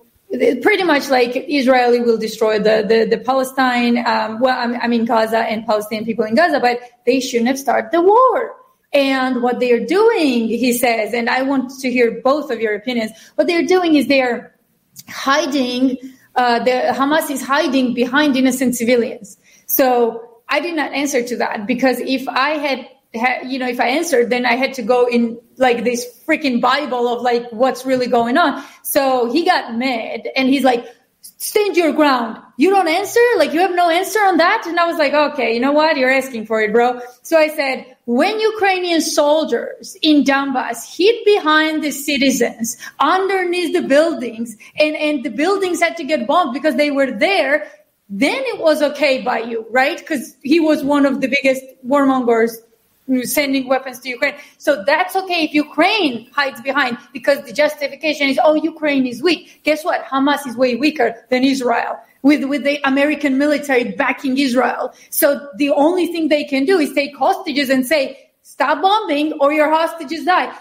pretty 0.61 0.84
much 0.84 1.09
like 1.09 1.36
Israeli 1.36 1.99
will 1.99 2.17
destroy 2.17 2.57
the, 2.57 2.86
the, 2.88 3.05
the 3.05 3.17
Palestine, 3.23 4.03
um, 4.07 4.39
well, 4.39 4.57
I 4.81 4.88
mean, 4.88 5.05
Gaza 5.05 5.39
and 5.39 5.65
Palestinian 5.65 6.05
people 6.05 6.25
in 6.25 6.36
Gaza, 6.36 6.59
but 6.59 6.79
they 7.05 7.19
shouldn't 7.19 7.49
have 7.49 7.59
started 7.59 7.91
the 7.91 8.01
war. 8.01 8.55
And 8.93 9.43
what 9.43 9.59
they 9.59 9.71
are 9.73 9.86
doing, 9.86 10.47
he 10.47 10.71
says, 10.71 11.13
and 11.13 11.29
I 11.29 11.41
want 11.41 11.71
to 11.81 11.91
hear 11.91 12.21
both 12.21 12.49
of 12.49 12.61
your 12.61 12.75
opinions. 12.75 13.11
What 13.36 13.47
they're 13.47 13.65
doing 13.65 13.95
is 13.95 14.07
they 14.07 14.21
are 14.21 14.55
hiding, 15.09 15.97
uh, 16.36 16.59
the 16.59 16.93
Hamas 16.95 17.29
is 17.29 17.41
hiding 17.43 17.93
behind 17.93 18.38
innocent 18.38 18.75
civilians. 18.75 19.38
So 19.65 20.39
I 20.47 20.61
did 20.61 20.75
not 20.75 20.93
answer 20.93 21.23
to 21.23 21.38
that 21.38 21.67
because 21.67 21.99
if 21.99 22.27
I 22.27 22.51
had 22.51 22.88
you 23.14 23.59
know, 23.59 23.68
if 23.68 23.80
I 23.80 23.88
answered, 23.89 24.30
then 24.30 24.45
I 24.45 24.53
had 24.53 24.74
to 24.76 24.82
go 24.82 25.07
in 25.07 25.39
like 25.57 25.84
this 25.84 26.05
freaking 26.28 26.59
Bible 26.59 27.07
of 27.07 27.22
like 27.22 27.47
what's 27.51 27.86
really 27.86 28.07
going 28.07 28.38
on. 28.38 28.64
So 28.82 29.32
he 29.32 29.45
got 29.45 29.76
mad 29.76 30.28
and 30.36 30.49
he's 30.49 30.64
like, 30.64 30.86
stand 31.22 31.78
your 31.78 31.93
ground. 31.93 32.41
You 32.57 32.70
don't 32.70 32.88
answer? 32.88 33.20
Like 33.38 33.53
you 33.53 33.59
have 33.59 33.76
no 33.76 33.89
answer 33.89 34.20
on 34.20 34.38
that? 34.38 34.64
And 34.66 34.80
I 34.80 34.88
was 34.88 34.97
like, 34.97 35.14
okay, 35.14 35.53
you 35.53 35.59
know 35.59 35.72
what? 35.72 35.97
You're 35.97 36.11
asking 36.11 36.47
for 36.47 36.61
it, 36.61 36.74
bro. 36.74 37.01
So 37.22 37.38
I 37.38 37.49
said, 37.49 37.95
when 38.05 38.39
Ukrainian 38.39 39.01
soldiers 39.01 39.95
in 40.01 40.24
Donbass 40.24 40.97
hid 40.97 41.24
behind 41.24 41.84
the 41.84 41.91
citizens 41.91 42.78
underneath 42.99 43.74
the 43.74 43.88
buildings 43.88 44.57
and, 44.78 44.95
and 44.95 45.24
the 45.24 45.30
buildings 45.30 45.82
had 45.82 45.97
to 45.97 46.03
get 46.03 46.28
bombed 46.28 46.53
because 46.53 46.76
they 46.76 46.91
were 46.91 47.11
there, 47.11 47.70
then 48.09 48.43
it 48.45 48.59
was 48.59 48.82
okay 48.82 49.22
by 49.22 49.39
you, 49.39 49.66
right? 49.70 49.97
Because 49.97 50.36
he 50.43 50.59
was 50.59 50.84
one 50.84 51.05
of 51.05 51.22
the 51.22 51.28
biggest 51.28 51.64
warmongers 51.86 52.51
sending 53.24 53.68
weapons 53.68 53.99
to 53.99 54.10
Ukraine. 54.10 54.36
So 54.58 54.84
that's 54.86 55.16
okay 55.16 55.43
if 55.43 55.54
Ukraine 55.54 56.30
hides 56.32 56.62
behind 56.62 56.97
because 57.12 57.41
the 57.43 57.54
justification 57.54 58.30
is, 58.30 58.39
oh, 58.43 58.56
Ukraine 58.56 59.06
is 59.06 59.22
weak. 59.22 59.62
Guess 59.64 59.84
what? 59.84 60.04
Hamas 60.06 60.47
is 60.47 60.56
way 60.56 60.76
weaker 60.76 61.16
than 61.30 61.43
Israel 61.43 61.99
with, 62.22 62.45
with 62.45 62.64
the 62.64 62.80
American 62.88 63.38
military 63.38 63.91
backing 63.91 64.38
Israel. 64.38 64.93
So 65.10 65.49
the 65.58 65.70
only 65.72 66.08
thing 66.08 66.30
they 66.30 66.45
can 66.45 66.66
do 66.66 66.80
is 66.80 66.93
take 66.93 67.16
hostages 67.16 67.70
and 67.70 67.86
say, 67.86 68.30
stop 68.41 68.82
bombing 68.82 69.34
or 69.34 69.54
your 69.54 69.70
hostages 69.70 70.26
die. 70.26 70.56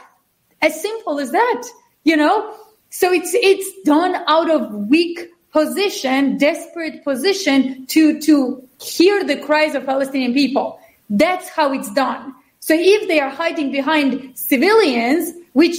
As 0.61 0.81
simple 0.81 1.19
as 1.21 1.31
that, 1.31 1.63
you 2.05 2.17
know? 2.17 2.55
So 2.91 3.13
it's, 3.13 3.33
it's 3.35 3.71
done 3.85 4.17
out 4.27 4.51
of 4.51 4.73
weak 4.89 5.31
position, 5.53 6.39
desperate 6.39 7.05
position 7.05 7.87
to, 7.87 8.21
to 8.21 8.69
hear 8.81 9.23
the 9.25 9.37
cries 9.37 9.75
of 9.75 9.87
Palestinian 9.87 10.35
people. 10.35 10.81
That's 11.13 11.51
how 11.51 11.73
it's 11.75 11.93
done. 11.93 12.35
So 12.61 12.75
if 12.75 13.07
they 13.07 13.21
are 13.21 13.29
hiding 13.29 13.71
behind 13.71 14.33
civilians, 14.39 15.33
which 15.53 15.77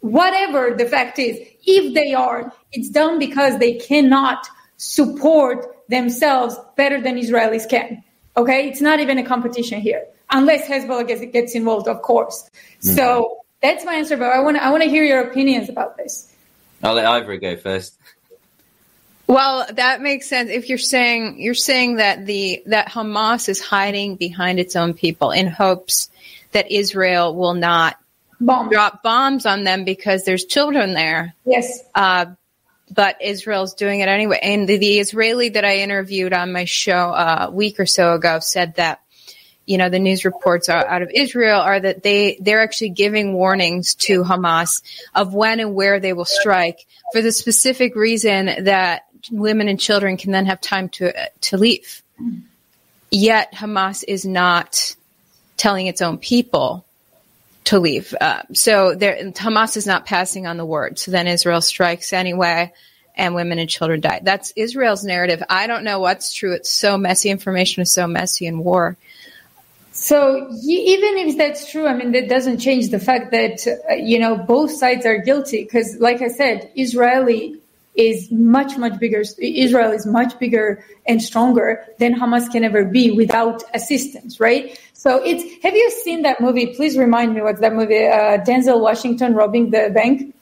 whatever 0.00 0.74
the 0.76 0.86
fact 0.86 1.18
is, 1.20 1.38
if 1.64 1.94
they 1.94 2.12
are, 2.12 2.52
it's 2.72 2.90
done 2.90 3.20
because 3.20 3.58
they 3.58 3.74
cannot 3.74 4.46
support 4.76 5.64
themselves 5.88 6.56
better 6.76 7.00
than 7.00 7.16
Israelis 7.16 7.68
can. 7.68 8.02
Okay, 8.36 8.68
it's 8.68 8.80
not 8.80 8.98
even 8.98 9.16
a 9.18 9.24
competition 9.24 9.80
here, 9.80 10.04
unless 10.30 10.66
Hezbollah 10.66 11.06
gets, 11.06 11.24
gets 11.32 11.54
involved, 11.54 11.86
of 11.86 12.02
course. 12.02 12.42
Mm-hmm. 12.82 12.96
So 12.96 13.38
that's 13.62 13.84
my 13.84 13.94
answer. 13.94 14.16
But 14.16 14.32
I 14.32 14.40
want 14.40 14.56
to 14.56 14.64
I 14.64 14.70
want 14.70 14.82
to 14.82 14.88
hear 14.88 15.04
your 15.04 15.20
opinions 15.20 15.68
about 15.68 15.96
this. 15.96 16.34
I'll 16.82 16.94
let 16.94 17.06
Ivory 17.06 17.38
go 17.38 17.56
first. 17.56 17.96
Well, 19.28 19.66
that 19.74 20.00
makes 20.00 20.26
sense. 20.26 20.48
If 20.50 20.70
you're 20.70 20.78
saying 20.78 21.40
you're 21.40 21.52
saying 21.52 21.96
that 21.96 22.24
the 22.24 22.62
that 22.66 22.88
Hamas 22.88 23.50
is 23.50 23.60
hiding 23.60 24.16
behind 24.16 24.58
its 24.58 24.74
own 24.74 24.94
people 24.94 25.32
in 25.32 25.46
hopes 25.46 26.10
that 26.52 26.72
Israel 26.72 27.36
will 27.36 27.52
not 27.52 27.98
Bomb. 28.40 28.70
drop 28.70 29.02
bombs 29.02 29.44
on 29.44 29.64
them 29.64 29.84
because 29.84 30.24
there's 30.24 30.46
children 30.46 30.94
there. 30.94 31.34
Yes. 31.44 31.82
Uh, 31.94 32.26
but 32.90 33.20
Israel's 33.20 33.74
doing 33.74 34.00
it 34.00 34.08
anyway. 34.08 34.38
And 34.42 34.66
the, 34.66 34.78
the, 34.78 34.98
Israeli 34.98 35.50
that 35.50 35.64
I 35.64 35.80
interviewed 35.80 36.32
on 36.32 36.52
my 36.52 36.64
show 36.64 37.10
uh, 37.10 37.48
a 37.48 37.50
week 37.50 37.78
or 37.80 37.84
so 37.84 38.14
ago 38.14 38.38
said 38.40 38.76
that 38.76 39.02
you 39.66 39.76
know 39.76 39.90
the 39.90 39.98
news 39.98 40.24
reports 40.24 40.70
out 40.70 41.02
of 41.02 41.10
Israel 41.14 41.60
are 41.60 41.78
that 41.78 42.02
they 42.02 42.38
they're 42.40 42.62
actually 42.62 42.90
giving 42.90 43.34
warnings 43.34 43.94
to 43.96 44.24
Hamas 44.24 44.80
of 45.14 45.34
when 45.34 45.60
and 45.60 45.74
where 45.74 46.00
they 46.00 46.14
will 46.14 46.24
strike 46.24 46.86
for 47.12 47.20
the 47.20 47.32
specific 47.32 47.94
reason 47.94 48.64
that 48.64 49.02
women 49.30 49.68
and 49.68 49.78
children 49.80 50.16
can 50.16 50.32
then 50.32 50.46
have 50.46 50.60
time 50.60 50.88
to 50.90 51.12
to 51.40 51.56
leave. 51.56 52.02
Yet 53.10 53.52
Hamas 53.54 54.04
is 54.06 54.24
not 54.24 54.94
telling 55.56 55.86
its 55.86 56.02
own 56.02 56.18
people 56.18 56.84
to 57.64 57.78
leave. 57.78 58.14
Uh, 58.20 58.42
so 58.52 58.94
there, 58.94 59.16
Hamas 59.32 59.76
is 59.76 59.86
not 59.86 60.06
passing 60.06 60.46
on 60.46 60.56
the 60.56 60.64
word. 60.64 60.98
So 60.98 61.10
then 61.10 61.26
Israel 61.26 61.60
strikes 61.60 62.12
anyway, 62.12 62.72
and 63.14 63.34
women 63.34 63.58
and 63.58 63.68
children 63.68 64.00
die. 64.00 64.20
That's 64.22 64.52
Israel's 64.56 65.04
narrative. 65.04 65.42
I 65.50 65.66
don't 65.66 65.84
know 65.84 66.00
what's 66.00 66.32
true. 66.32 66.52
It's 66.52 66.70
so 66.70 66.96
messy. 66.96 67.30
Information 67.30 67.82
is 67.82 67.92
so 67.92 68.06
messy 68.06 68.46
in 68.46 68.58
war. 68.58 68.96
So 69.92 70.48
even 70.64 71.18
if 71.18 71.36
that's 71.36 71.70
true, 71.70 71.86
I 71.86 71.94
mean, 71.94 72.12
that 72.12 72.28
doesn't 72.28 72.58
change 72.58 72.90
the 72.90 73.00
fact 73.00 73.32
that, 73.32 73.66
uh, 73.90 73.94
you 73.94 74.18
know, 74.20 74.36
both 74.36 74.70
sides 74.70 75.04
are 75.04 75.18
guilty. 75.18 75.64
Because, 75.64 75.96
like 75.98 76.22
I 76.22 76.28
said, 76.28 76.70
Israeli 76.76 77.56
is 77.98 78.30
much, 78.30 78.78
much 78.78 78.98
bigger. 79.00 79.24
Israel 79.38 79.90
is 79.90 80.06
much 80.06 80.38
bigger 80.38 80.82
and 81.06 81.20
stronger 81.20 81.84
than 81.98 82.14
Hamas 82.14 82.50
can 82.50 82.62
ever 82.62 82.84
be 82.84 83.10
without 83.10 83.64
assistance, 83.74 84.38
right? 84.38 84.80
So 84.92 85.22
it's, 85.22 85.42
have 85.64 85.74
you 85.74 85.90
seen 86.04 86.22
that 86.22 86.40
movie? 86.40 86.74
Please 86.74 86.96
remind 86.96 87.34
me 87.34 87.42
what's 87.42 87.60
that 87.60 87.74
movie? 87.74 88.06
Uh, 88.06 88.38
Denzel 88.38 88.80
Washington 88.80 89.34
robbing 89.34 89.70
the 89.70 89.90
bank. 89.92 90.34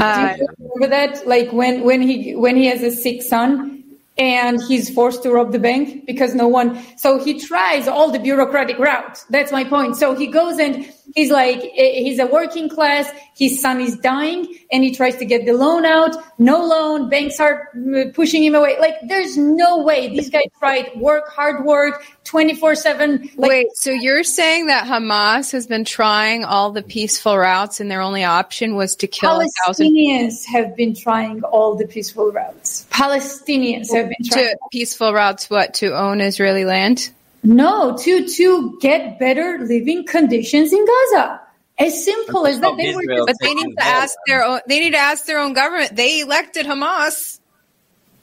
Uh, 0.00 0.34
remember 0.58 0.86
that? 0.88 1.26
Like 1.26 1.52
when, 1.52 1.82
when 1.82 2.00
he, 2.00 2.34
when 2.34 2.56
he 2.56 2.66
has 2.66 2.82
a 2.82 2.90
sick 2.90 3.22
son 3.22 3.84
and 4.16 4.62
he's 4.62 4.88
forced 4.88 5.22
to 5.22 5.30
rob 5.30 5.52
the 5.52 5.58
bank 5.58 6.06
because 6.06 6.34
no 6.34 6.46
one 6.46 6.78
so 6.98 7.22
he 7.22 7.40
tries 7.40 7.88
all 7.88 8.10
the 8.10 8.18
bureaucratic 8.18 8.78
route 8.78 9.18
that's 9.30 9.50
my 9.50 9.64
point 9.64 9.96
so 9.96 10.14
he 10.14 10.26
goes 10.26 10.58
and 10.58 10.92
he's 11.14 11.30
like 11.30 11.58
eh, 11.58 12.02
he's 12.02 12.18
a 12.18 12.26
working 12.26 12.68
class 12.68 13.10
his 13.40 13.58
son 13.58 13.80
is 13.80 13.96
dying 13.96 14.54
and 14.70 14.84
he 14.84 14.94
tries 14.94 15.16
to 15.16 15.24
get 15.24 15.46
the 15.46 15.54
loan 15.54 15.86
out. 15.86 16.14
No 16.38 16.62
loan. 16.62 17.08
Banks 17.08 17.40
are 17.40 17.70
mm, 17.74 18.12
pushing 18.14 18.44
him 18.44 18.54
away. 18.54 18.78
Like 18.78 18.96
there's 19.08 19.38
no 19.38 19.82
way 19.82 20.08
these 20.08 20.28
guys 20.28 20.44
tried 20.58 20.90
work 20.96 21.30
hard 21.30 21.64
work 21.64 22.04
24 22.24 22.74
7 22.74 23.30
like, 23.36 23.48
wait 23.50 23.66
so 23.74 23.90
you're 23.90 24.22
saying 24.22 24.66
that 24.66 24.86
hamas 24.86 25.50
has 25.50 25.66
been 25.66 25.84
trying 25.84 26.44
all 26.44 26.70
the 26.70 26.82
peaceful 26.82 27.36
routes 27.36 27.80
and 27.80 27.90
their 27.90 28.02
only 28.02 28.22
option 28.22 28.76
was 28.76 28.94
to 28.94 29.06
kill 29.06 29.42
palestinians 29.66 30.44
have 30.44 30.76
been 30.76 30.94
trying 30.94 31.42
all 31.44 31.74
the 31.74 31.86
peaceful 31.86 32.30
routes. 32.30 32.86
Palestinians 32.90 33.92
have 33.92 34.08
been 34.08 34.24
trying. 34.24 34.48
to 34.50 34.58
peaceful 34.70 35.12
routes 35.12 35.48
what 35.48 35.74
to 35.74 35.96
own 35.96 36.20
israeli 36.20 36.64
land 36.64 37.10
no, 37.42 37.96
to 37.98 38.28
to 38.28 38.78
get 38.80 39.18
better 39.18 39.58
living 39.60 40.06
conditions 40.06 40.72
in 40.72 40.84
Gaza. 40.86 41.40
As 41.78 42.04
simple 42.04 42.46
as 42.46 42.60
that. 42.60 42.76
They 42.76 42.94
were, 42.94 43.24
but 43.24 43.36
they 43.40 43.54
need 43.54 43.74
to 43.76 43.84
ask 43.84 44.14
their 44.26 44.44
own. 44.44 44.60
They 44.68 44.80
need 44.80 44.90
to 44.90 44.98
ask 44.98 45.24
their 45.24 45.38
own 45.38 45.54
government. 45.54 45.96
They 45.96 46.20
elected 46.20 46.66
Hamas. 46.66 47.40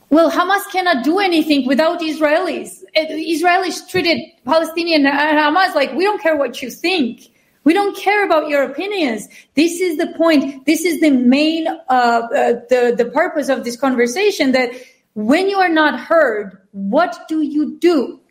Well, 0.09 0.31
Hamas 0.31 0.61
cannot 0.71 1.03
do 1.03 1.19
anything 1.19 1.65
without 1.65 1.99
Israelis. 1.99 2.83
Israelis 2.95 3.89
treated 3.89 4.21
Palestinian 4.45 5.05
and 5.05 5.39
Hamas 5.39 5.73
like 5.73 5.91
we 5.93 6.03
don't 6.03 6.21
care 6.21 6.37
what 6.37 6.61
you 6.61 6.69
think. 6.69 7.29
We 7.63 7.73
don't 7.73 7.97
care 7.97 8.25
about 8.25 8.47
your 8.47 8.63
opinions. 8.63 9.27
This 9.55 9.81
is 9.81 9.97
the 9.97 10.07
point. 10.15 10.65
This 10.65 10.85
is 10.85 11.01
the 11.01 11.11
main, 11.11 11.67
uh, 11.67 11.71
uh, 11.89 12.19
the 12.69 12.93
the 12.95 13.09
purpose 13.11 13.49
of 13.49 13.65
this 13.65 13.75
conversation. 13.75 14.51
That 14.51 14.69
when 15.15 15.49
you 15.49 15.57
are 15.57 15.67
not 15.67 15.99
heard, 15.99 16.57
what 16.71 17.27
do 17.27 17.41
you 17.41 17.77
do? 17.79 18.21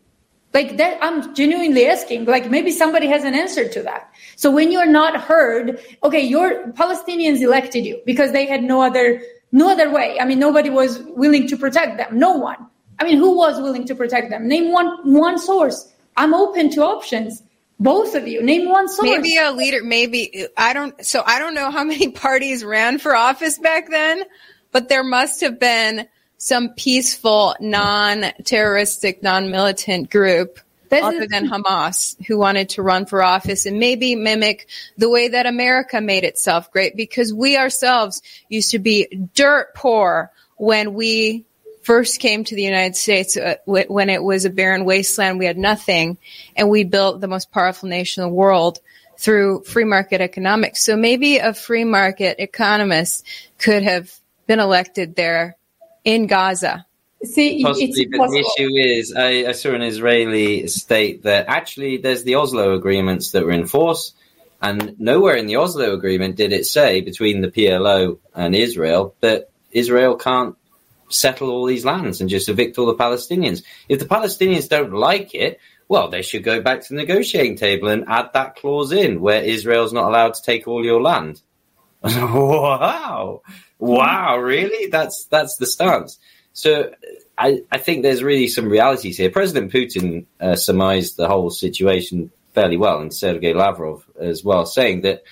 Like 0.57 0.78
that, 0.78 0.96
I'm 1.02 1.34
genuinely 1.34 1.86
asking, 1.86 2.24
like 2.24 2.50
maybe 2.50 2.70
somebody 2.70 3.09
has 3.09 3.24
an 3.24 3.34
answer 3.34 3.68
to 3.68 3.82
that. 3.82 4.11
So 4.36 4.50
when 4.50 4.72
you're 4.72 4.86
not 4.86 5.20
heard, 5.20 5.78
okay, 6.02 6.22
your 6.22 6.72
Palestinians 6.72 7.42
elected 7.42 7.84
you 7.84 8.00
because 8.07 8.32
they 8.32 8.46
had 8.46 8.62
no 8.62 8.80
other, 8.80 9.20
no 9.52 9.68
other 9.68 9.90
way. 9.90 10.18
I 10.18 10.24
mean, 10.24 10.38
nobody 10.38 10.70
was 10.70 11.00
willing 11.09 11.46
to 11.48 11.59
protect 11.59 11.98
them. 11.98 12.18
No 12.18 12.32
one. 12.32 12.57
I 12.98 13.04
mean, 13.04 13.18
who 13.18 13.36
was 13.36 13.61
willing 13.61 13.84
to 13.84 13.94
protect 13.94 14.30
them? 14.30 14.48
Name 14.48 14.72
one, 14.72 14.88
one 15.04 15.38
source. 15.38 15.92
I'm 16.16 16.32
open 16.32 16.70
to 16.70 16.84
options. 16.84 17.42
Both 17.78 18.14
of 18.14 18.26
you, 18.26 18.42
name 18.42 18.70
one 18.70 18.88
source. 18.88 19.11
Maybe 19.11 19.36
a 19.36 19.52
leader, 19.52 19.84
maybe, 19.84 20.46
I 20.57 20.72
don't, 20.72 21.04
so 21.04 21.22
I 21.26 21.38
don't 21.38 21.52
know 21.52 21.70
how 21.70 21.84
many 21.84 22.09
parties 22.24 22.64
ran 22.64 22.98
for 22.98 23.14
office 23.14 23.59
back 23.59 23.90
then, 23.90 24.24
but 24.72 24.88
there 24.88 25.04
must 25.04 25.42
have 25.42 25.61
been 25.61 26.09
some 26.39 26.70
peaceful, 26.70 27.55
non-terroristic, 27.61 29.22
non-militant 29.22 30.11
group 30.11 30.61
other 30.93 31.26
than 31.26 31.49
Hamas 31.49 32.16
who 32.26 32.39
wanted 32.39 32.70
to 32.70 32.82
run 32.82 33.07
for 33.07 33.22
office 33.22 33.66
and 33.66 33.78
maybe 33.78 34.14
mimic 34.14 34.68
the 34.97 35.11
way 35.11 35.28
that 35.28 35.47
America 35.47 36.01
made 36.01 36.24
itself 36.24 36.70
great 36.70 36.97
because 36.97 37.32
we 37.32 37.57
ourselves 37.57 38.22
used 38.49 38.70
to 38.70 38.78
be 38.78 39.07
dirt 39.34 39.74
poor 39.74 40.30
when 40.57 40.95
we 40.95 41.45
first 41.82 42.20
came 42.20 42.45
to 42.45 42.55
the 42.55 42.62
United 42.62 42.97
States 42.97 43.37
uh, 43.37 43.57
when 43.66 44.11
it 44.11 44.22
was 44.22 44.45
a 44.45 44.51
barren 44.51 44.84
wasteland. 44.84 45.39
We 45.39 45.47
had 45.47 45.59
nothing 45.59 46.18
and 46.57 46.68
we 46.68 46.84
built 46.84 47.20
the 47.20 47.28
most 47.28 47.51
powerful 47.51 47.89
nation 47.89 48.22
in 48.22 48.30
the 48.30 48.34
world 48.34 48.80
through 49.18 49.62
free 49.64 49.84
market 49.84 50.20
economics. 50.20 50.82
So 50.84 50.97
maybe 50.97 51.39
a 51.39 51.55
free 51.55 51.84
market 51.84 52.37
economist 52.39 53.24
could 53.59 53.82
have 53.82 54.12
been 54.47 54.61
elected 54.61 55.16
there 55.16 55.57
in 56.07 56.26
Gaza. 56.26 56.86
See, 57.22 57.62
Possibly, 57.62 58.07
but 58.16 58.30
the 58.30 58.38
issue 58.38 58.70
is, 58.74 59.14
I, 59.14 59.48
I, 59.48 59.52
saw 59.52 59.72
an 59.72 59.82
Israeli 59.82 60.68
state 60.68 61.24
that 61.24 61.46
actually 61.48 61.96
there's 61.96 62.24
the 62.24 62.36
Oslo 62.36 62.74
agreements 62.74 63.32
that 63.32 63.44
were 63.44 63.52
in 63.52 63.66
force, 63.66 64.12
and 64.62 64.98
nowhere 65.00 65.34
in 65.34 65.46
the 65.46 65.57
Oslo 65.57 65.94
agreement 65.94 66.36
did 66.36 66.52
it 66.52 66.66
say 66.66 67.00
between 67.00 67.40
the 67.40 67.48
PLO 67.48 68.18
and 68.34 68.54
Israel 68.54 69.14
that 69.20 69.50
Israel 69.72 70.16
can't 70.16 70.57
settle 71.09 71.50
all 71.50 71.66
these 71.66 71.84
lands 71.84 72.20
and 72.20 72.30
just 72.30 72.48
evict 72.48 72.78
all 72.78 72.86
the 72.86 72.94
Palestinians. 72.94 73.62
If 73.88 73.98
the 73.98 74.07
Palestinians 74.07 74.68
don't 74.68 74.92
like 74.92 75.34
it, 75.34 75.59
well, 75.88 76.09
they 76.09 76.22
should 76.22 76.44
go 76.44 76.61
back 76.61 76.82
to 76.82 76.88
the 76.90 76.96
negotiating 76.96 77.57
table 77.57 77.88
and 77.88 78.04
add 78.09 78.30
that 78.34 78.57
clause 78.57 78.92
in 78.92 79.20
where 79.20 79.42
Israel's 79.42 79.92
not 79.92 80.09
allowed 80.09 80.34
to 80.34 80.42
take 80.42 80.68
all 80.68 80.84
your 80.84 81.00
land. 81.00 81.40
wow. 82.04 83.42
Wow, 83.79 84.39
really? 84.39 84.91
That's 84.91 85.27
that's 85.31 85.57
the 85.57 85.66
stance. 85.66 86.18
So 86.53 86.91
I, 87.37 87.62
I 87.70 87.79
think 87.79 88.03
there's 88.03 88.22
really 88.22 88.49
some 88.49 88.68
realities 88.68 89.18
here. 89.18 89.31
President 89.31 89.70
Putin 89.72 90.24
uh, 90.41 90.57
surmised 90.57 91.16
the 91.16 91.29
whole 91.29 91.51
situation 91.51 92.31
fairly 92.55 92.79
well, 92.79 93.01
and 93.01 93.12
Sergei 93.12 93.53
Lavrov 93.53 94.07
as 94.18 94.43
well, 94.43 94.64
saying 94.64 95.03
that 95.03 95.22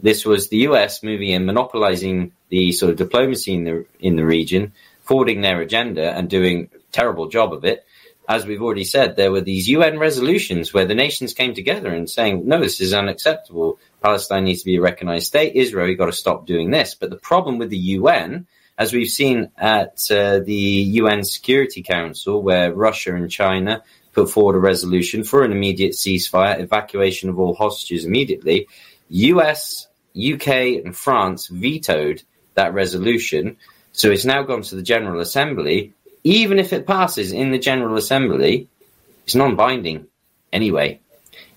this 0.00 0.24
was 0.24 0.48
the 0.48 0.58
US 0.58 1.02
moving 1.02 1.30
in, 1.30 1.46
monopolizing 1.46 2.32
the 2.50 2.70
sort 2.72 2.92
of 2.92 2.96
diplomacy 2.96 3.54
in 3.54 3.64
the 3.64 3.86
in 3.98 4.14
the 4.14 4.24
region, 4.24 4.72
forwarding 5.02 5.40
their 5.40 5.60
agenda 5.60 6.12
and 6.12 6.30
doing 6.30 6.70
a 6.72 6.78
terrible 6.92 7.28
job 7.28 7.52
of 7.52 7.64
it. 7.64 7.84
as 8.28 8.46
we've 8.46 8.62
already 8.62 8.84
said, 8.84 9.16
there 9.16 9.32
were 9.32 9.40
these 9.40 9.68
UN 9.68 9.98
resolutions 9.98 10.72
where 10.72 10.84
the 10.84 10.94
nations 10.94 11.32
came 11.34 11.54
together 11.54 11.88
and 11.88 12.08
saying, 12.10 12.46
no, 12.46 12.60
this 12.60 12.80
is 12.80 12.92
unacceptable. 12.92 13.78
Palestine 14.02 14.44
needs 14.44 14.60
to 14.60 14.66
be 14.66 14.76
a 14.76 14.80
recognized 14.80 15.26
state. 15.26 15.54
Israel, 15.54 15.88
you've 15.88 15.98
got 15.98 16.06
to 16.06 16.12
stop 16.12 16.46
doing 16.46 16.70
this. 16.70 16.94
But 16.94 17.10
the 17.10 17.16
problem 17.16 17.58
with 17.58 17.70
the 17.70 17.78
UN, 17.78 18.46
as 18.76 18.92
we've 18.92 19.10
seen 19.10 19.50
at 19.56 20.10
uh, 20.10 20.38
the 20.40 20.54
UN 20.54 21.24
Security 21.24 21.82
Council, 21.82 22.42
where 22.42 22.72
Russia 22.72 23.14
and 23.14 23.30
China 23.30 23.82
put 24.12 24.30
forward 24.30 24.56
a 24.56 24.60
resolution 24.60 25.24
for 25.24 25.44
an 25.44 25.52
immediate 25.52 25.92
ceasefire, 25.92 26.60
evacuation 26.60 27.28
of 27.28 27.38
all 27.38 27.54
hostages 27.54 28.04
immediately, 28.04 28.68
US, 29.10 29.88
UK, 30.16 30.48
and 30.84 30.96
France 30.96 31.48
vetoed 31.48 32.22
that 32.54 32.74
resolution. 32.74 33.56
So 33.92 34.10
it's 34.10 34.24
now 34.24 34.42
gone 34.42 34.62
to 34.62 34.76
the 34.76 34.82
General 34.82 35.20
Assembly. 35.20 35.92
Even 36.24 36.58
if 36.58 36.72
it 36.72 36.86
passes 36.86 37.32
in 37.32 37.50
the 37.50 37.58
General 37.58 37.96
Assembly, 37.96 38.68
it's 39.24 39.34
non 39.34 39.56
binding 39.56 40.06
anyway. 40.52 41.00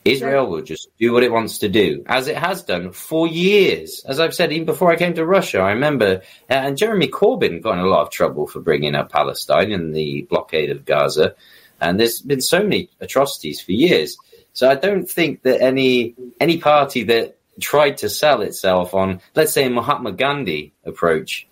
Israel 0.04 0.48
will 0.48 0.62
just 0.64 0.90
do 1.00 1.14
what 1.14 1.24
it 1.24 1.32
wants 1.32 1.60
to 1.60 1.70
do, 1.70 2.04
as 2.08 2.28
it 2.28 2.38
has 2.38 2.64
done 2.64 2.92
for 2.92 3.28
years. 3.28 4.04
As 4.08 4.20
I've 4.20 4.34
said, 4.34 4.52
even 4.52 4.66
before 4.66 4.92
I 4.92 4.96
came 4.96 5.14
to 5.14 5.26
Russia, 5.26 5.60
I 5.60 5.72
remember, 5.72 6.22
uh, 6.50 6.54
and 6.54 6.78
Jeremy 6.78 7.08
Corbyn 7.08 7.62
got 7.62 7.78
in 7.78 7.86
a 7.86 7.88
lot 7.88 8.02
of 8.02 8.10
trouble 8.10 8.48
for 8.48 8.60
bringing 8.62 8.96
up 8.96 9.12
Palestine 9.12 9.72
and 9.72 9.96
the 9.96 10.24
blockade 10.24 10.72
of 10.72 10.86
Gaza. 10.86 11.36
And 11.80 12.00
there's 12.00 12.22
been 12.22 12.42
so 12.42 12.64
many 12.64 12.90
atrocities 13.00 13.62
for 13.62 13.74
years. 13.74 14.18
So 14.54 14.70
I 14.70 14.76
don't 14.76 15.10
think 15.10 15.44
that 15.44 15.62
any 15.62 16.16
any 16.40 16.58
party 16.58 17.04
that 17.04 17.38
tried 17.60 17.98
to 17.98 18.10
sell 18.10 18.42
itself 18.42 18.94
on, 18.94 19.22
let's 19.36 19.54
say, 19.54 19.66
a 19.66 19.70
Mahatma 19.70 20.12
Gandhi 20.14 20.74
approach 20.84 21.48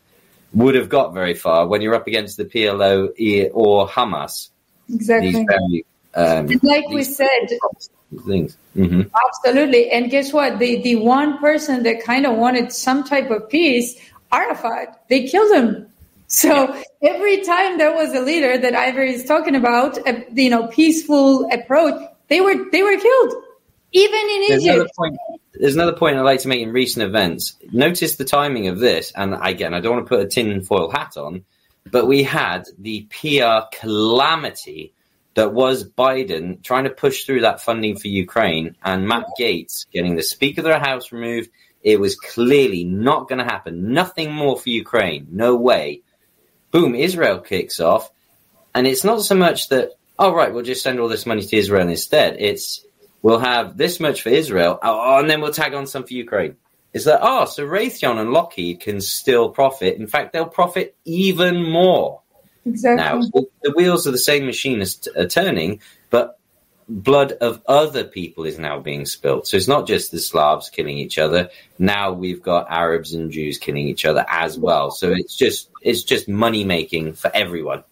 would 0.53 0.75
have 0.75 0.89
got 0.89 1.13
very 1.13 1.35
far 1.35 1.67
when 1.67 1.81
you're 1.81 1.95
up 1.95 2.07
against 2.07 2.37
the 2.37 2.45
PLO 2.45 3.09
or 3.53 3.87
Hamas. 3.87 4.49
Exactly. 4.91 5.31
Very, 5.31 5.85
um, 6.15 6.47
like 6.63 6.89
we 6.89 7.03
said, 7.03 7.27
things. 8.25 8.57
Mm-hmm. 8.75 9.01
Absolutely. 9.27 9.91
And 9.91 10.09
guess 10.09 10.33
what? 10.33 10.59
The 10.59 10.81
the 10.81 10.95
one 10.97 11.37
person 11.39 11.83
that 11.83 12.03
kind 12.03 12.25
of 12.25 12.35
wanted 12.35 12.71
some 12.71 13.03
type 13.03 13.29
of 13.29 13.49
peace, 13.49 13.95
Arafat, 14.31 15.03
they 15.09 15.27
killed 15.27 15.51
him. 15.55 15.87
So 16.27 16.75
every 17.01 17.41
time 17.41 17.77
there 17.77 17.93
was 17.93 18.13
a 18.13 18.21
leader 18.21 18.57
that 18.57 18.75
Ivory 18.75 19.13
is 19.15 19.25
talking 19.25 19.55
about, 19.55 19.97
a, 20.07 20.25
you 20.33 20.49
know, 20.49 20.67
peaceful 20.67 21.49
approach, 21.51 21.99
they 22.27 22.41
were 22.41 22.69
they 22.71 22.83
were 22.83 22.97
killed. 22.97 23.33
Even 23.91 24.19
in 24.19 24.45
There's 24.49 24.63
Egypt. 24.63 24.75
Another 24.75 24.89
point, 24.95 25.17
there's 25.53 25.75
another 25.75 25.93
point 25.93 26.17
I'd 26.17 26.21
like 26.21 26.41
to 26.41 26.47
make 26.47 26.61
in 26.61 26.71
recent 26.71 27.03
events. 27.03 27.55
Notice 27.71 28.17
the 28.17 28.25
timing 28.25 28.67
of 28.67 28.77
this, 28.77 29.11
and 29.15 29.35
again, 29.41 29.73
I 29.73 29.79
don't 29.79 29.95
want 29.95 30.05
to 30.05 30.09
put 30.09 30.19
a 30.19 30.27
tinfoil 30.27 30.91
hat 30.91 31.17
on, 31.17 31.43
but 31.89 32.05
we 32.05 32.21
had 32.21 32.65
the 32.77 33.07
PR 33.09 33.67
calamity 33.75 34.93
that 35.35 35.53
was 35.53 35.87
Biden 35.87 36.63
trying 36.63 36.85
to 36.85 36.89
push 36.89 37.23
through 37.23 37.41
that 37.41 37.61
funding 37.61 37.97
for 37.97 38.07
Ukraine 38.07 38.75
and 38.83 39.07
Matt 39.07 39.25
Gaetz 39.39 39.85
getting 39.91 40.15
the 40.15 40.23
Speaker 40.23 40.61
of 40.61 40.65
the 40.65 40.79
House 40.79 41.11
removed. 41.11 41.49
It 41.81 41.99
was 41.99 42.15
clearly 42.15 42.83
not 42.83 43.29
going 43.29 43.39
to 43.39 43.45
happen. 43.45 43.93
Nothing 43.93 44.33
more 44.33 44.57
for 44.57 44.69
Ukraine. 44.69 45.27
No 45.31 45.55
way. 45.55 46.01
Boom, 46.71 46.93
Israel 46.93 47.39
kicks 47.39 47.79
off. 47.79 48.11
And 48.75 48.85
it's 48.85 49.03
not 49.03 49.21
so 49.21 49.35
much 49.35 49.69
that, 49.69 49.91
oh, 50.17 50.33
right, 50.33 50.53
we'll 50.53 50.63
just 50.63 50.83
send 50.83 50.99
all 50.99 51.07
this 51.07 51.25
money 51.25 51.41
to 51.41 51.57
Israel 51.57 51.87
instead. 51.87 52.35
It's, 52.39 52.85
we'll 53.21 53.39
have 53.39 53.77
this 53.77 53.99
much 53.99 54.21
for 54.21 54.29
Israel, 54.29 54.77
oh, 54.81 55.19
and 55.19 55.29
then 55.29 55.41
we'll 55.41 55.53
tag 55.53 55.73
on 55.73 55.87
some 55.87 56.05
for 56.05 56.13
Ukraine. 56.13 56.55
It's 56.93 57.05
like, 57.05 57.19
oh, 57.21 57.45
so 57.45 57.65
Raytheon 57.65 58.19
and 58.19 58.31
Lockheed 58.31 58.79
can 58.79 58.99
still 59.01 59.49
profit. 59.49 59.97
In 59.97 60.07
fact, 60.07 60.33
they'll 60.33 60.47
profit 60.47 60.95
even 61.05 61.63
more. 61.63 62.21
Exactly. 62.65 63.29
Now, 63.31 63.45
the 63.63 63.71
wheels 63.75 64.05
of 64.05 64.13
the 64.13 64.19
same 64.19 64.45
machine 64.45 64.83
are 65.15 65.27
turning, 65.27 65.81
but 66.09 66.39
blood 66.89 67.33
of 67.33 67.61
other 67.67 68.03
people 68.03 68.43
is 68.45 68.57
now 68.57 68.79
being 68.79 69.05
spilt. 69.05 69.47
So 69.47 69.57
it's 69.57 69.67
not 69.67 69.87
just 69.87 70.11
the 70.11 70.19
Slavs 70.19 70.69
killing 70.69 70.97
each 70.97 71.17
other. 71.17 71.49
Now 71.77 72.11
we've 72.11 72.41
got 72.41 72.69
Arabs 72.69 73.13
and 73.13 73.31
Jews 73.31 73.57
killing 73.57 73.87
each 73.87 74.05
other 74.05 74.25
as 74.27 74.57
well. 74.57 74.91
So 74.91 75.11
it's 75.11 75.35
just 75.35 75.69
it's 75.81 76.03
just 76.03 76.27
money 76.27 76.63
making 76.63 77.13
for 77.13 77.31
everyone. 77.33 77.83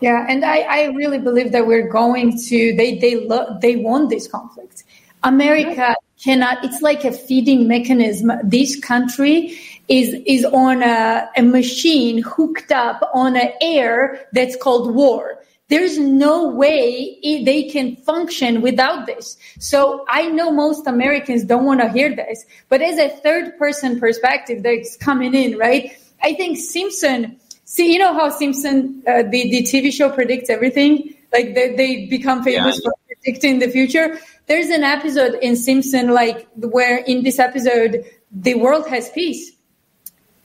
Yeah, 0.00 0.26
and 0.28 0.44
I, 0.44 0.60
I 0.60 0.84
really 0.86 1.18
believe 1.18 1.52
that 1.52 1.66
we're 1.66 1.88
going 1.88 2.36
to 2.48 2.74
they 2.76 2.98
they 2.98 3.26
lo- 3.26 3.58
they 3.60 3.76
want 3.76 4.10
this 4.10 4.26
conflict. 4.26 4.84
America 5.22 5.94
cannot. 6.22 6.64
It's 6.64 6.82
like 6.82 7.04
a 7.04 7.12
feeding 7.12 7.66
mechanism. 7.68 8.32
This 8.42 8.78
country 8.80 9.58
is 9.88 10.14
is 10.26 10.44
on 10.46 10.82
a, 10.82 11.28
a 11.36 11.42
machine 11.42 12.22
hooked 12.22 12.72
up 12.72 13.08
on 13.14 13.36
an 13.36 13.52
air 13.60 14.26
that's 14.32 14.56
called 14.56 14.94
war. 14.94 15.40
There's 15.68 15.98
no 15.98 16.48
way 16.50 17.18
it, 17.22 17.44
they 17.46 17.64
can 17.64 17.96
function 17.96 18.60
without 18.60 19.06
this. 19.06 19.36
So 19.58 20.04
I 20.08 20.28
know 20.28 20.50
most 20.52 20.86
Americans 20.86 21.42
don't 21.44 21.64
want 21.64 21.80
to 21.80 21.88
hear 21.88 22.14
this, 22.14 22.44
but 22.68 22.82
as 22.82 22.98
a 22.98 23.08
third 23.08 23.56
person 23.58 23.98
perspective 23.98 24.62
that's 24.62 24.96
coming 24.98 25.34
in, 25.34 25.56
right? 25.58 25.92
I 26.22 26.34
think 26.34 26.58
Simpson. 26.58 27.38
See, 27.66 27.92
you 27.92 27.98
know 27.98 28.12
how 28.12 28.28
Simpson, 28.28 29.02
uh, 29.06 29.22
the 29.22 29.50
the 29.50 29.62
TV 29.62 29.90
show 29.92 30.10
predicts 30.10 30.50
everything. 30.50 31.14
Like 31.32 31.54
they, 31.54 31.74
they 31.74 32.06
become 32.06 32.44
famous 32.44 32.76
Yeah. 32.76 32.90
for 32.90 32.94
predicting 33.08 33.58
the 33.58 33.68
future. 33.68 34.20
There's 34.46 34.68
an 34.68 34.84
episode 34.84 35.38
in 35.40 35.56
Simpson, 35.56 36.08
like 36.08 36.48
where 36.56 36.98
in 36.98 37.22
this 37.22 37.38
episode 37.38 38.04
the 38.34 38.54
world 38.54 38.86
has 38.88 39.10
peace. 39.10 39.52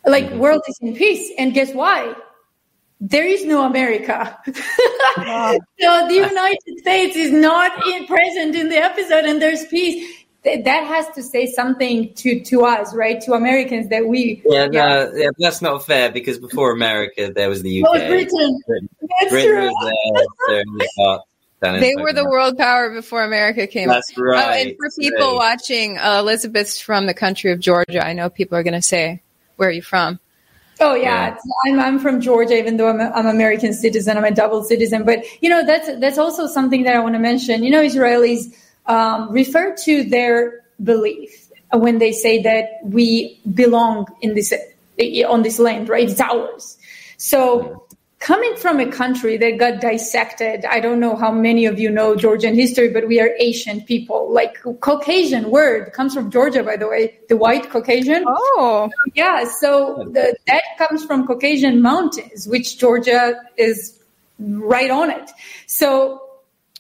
Like 0.06 0.26
mm-hmm. 0.26 0.40
world 0.40 0.62
is 0.68 0.78
in 0.82 0.96
peace 0.96 1.32
and 1.38 1.54
guess 1.54 1.74
why? 1.74 2.14
There 3.02 3.26
is 3.26 3.46
no 3.46 3.64
america. 3.64 4.38
So 5.80 6.08
the 6.08 6.14
united 6.14 6.80
states 6.80 7.16
is 7.16 7.32
not 7.32 7.72
in, 7.88 8.06
present 8.06 8.56
in 8.56 8.70
the 8.70 8.78
episode 8.78 9.26
and 9.26 9.42
there's 9.42 9.66
peace. 9.66 10.26
That 10.44 10.86
has 10.88 11.08
to 11.16 11.24
say 11.24 11.46
something 11.48 12.14
to 12.16 12.42
to 12.42 12.66
us 12.66 12.94
right? 12.96 13.20
To 13.22 13.34
americans 13.34 13.90
that 13.90 14.08
we 14.08 14.42
Yeah, 14.46 14.68
no, 14.68 15.12
yeah, 15.16 15.30
that's 15.38 15.62
not 15.62 15.86
fair 15.86 16.12
because 16.12 16.38
before 16.38 16.72
America 16.72 17.32
there 17.34 17.50
was 17.50 17.62
the 17.64 17.84
UK. 17.84 17.90
Oh, 17.90 18.08
Britain. 18.08 18.60
That's 18.68 19.32
Britain 19.32 19.50
true. 19.50 19.66
was 19.66 19.76
there, 19.84 20.26
there 20.48 20.62
in 20.62 20.78
the 20.78 20.90
part 20.98 21.22
down 21.22 21.26
in 21.26 21.29
They 21.62 21.96
were 21.96 22.14
the 22.14 22.26
world 22.26 22.58
power 22.58 22.90
before 22.92 23.24
America 23.24 23.68
came. 23.68 23.90
That's 23.90 24.12
Oh, 24.18 24.22
right. 24.22 24.68
and 24.68 24.76
for 24.78 24.90
people 24.98 25.20
Right. 25.20 25.36
watching, 25.36 25.98
uh, 25.98 26.20
Elizabeth's 26.20 26.80
from 26.80 27.06
the 27.06 27.14
country 27.14 27.52
of 27.52 27.60
Georgia. 27.60 28.06
I 28.06 28.14
know 28.14 28.30
people 28.30 28.58
are 28.58 28.64
going 28.64 28.74
to 28.76 28.82
say, 28.82 29.22
"Where 29.58 29.70
are 29.70 29.72
you 29.72 29.82
from?" 29.82 30.20
Oh 30.80 30.96
yeah, 30.96 31.36
Yeah. 31.36 31.38
I'm 31.66 31.80
I'm 31.80 32.00
from 32.00 32.22
Georgia, 32.22 32.58
even 32.58 32.78
though 32.78 32.88
I'm 32.88 33.02
a, 33.02 33.12
I'm 33.14 33.28
American 33.28 33.74
citizen. 33.74 34.18
I'm 34.18 34.24
a 34.24 34.32
double 34.32 34.64
citizen, 34.64 35.04
but 35.04 35.26
you 35.42 35.50
know 35.50 35.66
that's 35.66 35.90
that's 36.00 36.18
also 36.18 36.48
something 36.48 36.84
that 36.84 36.96
I 36.96 37.00
want 37.00 37.16
to 37.16 37.20
mention. 37.20 37.64
You 37.64 37.72
know, 37.72 37.82
Israelis 37.82 38.54
um, 38.86 39.30
refer 39.32 39.76
to 39.84 40.04
their 40.06 40.62
belief 40.82 41.50
when 41.74 41.98
they 42.00 42.14
say 42.14 42.42
that 42.44 42.80
we 42.84 43.40
belong 43.54 44.08
in 44.22 44.36
this 44.36 44.54
on 45.28 45.44
this 45.44 45.60
land, 45.60 45.90
right? 45.90 46.10
It's 46.10 46.22
ours. 46.22 46.78
So 47.18 47.84
coming 48.20 48.56
from 48.58 48.80
a 48.80 48.92
country 48.92 49.38
that 49.38 49.58
got 49.58 49.82
dissected, 49.82 50.66
I 50.66 50.80
don't 50.80 51.00
know 51.00 51.16
how 51.16 51.32
many 51.32 51.66
of 51.66 51.80
you 51.80 51.90
know 51.90 52.16
Georgian 52.16 52.54
history, 52.54 52.90
but 52.90 53.08
we 53.08 53.20
are 53.20 53.32
Asian 53.40 53.82
people. 53.82 54.32
Like 54.32 54.62
Caucasian 54.82 55.50
word 55.50 55.94
comes 55.94 56.14
from 56.14 56.30
Georgia, 56.30 56.64
by 56.64 56.76
the 56.76 56.88
way, 56.88 57.18
the 57.30 57.38
white 57.38 57.70
Caucasian. 57.70 58.26
Oh, 58.28 58.90
Yeah, 59.16 59.46
so 59.46 60.10
the, 60.12 60.38
that 60.48 60.64
comes 60.78 61.06
from 61.06 61.26
Caucasian 61.26 61.82
mountains, 61.82 62.48
which 62.48 62.78
Georgia 62.78 63.40
is 63.58 64.00
right 64.40 64.92
on 64.92 65.10
it. 65.10 65.32
So 65.68 66.29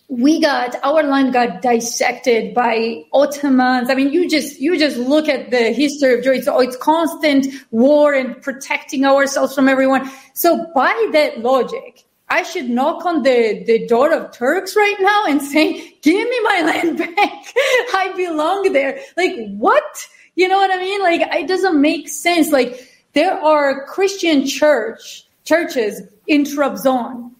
we 0.10 0.42
got 0.42 0.76
our 0.84 1.04
land 1.04 1.34
got 1.34 1.62
dissected 1.62 2.56
by 2.56 3.04
Ottomans. 3.14 3.92
I 3.92 3.96
mean, 3.96 4.12
you 4.12 4.28
just 4.28 4.60
you 4.60 4.78
just 4.78 4.98
look 4.98 5.30
at 5.30 5.52
the 5.52 5.72
history 5.72 6.16
of 6.16 6.24
Georgia. 6.24 6.40
It's, 6.40 6.48
it's 6.50 6.78
constant 6.78 7.46
war 7.70 8.14
and 8.16 8.42
protecting 8.42 9.06
ourselves 9.06 9.54
from 9.54 9.70
everyone. 9.70 10.10
So 10.34 10.66
by 10.74 11.10
that 11.14 11.40
logic, 11.42 12.06
I 12.28 12.42
should 12.42 12.70
knock 12.70 13.06
on 13.06 13.22
the, 13.22 13.64
the 13.66 13.86
door 13.86 14.12
of 14.12 14.32
Turks 14.32 14.76
right 14.76 14.96
now 15.00 15.26
and 15.28 15.42
say, 15.42 15.96
give 16.02 16.30
me 16.30 16.40
my 16.44 16.62
land 16.66 16.98
back. 16.98 17.54
I 17.94 18.12
belong 18.18 18.74
there. 18.74 19.00
Like, 19.16 19.36
what? 19.58 20.08
You 20.36 20.48
know 20.48 20.58
what 20.58 20.72
I 20.72 20.78
mean? 20.78 21.02
Like, 21.02 21.22
it 21.22 21.48
doesn't 21.48 21.80
make 21.80 22.10
sense. 22.10 22.52
Like, 22.52 22.88
there 23.14 23.34
are 23.34 23.86
Christian 23.86 24.46
church, 24.48 25.26
churches 25.44 26.02
in 26.28 26.44
Trabzon 26.44 27.32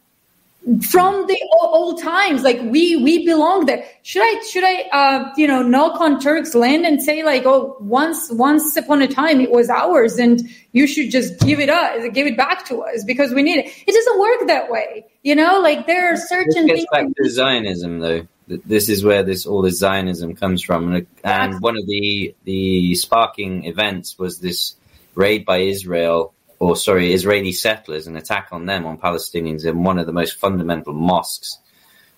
from 0.82 1.28
the 1.28 1.40
old 1.62 2.02
times 2.02 2.44
like 2.44 2.60
we 2.62 2.96
we 2.98 3.26
belong 3.26 3.66
there. 3.66 3.84
Should 4.04 4.22
i 4.24 4.42
should 4.44 4.64
i 4.64 4.82
uh 4.92 5.34
you 5.38 5.48
know 5.48 5.62
knock 5.62 6.00
on 6.00 6.20
turks 6.20 6.54
land 6.54 6.86
and 6.86 7.02
say 7.02 7.24
like 7.24 7.44
oh 7.46 7.78
once 7.80 8.30
once 8.32 8.76
upon 8.76 9.02
a 9.02 9.08
time 9.08 9.42
it 9.42 9.52
was 9.52 9.70
ours 9.70 10.18
and 10.18 10.42
you 10.74 10.86
should 10.86 11.12
just 11.12 11.40
give 11.40 11.60
it 11.60 11.70
us 11.70 12.08
give 12.14 12.28
it 12.28 12.38
back 12.38 12.66
to 12.66 12.82
us 12.82 13.04
because 13.04 13.34
we 13.34 13.44
need 13.44 13.60
it? 13.60 13.72
It 13.88 13.94
doesn't 13.94 14.20
work 14.20 14.48
that 14.48 14.70
way 14.70 15.06
you 15.24 15.36
know? 15.36 15.60
Like 15.60 15.88
there 15.88 16.12
are 16.12 16.16
This 16.16 16.30
certain 16.30 16.68
gets 16.68 16.80
things 16.80 16.88
back 16.92 17.08
to 17.16 17.30
Zionism, 17.30 18.00
though. 18.00 18.28
This 18.48 18.90
is 18.90 19.04
where 19.04 19.22
this 19.22 19.46
all 19.46 19.62
this 19.62 19.78
Zionism 19.78 20.36
comes 20.36 20.64
from, 20.64 20.94
and, 20.94 21.08
and 21.24 21.62
one 21.62 21.78
of 21.78 21.86
the 21.86 22.34
the 22.46 22.96
sparking 22.96 23.66
events 23.66 24.18
was 24.18 24.40
this 24.40 24.76
raid 25.14 25.46
by 25.46 25.60
Israel, 25.60 26.34
or 26.60 26.76
sorry, 26.76 27.14
Israeli 27.14 27.54
settlers, 27.54 28.08
an 28.08 28.18
attack 28.18 28.50
on 28.52 28.66
them 28.66 28.86
on 28.86 28.98
Palestinians 28.98 29.66
in 29.66 29.84
one 29.84 29.98
of 29.98 30.06
the 30.06 30.12
most 30.12 30.38
fundamental 30.38 30.94
mosques 30.94 31.58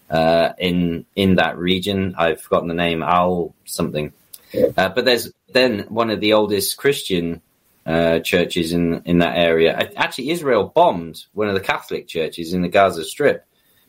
uh, 0.10 0.54
in 0.58 1.06
in 1.16 1.36
that 1.36 1.58
region. 1.58 2.16
I've 2.18 2.42
forgotten 2.42 2.68
the 2.68 2.74
name, 2.74 3.04
Al 3.04 3.54
something. 3.66 4.12
Uh, 4.54 4.90
but 4.90 5.06
there's 5.06 5.32
then 5.54 5.86
one 5.90 6.10
of 6.10 6.20
the 6.20 6.34
oldest 6.34 6.76
Christian 6.78 7.42
uh, 7.86 8.20
churches 8.20 8.74
in 8.74 9.04
in 9.06 9.20
that 9.20 9.38
area. 9.38 9.92
Actually, 9.96 10.32
Israel 10.32 10.72
bombed 10.76 11.24
one 11.34 11.48
of 11.48 11.54
the 11.54 11.62
Catholic 11.62 12.08
churches 12.08 12.54
in 12.54 12.62
the 12.62 12.68
Gaza 12.68 13.06
Strip 13.06 13.46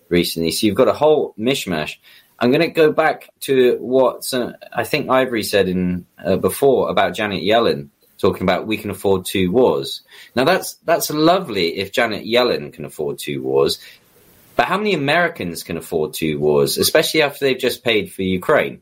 recently. 0.09 0.51
So 0.51 0.67
you've 0.67 0.77
got 0.77 0.89
a 0.89 0.93
whole 0.93 1.35
mishmash. 1.39 1.97
I'm 2.39 2.51
going 2.51 2.63
to 2.63 2.69
go 2.69 2.93
back 2.93 3.31
to 3.41 3.77
what 3.79 4.33
uh, 4.35 4.53
I 4.73 4.85
think 4.85 5.09
Ivory 5.09 5.43
said 5.43 5.69
in 5.69 6.07
uh, 6.23 6.37
before 6.37 6.91
about 6.91 7.15
Janet 7.15 7.43
Yellen 7.43 7.89
talking 8.23 8.45
about 8.45 8.67
we 8.67 8.79
can 8.79 8.91
afford 8.91 9.27
two 9.27 9.51
wars. 9.51 10.01
Now 10.35 10.45
that's 10.45 10.75
that's 10.85 11.11
lovely 11.11 11.77
if 11.77 11.93
Janet 11.93 12.25
Yellen 12.25 12.73
can 12.73 12.87
afford 12.87 13.19
two 13.19 13.43
wars, 13.43 13.79
but 14.57 14.67
how 14.67 14.79
many 14.79 14.95
Americans 14.95 15.63
can 15.63 15.77
afford 15.77 16.15
two 16.15 16.39
wars, 16.39 16.79
especially 16.79 17.23
after 17.23 17.45
they've 17.45 17.59
just 17.59 17.85
paid 17.85 18.13
for 18.13 18.23
Ukraine? 18.23 18.81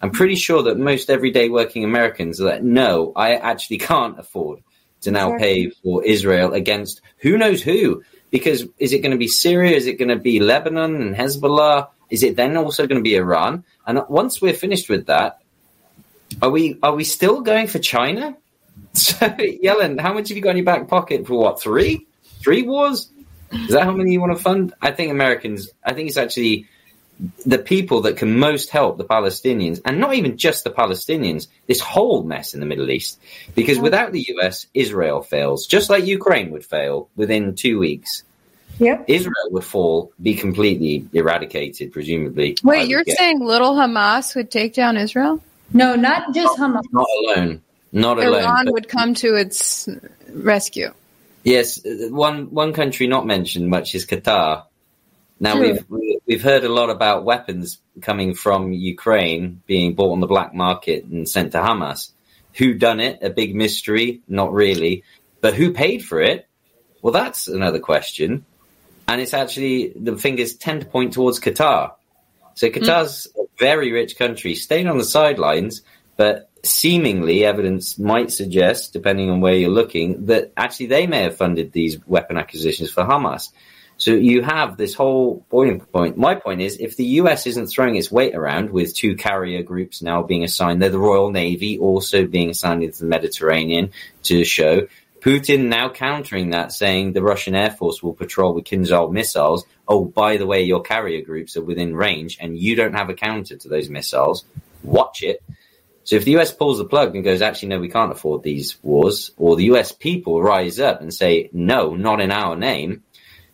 I'm 0.00 0.12
pretty 0.12 0.36
sure 0.36 0.62
that 0.62 0.78
most 0.78 1.10
everyday 1.10 1.48
working 1.48 1.84
Americans 1.84 2.40
are 2.40 2.44
like, 2.44 2.62
no, 2.62 3.12
I 3.14 3.34
actually 3.34 3.78
can't 3.92 4.18
afford 4.18 4.62
to 5.02 5.10
now 5.10 5.36
pay 5.36 5.70
for 5.70 6.04
Israel 6.04 6.52
against 6.52 7.00
who 7.18 7.36
knows 7.36 7.62
who. 7.62 8.02
Because 8.30 8.64
is 8.78 8.92
it 8.92 9.00
going 9.00 9.10
to 9.10 9.18
be 9.18 9.26
Syria? 9.26 9.76
Is 9.76 9.88
it 9.88 9.98
going 9.98 10.10
to 10.10 10.16
be 10.16 10.38
Lebanon 10.38 11.02
and 11.02 11.16
Hezbollah? 11.16 11.88
Is 12.10 12.22
it 12.22 12.36
then 12.36 12.56
also 12.56 12.86
going 12.86 13.00
to 13.00 13.02
be 13.02 13.16
Iran? 13.16 13.64
And 13.86 14.02
once 14.08 14.40
we're 14.40 14.54
finished 14.54 14.88
with 14.88 15.06
that, 15.06 15.40
are 16.40 16.50
we 16.50 16.78
are 16.82 16.94
we 16.94 17.02
still 17.02 17.40
going 17.40 17.66
for 17.66 17.80
China? 17.80 18.36
So, 18.92 19.28
Yellen, 19.28 20.00
how 20.00 20.12
much 20.12 20.28
have 20.28 20.36
you 20.36 20.42
got 20.42 20.50
in 20.50 20.56
your 20.58 20.64
back 20.64 20.88
pocket 20.88 21.26
for 21.26 21.38
what? 21.38 21.60
Three? 21.60 22.06
Three 22.42 22.62
wars? 22.62 23.10
Is 23.52 23.68
that 23.68 23.84
how 23.84 23.92
many 23.92 24.12
you 24.12 24.20
want 24.20 24.36
to 24.36 24.42
fund? 24.42 24.74
I 24.80 24.90
think 24.90 25.10
Americans, 25.10 25.70
I 25.84 25.92
think 25.92 26.08
it's 26.08 26.16
actually 26.16 26.66
the 27.44 27.58
people 27.58 28.02
that 28.02 28.16
can 28.16 28.38
most 28.38 28.70
help 28.70 28.96
the 28.96 29.04
Palestinians, 29.04 29.80
and 29.84 30.00
not 30.00 30.14
even 30.14 30.36
just 30.36 30.64
the 30.64 30.70
Palestinians, 30.70 31.48
this 31.66 31.80
whole 31.80 32.22
mess 32.22 32.54
in 32.54 32.60
the 32.60 32.66
Middle 32.66 32.90
East. 32.90 33.20
Because 33.54 33.78
without 33.78 34.12
the 34.12 34.26
US, 34.36 34.66
Israel 34.74 35.22
fails, 35.22 35.66
just 35.66 35.90
like 35.90 36.04
Ukraine 36.06 36.50
would 36.50 36.64
fail 36.64 37.08
within 37.16 37.54
two 37.54 37.78
weeks. 37.78 38.24
Yep. 38.78 39.04
Israel 39.08 39.50
would 39.50 39.64
fall, 39.64 40.12
be 40.22 40.34
completely 40.34 41.06
eradicated, 41.12 41.92
presumably. 41.92 42.56
Wait, 42.62 42.88
you're 42.88 43.04
saying 43.04 43.40
little 43.40 43.74
Hamas 43.74 44.34
would 44.34 44.50
take 44.50 44.72
down 44.74 44.96
Israel? 44.96 45.42
No, 45.74 45.94
not 45.96 46.34
just 46.34 46.58
Hamas. 46.58 46.82
Not 46.90 47.06
alone. 47.24 47.62
Not 47.92 48.18
Iran 48.18 48.28
alone. 48.28 48.42
Iran 48.44 48.72
would 48.72 48.88
come 48.88 49.14
to 49.14 49.34
its 49.34 49.88
rescue. 50.32 50.92
Yes, 51.42 51.80
one 51.84 52.50
one 52.50 52.72
country 52.72 53.06
not 53.06 53.26
mentioned 53.26 53.68
much 53.68 53.94
is 53.94 54.06
Qatar. 54.06 54.64
Now 55.40 55.58
we've 55.58 55.84
we've 56.26 56.42
heard 56.42 56.64
a 56.64 56.68
lot 56.68 56.90
about 56.90 57.24
weapons 57.24 57.78
coming 58.02 58.34
from 58.34 58.72
Ukraine 58.72 59.62
being 59.66 59.94
bought 59.94 60.12
on 60.12 60.20
the 60.20 60.26
black 60.26 60.54
market 60.54 61.04
and 61.04 61.28
sent 61.28 61.52
to 61.52 61.58
Hamas. 61.58 62.10
Who 62.54 62.74
done 62.74 63.00
it? 63.00 63.20
A 63.22 63.30
big 63.30 63.54
mystery. 63.54 64.20
Not 64.28 64.52
really, 64.52 65.02
but 65.40 65.54
who 65.54 65.72
paid 65.72 66.04
for 66.04 66.20
it? 66.20 66.46
Well, 67.02 67.12
that's 67.12 67.48
another 67.48 67.78
question. 67.78 68.44
And 69.08 69.20
it's 69.20 69.34
actually 69.34 69.92
the 69.96 70.16
fingers 70.18 70.54
tend 70.54 70.82
to 70.82 70.86
point 70.86 71.14
towards 71.14 71.40
Qatar. 71.40 71.92
So 72.54 72.68
Qatar's 72.68 73.26
mm. 73.34 73.44
a 73.44 73.46
very 73.58 73.90
rich 73.92 74.18
country, 74.18 74.54
staying 74.54 74.86
on 74.86 74.98
the 74.98 75.04
sidelines, 75.04 75.82
but 76.20 76.50
seemingly 76.62 77.46
evidence 77.46 77.98
might 77.98 78.30
suggest, 78.30 78.92
depending 78.92 79.30
on 79.30 79.40
where 79.40 79.54
you're 79.54 79.70
looking, 79.70 80.26
that 80.26 80.52
actually 80.54 80.84
they 80.84 81.06
may 81.06 81.22
have 81.22 81.38
funded 81.38 81.72
these 81.72 81.98
weapon 82.06 82.36
acquisitions 82.36 82.92
for 82.92 83.04
Hamas. 83.04 83.48
So 83.96 84.10
you 84.10 84.42
have 84.42 84.76
this 84.76 84.92
whole 84.92 85.46
boiling 85.48 85.80
point. 85.80 86.18
My 86.18 86.34
point 86.34 86.60
is, 86.60 86.76
if 86.76 86.94
the 86.98 87.06
US 87.22 87.46
isn't 87.46 87.68
throwing 87.68 87.96
its 87.96 88.12
weight 88.12 88.34
around 88.34 88.68
with 88.68 88.94
two 88.94 89.16
carrier 89.16 89.62
groups 89.62 90.02
now 90.02 90.22
being 90.22 90.44
assigned, 90.44 90.82
they're 90.82 90.90
the 90.90 90.98
Royal 90.98 91.30
Navy 91.30 91.78
also 91.78 92.26
being 92.26 92.50
assigned 92.50 92.82
into 92.82 92.98
the 92.98 93.06
Mediterranean 93.06 93.90
to 94.24 94.44
show 94.44 94.88
Putin 95.22 95.68
now 95.68 95.88
countering 95.88 96.50
that, 96.50 96.70
saying 96.70 97.14
the 97.14 97.22
Russian 97.22 97.54
Air 97.54 97.70
Force 97.70 98.02
will 98.02 98.12
patrol 98.12 98.52
with 98.52 98.64
Kinzhal 98.66 99.10
missiles. 99.10 99.64
Oh, 99.88 100.04
by 100.04 100.36
the 100.36 100.46
way, 100.46 100.64
your 100.64 100.82
carrier 100.82 101.22
groups 101.24 101.56
are 101.56 101.64
within 101.64 101.96
range 101.96 102.36
and 102.42 102.58
you 102.58 102.76
don't 102.76 102.92
have 102.92 103.08
a 103.08 103.14
counter 103.14 103.56
to 103.56 103.68
those 103.68 103.88
missiles. 103.88 104.44
Watch 104.82 105.22
it. 105.22 105.42
So 106.04 106.16
if 106.16 106.24
the 106.24 106.36
US 106.38 106.52
pulls 106.52 106.78
the 106.78 106.84
plug 106.84 107.14
and 107.14 107.24
goes, 107.24 107.42
actually, 107.42 107.68
no, 107.68 107.78
we 107.78 107.88
can't 107.88 108.12
afford 108.12 108.42
these 108.42 108.78
wars, 108.82 109.30
or 109.36 109.56
the 109.56 109.64
US 109.64 109.92
people 109.92 110.42
rise 110.42 110.80
up 110.80 111.00
and 111.00 111.12
say, 111.12 111.50
no, 111.52 111.94
not 111.94 112.20
in 112.20 112.30
our 112.30 112.56
name, 112.56 113.02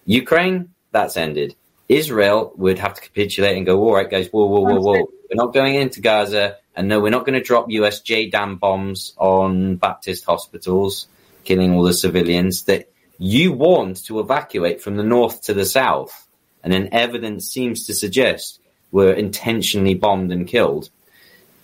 Ukraine, 0.04 0.70
that's 0.92 1.16
ended. 1.16 1.54
Israel 1.88 2.52
would 2.56 2.78
have 2.78 2.94
to 2.94 3.00
capitulate 3.00 3.56
and 3.56 3.66
go, 3.66 3.78
all 3.80 3.94
right, 3.94 4.10
guys, 4.10 4.28
whoa, 4.28 4.46
whoa, 4.46 4.60
whoa, 4.60 4.80
whoa. 4.80 5.06
We're 5.28 5.44
not 5.44 5.54
going 5.54 5.74
into 5.74 6.00
Gaza. 6.00 6.56
And 6.74 6.88
no, 6.88 7.00
we're 7.00 7.10
not 7.10 7.24
going 7.24 7.38
to 7.38 7.44
drop 7.44 7.66
US 7.70 8.02
JDAM 8.02 8.60
bombs 8.60 9.14
on 9.16 9.76
Baptist 9.76 10.24
hospitals, 10.24 11.08
killing 11.44 11.72
all 11.72 11.82
the 11.82 11.94
civilians 11.94 12.64
that 12.64 12.90
you 13.18 13.52
warned 13.52 13.96
to 14.04 14.20
evacuate 14.20 14.82
from 14.82 14.96
the 14.96 15.02
north 15.02 15.42
to 15.42 15.54
the 15.54 15.64
south. 15.64 16.28
And 16.62 16.72
then 16.72 16.90
evidence 16.92 17.48
seems 17.48 17.86
to 17.86 17.94
suggest 17.94 18.60
were 18.90 19.12
intentionally 19.12 19.94
bombed 19.94 20.32
and 20.32 20.46
killed. 20.46 20.90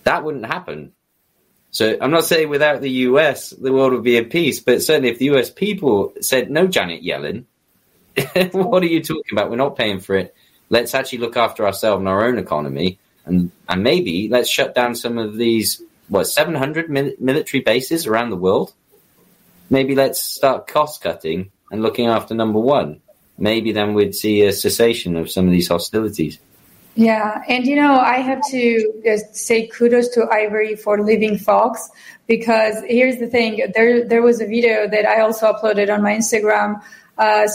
That 0.03 0.23
wouldn't 0.23 0.45
happen. 0.45 0.93
So 1.71 1.97
I'm 1.99 2.11
not 2.11 2.25
saying 2.25 2.49
without 2.49 2.81
the 2.81 2.91
US, 3.07 3.49
the 3.49 3.73
world 3.73 3.93
would 3.93 4.03
be 4.03 4.17
at 4.17 4.29
peace, 4.29 4.59
but 4.59 4.83
certainly 4.83 5.09
if 5.09 5.17
the 5.17 5.31
US 5.31 5.49
people 5.49 6.13
said, 6.21 6.51
no, 6.51 6.67
Janet 6.67 7.03
Yellen, 7.03 7.45
what 8.51 8.83
are 8.83 8.87
you 8.87 9.01
talking 9.01 9.31
about? 9.31 9.49
We're 9.49 9.55
not 9.55 9.75
paying 9.75 9.99
for 9.99 10.15
it. 10.15 10.35
Let's 10.69 10.93
actually 10.93 11.19
look 11.19 11.35
after 11.35 11.65
ourselves 11.65 11.99
and 11.99 12.07
our 12.07 12.25
own 12.25 12.37
economy, 12.37 12.99
and 13.25 13.51
and 13.67 13.83
maybe 13.83 14.29
let's 14.29 14.49
shut 14.49 14.75
down 14.75 14.95
some 14.95 15.17
of 15.17 15.35
these 15.35 15.81
what 16.09 16.25
700 16.25 16.89
mil- 16.89 17.13
military 17.19 17.61
bases 17.61 18.07
around 18.07 18.29
the 18.29 18.35
world. 18.35 18.73
Maybe 19.69 19.95
let's 19.95 20.21
start 20.21 20.67
cost 20.67 21.01
cutting 21.01 21.51
and 21.71 21.81
looking 21.81 22.07
after 22.07 22.35
number 22.35 22.59
one. 22.59 23.01
Maybe 23.37 23.71
then 23.71 23.93
we'd 23.93 24.15
see 24.15 24.43
a 24.43 24.53
cessation 24.53 25.15
of 25.15 25.31
some 25.31 25.45
of 25.45 25.51
these 25.51 25.67
hostilities. 25.67 26.37
Yeah, 26.95 27.43
and 27.47 27.65
you 27.65 27.75
know, 27.75 27.95
I 27.99 28.17
have 28.17 28.41
to 28.51 29.21
say 29.31 29.67
kudos 29.67 30.09
to 30.09 30.27
Ivory 30.31 30.75
for 30.75 31.01
leaving 31.01 31.39
Fox 31.39 31.89
because 32.27 32.75
here's 32.87 33.17
the 33.17 33.27
thing: 33.27 33.71
there 33.73 34.07
there 34.07 34.21
was 34.21 34.41
a 34.41 34.45
video 34.45 34.87
that 34.87 35.07
I 35.07 35.21
also 35.21 35.51
uploaded 35.51 35.91
on 35.91 36.03
my 36.03 36.13
Instagram 36.15 36.81
uh, 37.17 37.47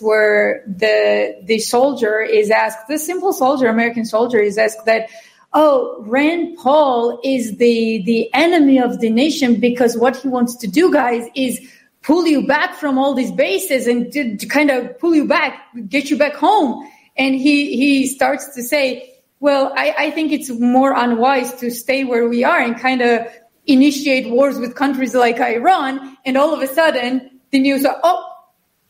where 0.00 0.62
the 0.66 1.36
the 1.44 1.58
soldier 1.58 2.20
is 2.20 2.50
asked, 2.50 2.88
the 2.88 2.98
simple 2.98 3.32
soldier, 3.32 3.68
American 3.68 4.04
soldier, 4.04 4.38
is 4.38 4.58
asked 4.58 4.84
that, 4.86 5.08
oh, 5.52 5.96
Rand 6.00 6.56
Paul 6.58 7.20
is 7.24 7.56
the 7.56 8.02
the 8.04 8.32
enemy 8.34 8.80
of 8.80 9.00
the 9.00 9.10
nation 9.10 9.60
because 9.60 9.96
what 9.96 10.16
he 10.16 10.28
wants 10.28 10.56
to 10.56 10.66
do, 10.66 10.92
guys, 10.92 11.26
is 11.34 11.60
pull 12.02 12.26
you 12.26 12.46
back 12.46 12.74
from 12.74 12.98
all 12.98 13.14
these 13.14 13.32
bases 13.32 13.86
and 13.86 14.12
to, 14.12 14.36
to 14.36 14.46
kind 14.46 14.70
of 14.70 14.98
pull 14.98 15.14
you 15.14 15.26
back, 15.26 15.58
get 15.88 16.10
you 16.10 16.18
back 16.18 16.34
home. 16.34 16.86
And 17.16 17.34
he 17.34 17.76
he 17.76 18.06
starts 18.06 18.54
to 18.54 18.62
say, 18.62 19.14
well, 19.40 19.72
I, 19.76 19.94
I 19.98 20.10
think 20.10 20.32
it's 20.32 20.50
more 20.50 20.94
unwise 20.96 21.54
to 21.60 21.70
stay 21.70 22.04
where 22.04 22.28
we 22.28 22.44
are 22.44 22.58
and 22.60 22.78
kind 22.78 23.02
of 23.02 23.26
initiate 23.66 24.30
wars 24.30 24.58
with 24.58 24.74
countries 24.74 25.14
like 25.14 25.38
Iran. 25.38 26.16
And 26.24 26.36
all 26.36 26.52
of 26.52 26.60
a 26.60 26.66
sudden, 26.66 27.40
the 27.50 27.58
news 27.60 27.84
are, 27.84 27.98
oh, 28.02 28.24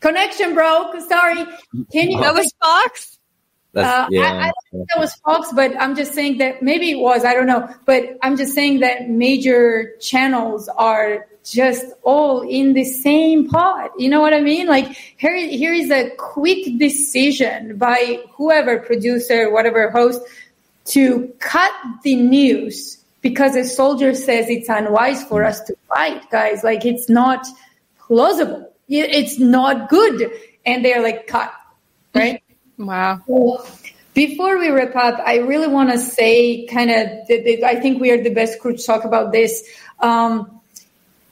connection 0.00 0.54
broke. 0.54 1.00
Sorry. 1.08 1.44
Can 1.92 2.10
you? 2.10 2.20
That 2.20 2.34
was 2.34 2.52
Fox. 2.62 3.18
Uh, 3.74 4.06
yeah. 4.08 4.22
I, 4.22 4.48
I 4.48 4.52
think 4.70 4.88
that 4.94 5.00
was 5.00 5.12
Fox, 5.16 5.48
but 5.52 5.72
I'm 5.80 5.96
just 5.96 6.14
saying 6.14 6.38
that 6.38 6.62
maybe 6.62 6.92
it 6.92 7.00
was. 7.00 7.24
I 7.24 7.34
don't 7.34 7.46
know, 7.46 7.68
but 7.84 8.16
I'm 8.22 8.36
just 8.36 8.54
saying 8.54 8.80
that 8.80 9.10
major 9.10 9.96
channels 10.00 10.68
are 10.68 11.26
just 11.44 11.84
all 12.02 12.40
in 12.42 12.72
the 12.72 12.84
same 12.84 13.48
pot. 13.48 13.90
You 13.98 14.08
know 14.08 14.20
what 14.20 14.34
I 14.34 14.40
mean? 14.40 14.66
Like 14.66 14.88
here, 15.16 15.36
here 15.36 15.72
is 15.72 15.90
a 15.90 16.10
quick 16.16 16.78
decision 16.78 17.76
by 17.76 18.20
whoever 18.34 18.78
producer, 18.78 19.50
whatever 19.50 19.90
host, 19.90 20.20
to 20.86 21.32
cut 21.38 21.72
the 22.02 22.16
news 22.16 23.04
because 23.20 23.56
a 23.56 23.64
soldier 23.64 24.14
says 24.14 24.48
it's 24.48 24.68
unwise 24.68 25.24
for 25.24 25.44
us 25.44 25.60
to 25.62 25.76
fight, 25.88 26.30
guys. 26.30 26.64
Like 26.64 26.84
it's 26.84 27.08
not 27.08 27.46
plausible 27.98 28.74
it's 28.88 29.38
not 29.38 29.88
good. 29.88 30.30
And 30.66 30.84
they're 30.84 31.02
like 31.02 31.26
cut, 31.26 31.52
right? 32.14 32.40
Wow. 32.76 33.20
So 33.28 33.64
before 34.14 34.58
we 34.58 34.68
wrap 34.68 34.96
up, 34.96 35.20
I 35.24 35.36
really 35.36 35.68
want 35.68 35.92
to 35.92 35.98
say 35.98 36.66
kind 36.66 36.90
of, 36.90 37.06
I 37.64 37.76
think 37.76 38.00
we 38.00 38.10
are 38.10 38.20
the 38.20 38.34
best 38.34 38.58
crew 38.58 38.76
to 38.76 38.82
talk 38.82 39.04
about 39.04 39.30
this. 39.30 39.62
Um, 40.00 40.60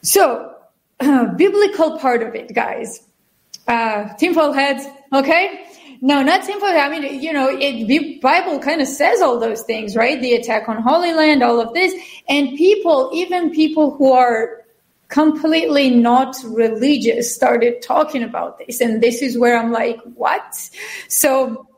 so, 0.03 0.55
uh, 1.01 1.27
biblical 1.37 1.99
part 1.99 2.23
of 2.23 2.35
it, 2.35 2.55
guys. 2.55 3.07
Uh, 3.69 4.13
tinfoil 4.15 4.53
heads, 4.53 4.85
okay? 5.13 5.67
No, 6.01 6.21
not 6.21 6.45
tinfoil. 6.45 6.77
I 6.77 6.89
mean, 6.89 7.23
you 7.23 7.33
know, 7.33 7.49
it, 7.49 7.87
the 7.87 8.19
Bible 8.21 8.59
kind 8.59 8.81
of 8.81 8.89
says 8.89 9.21
all 9.21 9.39
those 9.39 9.63
things, 9.63 9.95
right? 9.95 10.21
The 10.21 10.35
attack 10.35 10.69
on 10.69 10.83
Holy 10.83 11.13
Land, 11.13 11.45
all 11.45 11.61
of 11.61 11.73
this, 11.75 11.95
and 12.29 12.57
people, 12.57 13.11
even 13.15 13.51
people 13.51 13.93
who 13.97 14.13
are 14.13 14.65
completely 15.07 15.91
not 15.91 16.35
religious 16.45 17.33
started 17.33 17.83
talking 17.83 18.23
about 18.25 18.59
this. 18.59 18.81
And 18.81 19.01
this 19.01 19.23
is 19.23 19.39
where 19.39 19.57
I'm 19.57 19.71
like, 19.71 20.01
what? 20.15 20.71
So 21.07 21.69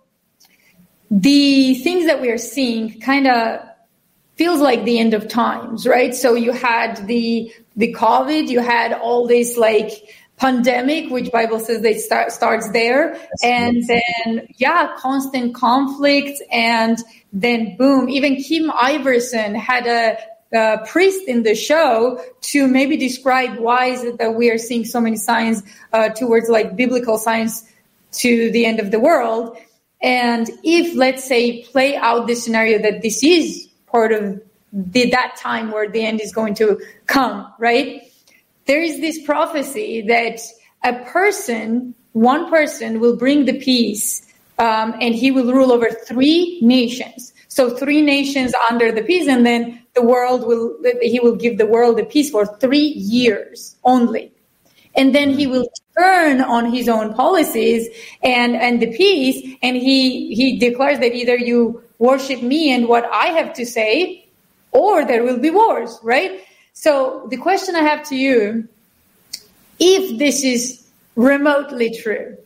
the 1.10 1.74
things 1.74 2.06
that 2.06 2.22
we 2.22 2.30
are 2.30 2.38
seeing 2.38 3.00
kind 3.00 3.26
of 3.26 3.60
feels 4.36 4.60
like 4.60 4.84
the 4.84 4.98
end 4.98 5.14
of 5.14 5.28
times, 5.28 5.86
right? 5.86 6.14
So 6.14 6.34
you 6.34 6.52
had 6.52 7.06
the 7.06 7.52
the 7.76 7.92
COVID, 7.92 8.48
you 8.48 8.60
had 8.60 8.92
all 8.92 9.26
this 9.26 9.56
like 9.56 9.90
pandemic, 10.36 11.10
which 11.10 11.30
Bible 11.30 11.60
says 11.60 11.82
they 11.82 11.98
start 11.98 12.32
starts 12.32 12.70
there, 12.70 13.16
and 13.42 13.84
then 13.86 14.48
yeah, 14.56 14.94
constant 14.96 15.54
conflict, 15.54 16.42
and 16.50 16.98
then 17.32 17.76
boom, 17.76 18.08
even 18.08 18.36
Kim 18.36 18.70
Iversen 18.70 19.56
had 19.56 19.86
a, 19.86 20.18
a 20.56 20.86
priest 20.86 21.28
in 21.28 21.42
the 21.42 21.54
show 21.54 22.20
to 22.42 22.66
maybe 22.66 22.96
describe 22.96 23.58
why 23.58 23.86
is 23.86 24.04
it 24.04 24.18
that 24.18 24.34
we 24.34 24.50
are 24.50 24.58
seeing 24.58 24.84
so 24.84 25.00
many 25.00 25.16
signs 25.16 25.62
uh, 25.92 26.08
towards 26.10 26.48
like 26.48 26.76
biblical 26.76 27.18
signs 27.18 27.68
to 28.12 28.50
the 28.52 28.64
end 28.64 28.78
of 28.78 28.90
the 28.90 29.00
world. 29.00 29.56
And 30.00 30.48
if 30.62 30.94
let's 30.94 31.24
say 31.24 31.64
play 31.64 31.96
out 31.96 32.26
the 32.26 32.34
scenario 32.34 32.78
that 32.82 33.02
this 33.02 33.24
is 33.24 33.63
part 33.94 34.10
of 34.10 34.42
the, 34.72 35.08
that 35.10 35.36
time 35.36 35.70
where 35.70 35.88
the 35.88 36.04
end 36.04 36.20
is 36.20 36.32
going 36.32 36.54
to 36.56 36.80
come, 37.06 37.52
right? 37.60 38.02
There 38.66 38.82
is 38.82 39.00
this 39.00 39.22
prophecy 39.22 40.02
that 40.08 40.40
a 40.82 41.04
person, 41.04 41.94
one 42.12 42.50
person 42.50 42.98
will 42.98 43.16
bring 43.16 43.44
the 43.44 43.56
peace 43.60 44.26
um, 44.58 44.94
and 45.00 45.14
he 45.14 45.30
will 45.30 45.52
rule 45.52 45.70
over 45.70 45.90
three 45.90 46.58
nations. 46.60 47.32
So 47.46 47.76
three 47.76 48.02
nations 48.02 48.52
under 48.68 48.90
the 48.90 49.02
peace, 49.02 49.28
and 49.28 49.46
then 49.46 49.80
the 49.94 50.02
world 50.02 50.44
will, 50.44 50.76
he 51.00 51.20
will 51.20 51.36
give 51.36 51.56
the 51.56 51.66
world 51.66 52.00
a 52.00 52.04
peace 52.04 52.30
for 52.30 52.44
three 52.58 52.88
years 53.14 53.76
only. 53.84 54.32
And 54.96 55.14
then 55.14 55.30
he 55.30 55.46
will 55.46 55.68
turn 55.96 56.40
on 56.40 56.72
his 56.72 56.88
own 56.88 57.14
policies 57.14 57.86
and, 58.24 58.56
and 58.56 58.82
the 58.82 58.90
peace, 58.96 59.56
and 59.62 59.76
he, 59.76 60.34
he 60.34 60.58
declares 60.58 60.98
that 60.98 61.14
either 61.14 61.36
you 61.36 61.83
worship 61.98 62.42
me 62.42 62.72
and 62.72 62.88
what 62.88 63.04
I 63.12 63.26
have 63.28 63.54
to 63.54 63.66
say, 63.66 64.26
or 64.72 65.04
there 65.04 65.22
will 65.22 65.38
be 65.38 65.50
wars, 65.50 65.98
right? 66.02 66.42
So 66.72 67.26
the 67.30 67.36
question 67.36 67.76
I 67.76 67.82
have 67.82 68.06
to 68.08 68.16
you, 68.16 68.68
if 69.78 70.18
this 70.18 70.42
is 70.42 70.84
remotely 71.16 71.96
true, 71.96 72.36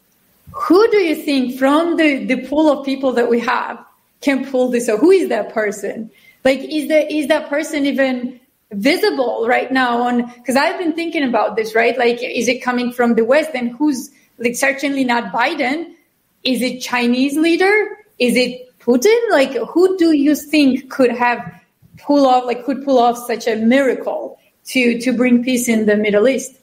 who 0.52 0.90
do 0.90 0.98
you 0.98 1.16
think 1.16 1.58
from 1.58 1.96
the, 1.96 2.24
the 2.24 2.46
pool 2.46 2.70
of 2.70 2.84
people 2.84 3.12
that 3.12 3.28
we 3.28 3.40
have 3.40 3.84
can 4.20 4.50
pull 4.50 4.68
this 4.68 4.88
off? 4.88 5.00
Who 5.00 5.10
is 5.10 5.28
that 5.28 5.52
person? 5.52 6.10
Like, 6.44 6.60
is 6.60 6.88
that, 6.88 7.10
is 7.10 7.28
that 7.28 7.48
person 7.48 7.86
even 7.86 8.40
visible 8.72 9.46
right 9.48 9.72
now 9.72 10.02
on, 10.02 10.30
cause 10.44 10.56
I've 10.56 10.78
been 10.78 10.92
thinking 10.92 11.22
about 11.22 11.56
this, 11.56 11.74
right? 11.74 11.96
Like, 11.96 12.22
is 12.22 12.48
it 12.48 12.62
coming 12.62 12.92
from 12.92 13.14
the 13.14 13.24
West 13.24 13.50
and 13.54 13.72
who's 13.72 14.10
like 14.38 14.56
certainly 14.56 15.04
not 15.04 15.32
Biden? 15.32 15.94
Is 16.44 16.62
it 16.62 16.80
Chinese 16.80 17.36
leader? 17.36 17.98
Is 18.18 18.36
it 18.36 18.67
Putin? 18.80 19.18
Like, 19.30 19.54
who 19.54 19.96
do 19.98 20.12
you 20.12 20.34
think 20.34 20.90
could 20.90 21.10
have 21.10 21.62
pull 21.98 22.26
off, 22.26 22.44
like, 22.44 22.64
could 22.64 22.84
pull 22.84 22.98
off 22.98 23.18
such 23.26 23.46
a 23.46 23.56
miracle 23.56 24.38
to, 24.66 25.00
to 25.00 25.12
bring 25.12 25.42
peace 25.44 25.68
in 25.68 25.86
the 25.86 25.96
Middle 25.96 26.28
East? 26.28 26.58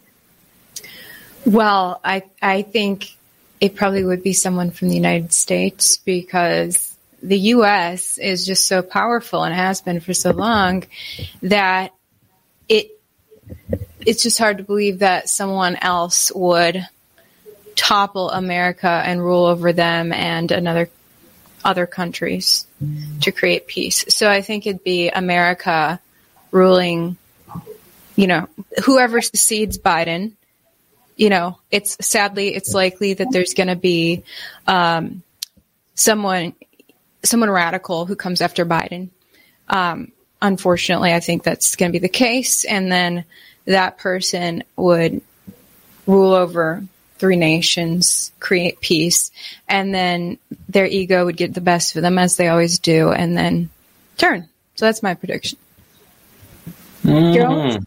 Well, 1.46 2.00
I, 2.04 2.24
I 2.42 2.64
think 2.64 3.16
it 3.62 3.76
probably 3.76 4.04
would 4.04 4.24
be 4.24 4.34
someone 4.34 4.72
from 4.72 4.90
the 4.90 4.96
United 4.96 5.32
States 5.32 5.98
because 5.98 6.96
the 7.22 7.38
U.S. 7.38 8.18
is 8.18 8.46
just 8.46 8.68
so 8.68 8.82
powerful 8.82 9.44
and 9.44 9.54
has 9.54 9.82
been 9.82 10.00
for 10.00 10.14
so 10.14 10.32
long 10.32 10.84
that 11.42 11.94
it 12.68 12.92
it's 14.06 14.24
just 14.24 14.38
hard 14.38 14.58
to 14.58 14.64
believe 14.64 15.00
that 15.00 15.30
someone 15.30 15.76
else 15.76 16.32
would 16.34 16.86
topple 17.76 18.30
America 18.30 18.88
and 18.88 19.24
rule 19.24 19.46
over 19.46 19.74
them 19.74 20.14
and 20.14 20.52
another 20.52 20.90
other 21.66 21.86
countries 21.86 22.66
to 23.22 23.32
create 23.32 23.68
peace. 23.68 24.06
So 24.10 24.30
I 24.30 24.42
think 24.42 24.66
it'd 24.66 24.84
be 24.84 25.10
America 25.10 26.00
ruling, 26.52 27.18
you 28.16 28.28
know, 28.28 28.48
whoever 28.86 29.20
succeeds 29.22 29.78
Biden 29.78 30.34
you 31.16 31.30
know, 31.30 31.60
it's 31.72 31.98
sadly 32.06 32.54
it's 32.54 32.74
likely 32.74 33.14
that 33.14 33.28
there's 33.32 33.54
going 33.54 33.68
to 33.68 33.76
be 33.76 34.24
um, 34.68 35.24
someone 35.94 36.54
someone 37.24 37.50
radical 37.50 38.06
who 38.06 38.16
comes 38.16 38.42
after 38.42 38.66
Biden. 38.66 39.10
Um, 39.70 40.12
unfortunately, 40.42 41.14
I 41.14 41.20
think 41.20 41.44
that's 41.44 41.76
going 41.76 41.92
to 41.92 41.94
be 41.94 42.02
the 42.02 42.10
case, 42.10 42.66
and 42.66 42.92
then 42.92 43.26
that 43.66 43.98
person 43.98 44.64
would 44.76 45.22
rule 46.06 46.34
over 46.34 46.84
three 47.18 47.36
nations, 47.36 48.32
create 48.40 48.80
peace, 48.82 49.32
and 49.68 49.94
then 49.94 50.38
their 50.70 50.86
ego 50.86 51.26
would 51.26 51.38
get 51.38 51.54
the 51.54 51.62
best 51.62 51.96
of 51.96 52.02
them 52.02 52.18
as 52.18 52.36
they 52.36 52.48
always 52.48 52.80
do, 52.80 53.12
and 53.12 53.38
then 53.38 53.70
turn. 54.18 54.50
So 54.76 54.86
that's 54.86 55.04
my 55.04 55.14
prediction. 55.14 55.58
Mm-hmm. 57.04 57.84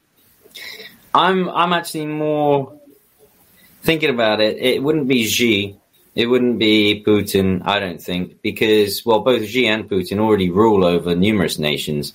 I'm 1.15 1.49
I'm 1.49 1.73
actually 1.73 2.07
more 2.07 2.79
thinking 3.83 4.11
about 4.11 4.41
it, 4.41 4.59
it 4.59 4.83
wouldn't 4.83 5.09
be 5.09 5.27
Xi. 5.27 5.77
It 6.15 6.27
wouldn't 6.27 6.59
be 6.59 7.05
Putin, 7.07 7.63
I 7.65 7.79
don't 7.79 8.03
think, 8.03 8.43
because, 8.43 9.07
well, 9.07 9.21
both 9.21 9.47
Xi 9.47 9.69
and 9.69 9.89
Putin 9.89 10.19
already 10.19 10.51
rule 10.51 10.85
over 10.85 11.15
numerous 11.15 11.59
nations. 11.61 12.13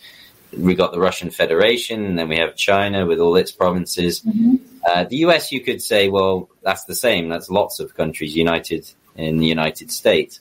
We 0.55 0.75
got 0.75 0.91
the 0.91 0.99
Russian 0.99 1.31
Federation, 1.31 2.03
and 2.05 2.19
then 2.19 2.27
we 2.27 2.37
have 2.37 2.55
China 2.55 3.05
with 3.05 3.19
all 3.19 3.37
its 3.37 3.51
provinces. 3.51 4.21
Mm-hmm. 4.21 4.55
Uh, 4.85 5.05
the 5.05 5.17
US, 5.17 5.51
you 5.51 5.61
could 5.61 5.81
say, 5.81 6.09
well, 6.09 6.49
that's 6.61 6.83
the 6.85 6.95
same. 6.95 7.29
That's 7.29 7.49
lots 7.49 7.79
of 7.79 7.95
countries 7.95 8.35
united 8.35 8.89
in 9.15 9.37
the 9.37 9.45
United 9.45 9.91
States. 9.91 10.39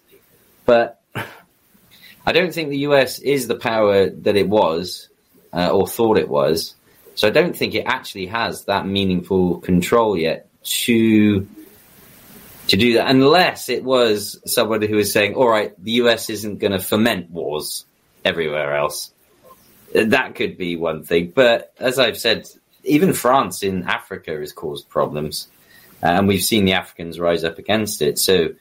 But 0.64 1.00
I 2.26 2.32
don't 2.32 2.52
think 2.54 2.70
the 2.70 2.78
US 2.78 3.18
is 3.18 3.48
the 3.48 3.54
power 3.54 4.10
that 4.10 4.36
it 4.36 4.48
was 4.48 5.08
uh, 5.52 5.70
or 5.70 5.86
thought 5.86 6.18
it 6.18 6.28
was. 6.28 6.74
So 7.14 7.28
I 7.28 7.30
don't 7.30 7.56
think 7.56 7.74
it 7.74 7.84
actually 7.86 8.26
has 8.26 8.64
that 8.64 8.86
meaningful 8.86 9.58
control 9.58 10.16
yet 10.16 10.48
to 10.64 11.46
to 12.68 12.76
do 12.76 12.94
that 12.94 13.10
unless 13.10 13.68
it 13.68 13.82
was 13.82 14.40
somebody 14.46 14.86
who 14.86 14.96
was 14.96 15.12
saying, 15.12 15.34
all 15.34 15.48
right, 15.48 15.72
the 15.82 15.92
US 15.92 16.30
isn't 16.30 16.58
going 16.58 16.72
to 16.72 16.78
foment 16.78 17.30
wars 17.30 17.84
everywhere 18.24 18.76
else. 18.76 19.12
That 19.94 20.36
could 20.36 20.56
be 20.56 20.76
one 20.76 21.02
thing. 21.02 21.32
But 21.34 21.74
as 21.78 21.98
I've 21.98 22.16
said, 22.16 22.48
even 22.84 23.12
France 23.12 23.62
in 23.62 23.84
Africa 23.84 24.32
has 24.32 24.52
caused 24.52 24.88
problems. 24.88 25.48
Uh, 26.02 26.06
and 26.06 26.28
we've 26.28 26.42
seen 26.42 26.64
the 26.64 26.72
Africans 26.72 27.20
rise 27.20 27.44
up 27.44 27.58
against 27.58 28.02
it. 28.02 28.18
So 28.18 28.54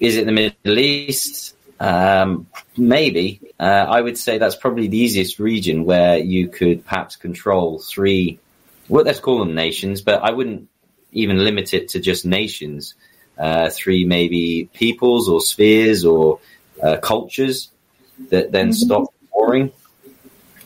is 0.00 0.16
it 0.16 0.26
the 0.26 0.32
Middle 0.32 0.78
East? 0.78 1.54
Um, 1.80 2.46
maybe. 2.76 3.40
Uh, 3.60 3.86
I 3.88 4.00
would 4.00 4.18
say 4.18 4.38
that's 4.38 4.56
probably 4.56 4.88
the 4.88 4.98
easiest 4.98 5.38
region 5.38 5.84
where 5.84 6.18
you 6.18 6.48
could 6.48 6.84
perhaps 6.84 7.16
control 7.16 7.78
three, 7.78 8.38
well, 8.88 9.04
let's 9.04 9.20
call 9.20 9.38
them 9.38 9.54
nations, 9.54 10.00
but 10.00 10.22
I 10.22 10.30
wouldn't 10.30 10.68
even 11.12 11.38
limit 11.38 11.74
it 11.74 11.90
to 11.90 12.00
just 12.00 12.26
nations, 12.26 12.94
uh, 13.38 13.70
three 13.70 14.04
maybe 14.04 14.68
peoples 14.72 15.28
or 15.28 15.40
spheres 15.40 16.04
or 16.04 16.40
uh, 16.82 16.96
cultures 16.96 17.70
that 18.30 18.50
then 18.50 18.68
mm-hmm. 18.68 18.72
stop 18.72 19.14
warring. 19.32 19.72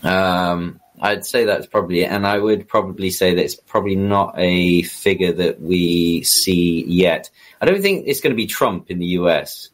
Um, 0.03 0.79
I'd 1.03 1.25
say 1.25 1.43
that's 1.43 1.67
probably. 1.67 2.05
And 2.05 2.25
I 2.25 2.37
would 2.39 2.67
probably 2.67 3.09
say 3.09 3.35
that 3.35 3.43
it's 3.43 3.55
probably 3.55 3.97
not 3.97 4.35
a 4.37 4.83
figure 4.83 5.33
that 5.33 5.61
we 5.61 6.23
see 6.23 6.85
yet. 6.85 7.29
I 7.61 7.65
don't 7.65 7.81
think 7.81 8.05
it's 8.07 8.21
going 8.21 8.31
to 8.31 8.37
be 8.37 8.47
Trump 8.47 8.89
in 8.89 8.99
the 8.99 9.07
US, 9.07 9.69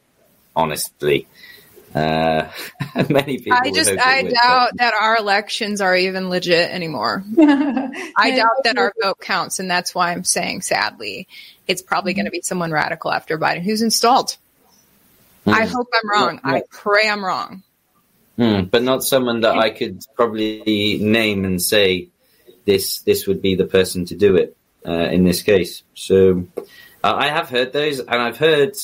honestly. 0.56 1.28
Uh, 1.94 2.50
many 3.08 3.38
people. 3.38 3.58
I 3.62 3.70
just 3.70 3.90
I 3.90 4.22
doubt 4.22 4.72
that 4.74 4.92
our 5.00 5.16
elections 5.16 5.80
are 5.80 5.94
even 5.94 6.30
legit 6.30 6.68
anymore. 6.68 7.22
I 7.38 8.32
doubt 8.34 8.64
that 8.64 8.76
our 8.76 8.92
vote 9.00 9.20
counts, 9.20 9.60
and 9.60 9.70
that's 9.70 9.94
why 9.94 10.10
I'm 10.10 10.24
saying, 10.24 10.62
sadly, 10.62 11.28
it's 11.68 11.82
probably 11.82 12.12
going 12.12 12.24
to 12.24 12.32
be 12.32 12.42
someone 12.42 12.72
radical 12.72 13.12
after 13.12 13.38
Biden 13.38 13.62
who's 13.62 13.82
installed. 13.82 14.36
Mm. 15.46 15.54
I 15.54 15.66
hope 15.66 15.88
I'm 15.94 16.10
wrong. 16.10 16.40
I 16.42 16.62
pray 16.70 17.08
I'm 17.08 17.24
wrong. 17.24 17.62
Mm, 18.40 18.70
but 18.70 18.82
not 18.82 19.04
someone 19.04 19.42
that 19.42 19.56
I 19.58 19.68
could 19.70 20.02
probably 20.16 20.98
name 20.98 21.44
and 21.44 21.60
say 21.60 22.08
this 22.64 23.00
this 23.02 23.26
would 23.26 23.42
be 23.42 23.54
the 23.54 23.66
person 23.66 24.06
to 24.06 24.16
do 24.16 24.36
it 24.36 24.56
uh, 24.86 24.92
in 24.92 25.24
this 25.24 25.42
case. 25.42 25.82
So 25.94 26.46
uh, 26.56 27.14
I 27.14 27.28
have 27.28 27.50
heard 27.50 27.72
those, 27.74 27.98
and 28.00 28.22
I've 28.22 28.38
heard 28.38 28.76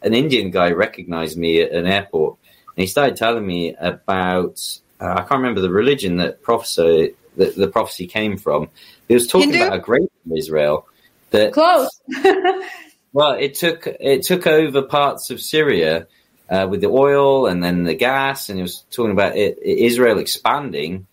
an 0.00 0.14
Indian 0.14 0.50
guy 0.50 0.70
recognize 0.70 1.36
me 1.36 1.60
at 1.60 1.72
an 1.72 1.86
airport 1.86 2.38
and 2.76 2.82
he 2.82 2.86
started 2.86 3.16
telling 3.16 3.46
me 3.46 3.74
about 3.78 4.60
uh, 5.00 5.12
I 5.12 5.20
can't 5.20 5.42
remember 5.42 5.60
the 5.60 5.70
religion 5.70 6.16
that 6.18 6.42
prophecy 6.42 7.14
that 7.36 7.56
the 7.56 7.68
prophecy 7.68 8.06
came 8.06 8.36
from. 8.36 8.68
He 9.08 9.14
was 9.14 9.26
talking 9.26 9.50
Hindu? 9.50 9.66
about 9.66 9.76
a 9.78 9.80
great 9.80 10.10
Israel 10.34 10.86
that 11.30 11.52
close. 11.52 11.90
well, 13.12 13.32
it 13.32 13.54
took 13.54 13.86
it 13.86 14.22
took 14.22 14.46
over 14.46 14.82
parts 14.82 15.30
of 15.30 15.40
Syria 15.40 16.06
uh, 16.48 16.66
with 16.68 16.80
the 16.80 16.88
oil 16.88 17.46
and 17.46 17.62
then 17.62 17.84
the 17.84 17.94
gas, 17.94 18.48
and 18.48 18.58
he 18.58 18.62
was 18.62 18.84
talking 18.90 19.12
about 19.12 19.36
it, 19.36 19.58
Israel 19.62 20.18
expanding 20.18 21.06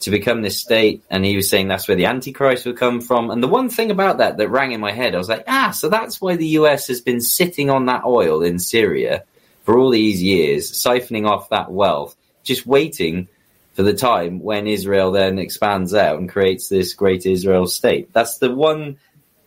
to 0.00 0.10
become 0.10 0.40
this 0.40 0.58
state, 0.58 1.02
and 1.10 1.24
he 1.24 1.36
was 1.36 1.48
saying 1.48 1.68
that's 1.68 1.86
where 1.86 1.96
the 1.96 2.06
Antichrist 2.06 2.64
would 2.64 2.78
come 2.78 3.00
from. 3.00 3.30
And 3.30 3.42
the 3.42 3.48
one 3.48 3.68
thing 3.68 3.90
about 3.90 4.18
that 4.18 4.38
that 4.38 4.48
rang 4.48 4.72
in 4.72 4.80
my 4.80 4.92
head, 4.92 5.14
I 5.14 5.18
was 5.18 5.28
like, 5.28 5.44
ah, 5.46 5.70
so 5.70 5.88
that's 5.88 6.20
why 6.20 6.36
the 6.36 6.46
US 6.48 6.86
has 6.88 7.00
been 7.00 7.20
sitting 7.20 7.68
on 7.68 7.86
that 7.86 8.04
oil 8.04 8.42
in 8.42 8.58
Syria 8.58 9.24
for 9.64 9.78
all 9.78 9.90
these 9.90 10.22
years, 10.22 10.72
siphoning 10.72 11.28
off 11.28 11.50
that 11.50 11.70
wealth, 11.70 12.16
just 12.42 12.66
waiting 12.66 13.28
for 13.74 13.82
the 13.82 13.94
time 13.94 14.40
when 14.40 14.66
Israel 14.66 15.12
then 15.12 15.38
expands 15.38 15.94
out 15.94 16.18
and 16.18 16.30
creates 16.30 16.68
this 16.68 16.94
great 16.94 17.26
Israel 17.26 17.66
state. 17.66 18.12
That's 18.12 18.38
the 18.38 18.54
one 18.54 18.98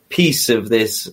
piece 0.09 0.49
of 0.49 0.69
this 0.69 1.11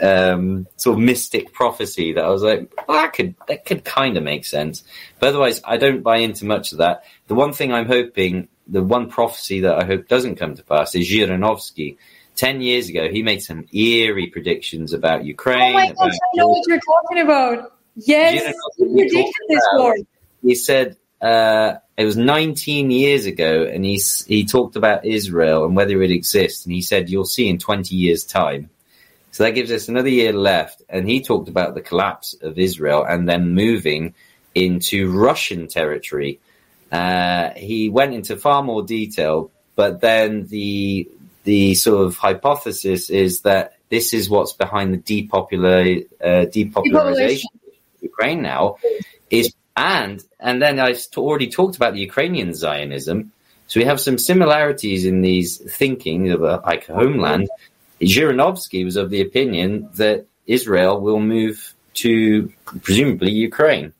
um, 0.00 0.66
sort 0.76 0.98
of 0.98 1.02
mystic 1.02 1.52
prophecy 1.52 2.12
that 2.12 2.24
I 2.24 2.28
was 2.28 2.42
like, 2.42 2.72
well, 2.88 3.02
that 3.02 3.12
could 3.12 3.34
that 3.48 3.64
could 3.64 3.84
kind 3.84 4.16
of 4.16 4.22
make 4.22 4.44
sense. 4.44 4.84
But 5.18 5.30
otherwise, 5.30 5.60
I 5.64 5.76
don't 5.76 6.02
buy 6.02 6.18
into 6.18 6.44
much 6.44 6.72
of 6.72 6.78
that. 6.78 7.04
The 7.26 7.34
one 7.34 7.52
thing 7.52 7.72
I'm 7.72 7.86
hoping, 7.86 8.48
the 8.66 8.82
one 8.82 9.08
prophecy 9.10 9.60
that 9.60 9.76
I 9.76 9.84
hope 9.84 10.08
doesn't 10.08 10.36
come 10.36 10.54
to 10.54 10.62
pass 10.62 10.94
is 10.94 11.08
Zhirinovsky. 11.08 11.96
Ten 12.34 12.60
years 12.60 12.88
ago, 12.88 13.08
he 13.08 13.22
made 13.22 13.42
some 13.42 13.66
eerie 13.72 14.28
predictions 14.28 14.92
about 14.92 15.24
Ukraine. 15.24 15.70
Oh 15.70 15.74
my 15.74 15.92
gosh, 15.92 16.12
I 16.12 16.36
know 16.36 16.48
what 16.48 16.66
you're 16.68 16.80
talking 16.80 17.22
about. 17.22 17.72
Yes, 17.96 18.54
he 18.76 18.84
predicted 18.84 19.34
this 19.48 19.68
war. 19.74 19.96
He 20.42 20.54
said 20.54 20.96
uh, 21.20 21.74
it 21.96 22.04
was 22.04 22.16
19 22.16 22.90
years 22.90 23.26
ago, 23.26 23.64
and 23.64 23.84
he 23.84 24.00
he 24.26 24.44
talked 24.44 24.76
about 24.76 25.04
Israel 25.04 25.64
and 25.64 25.74
whether 25.74 26.00
it 26.02 26.10
exists, 26.10 26.64
and 26.64 26.72
he 26.72 26.82
said 26.82 27.10
you'll 27.10 27.24
see 27.24 27.48
in 27.48 27.58
20 27.58 27.94
years' 27.94 28.24
time. 28.24 28.70
So 29.30 29.44
that 29.44 29.52
gives 29.52 29.70
us 29.70 29.88
another 29.88 30.08
year 30.08 30.32
left, 30.32 30.82
and 30.88 31.08
he 31.08 31.22
talked 31.22 31.48
about 31.48 31.74
the 31.74 31.80
collapse 31.80 32.34
of 32.40 32.58
Israel 32.58 33.04
and 33.04 33.28
then 33.28 33.54
moving 33.54 34.14
into 34.54 35.10
Russian 35.10 35.68
territory. 35.68 36.40
Uh, 36.90 37.50
he 37.50 37.88
went 37.88 38.14
into 38.14 38.36
far 38.36 38.62
more 38.62 38.82
detail, 38.82 39.50
but 39.76 40.00
then 40.00 40.46
the 40.46 41.08
the 41.44 41.74
sort 41.74 42.06
of 42.06 42.16
hypothesis 42.16 43.10
is 43.10 43.42
that 43.42 43.74
this 43.88 44.12
is 44.12 44.28
what's 44.28 44.52
behind 44.52 44.92
the 44.92 44.98
depopular 44.98 46.04
uh, 46.22 46.46
depopularization 46.46 47.44
of 47.54 48.02
Ukraine 48.02 48.42
now 48.42 48.76
is 49.30 49.54
and 49.76 50.22
and 50.40 50.60
then 50.60 50.80
I've 50.80 51.06
already 51.16 51.48
talked 51.48 51.76
about 51.76 51.94
the 51.94 52.00
Ukrainian 52.00 52.52
Zionism. 52.54 53.32
So 53.68 53.80
we 53.80 53.86
have 53.86 54.00
some 54.00 54.18
similarities 54.18 55.04
in 55.04 55.20
these 55.20 55.58
thinking 55.58 56.30
of 56.32 56.42
a, 56.42 56.60
like 56.64 56.88
a 56.88 56.94
homeland. 56.94 57.48
Zhirinovsky 58.00 58.84
was 58.84 58.96
of 58.96 59.10
the 59.10 59.20
opinion 59.20 59.88
that 59.94 60.26
Israel 60.46 61.00
will 61.00 61.20
move 61.20 61.74
to 61.94 62.52
presumably 62.82 63.32
Ukraine 63.32 63.92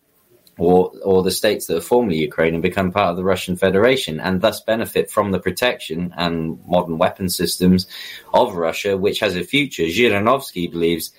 or 0.57 0.93
or 1.05 1.23
the 1.23 1.31
states 1.31 1.67
that 1.67 1.77
are 1.77 1.81
formerly 1.81 2.19
Ukraine 2.19 2.55
and 2.55 2.63
become 2.63 2.93
part 2.93 3.11
of 3.11 3.17
the 3.17 3.25
Russian 3.25 3.57
Federation 3.57 4.21
and 4.21 4.41
thus 4.41 4.61
benefit 4.61 5.11
from 5.11 5.31
the 5.31 5.39
protection 5.39 6.13
and 6.17 6.61
modern 6.67 6.99
weapon 6.99 7.29
systems 7.29 7.87
of 8.35 8.55
Russia, 8.55 8.97
which 8.97 9.21
has 9.21 9.37
a 9.37 9.45
future. 9.45 9.85
Zhirinovsky 9.85 10.71
believes 10.71 11.13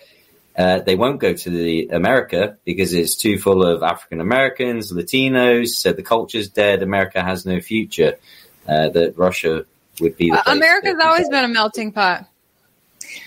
uh, 0.58 0.80
they 0.80 0.96
won't 0.96 1.22
go 1.22 1.34
to 1.34 1.50
the 1.50 1.88
America 1.88 2.58
because 2.66 2.94
it's 2.94 3.16
too 3.16 3.38
full 3.40 3.66
of 3.66 3.82
African 3.82 4.20
Americans, 4.20 4.92
Latinos. 4.92 5.70
Said 5.70 5.96
the 5.96 6.04
culture's 6.04 6.50
dead. 6.50 6.84
America 6.84 7.24
has 7.24 7.46
no 7.46 7.60
future. 7.62 8.18
Uh, 8.68 8.90
that 8.90 9.18
Russia 9.18 9.66
would 10.00 10.16
be. 10.16 10.32
Uh, 10.32 10.44
America's 10.46 11.00
always 11.02 11.28
been 11.30 11.44
a 11.44 11.48
melting 11.48 11.92
pot. 11.92 12.28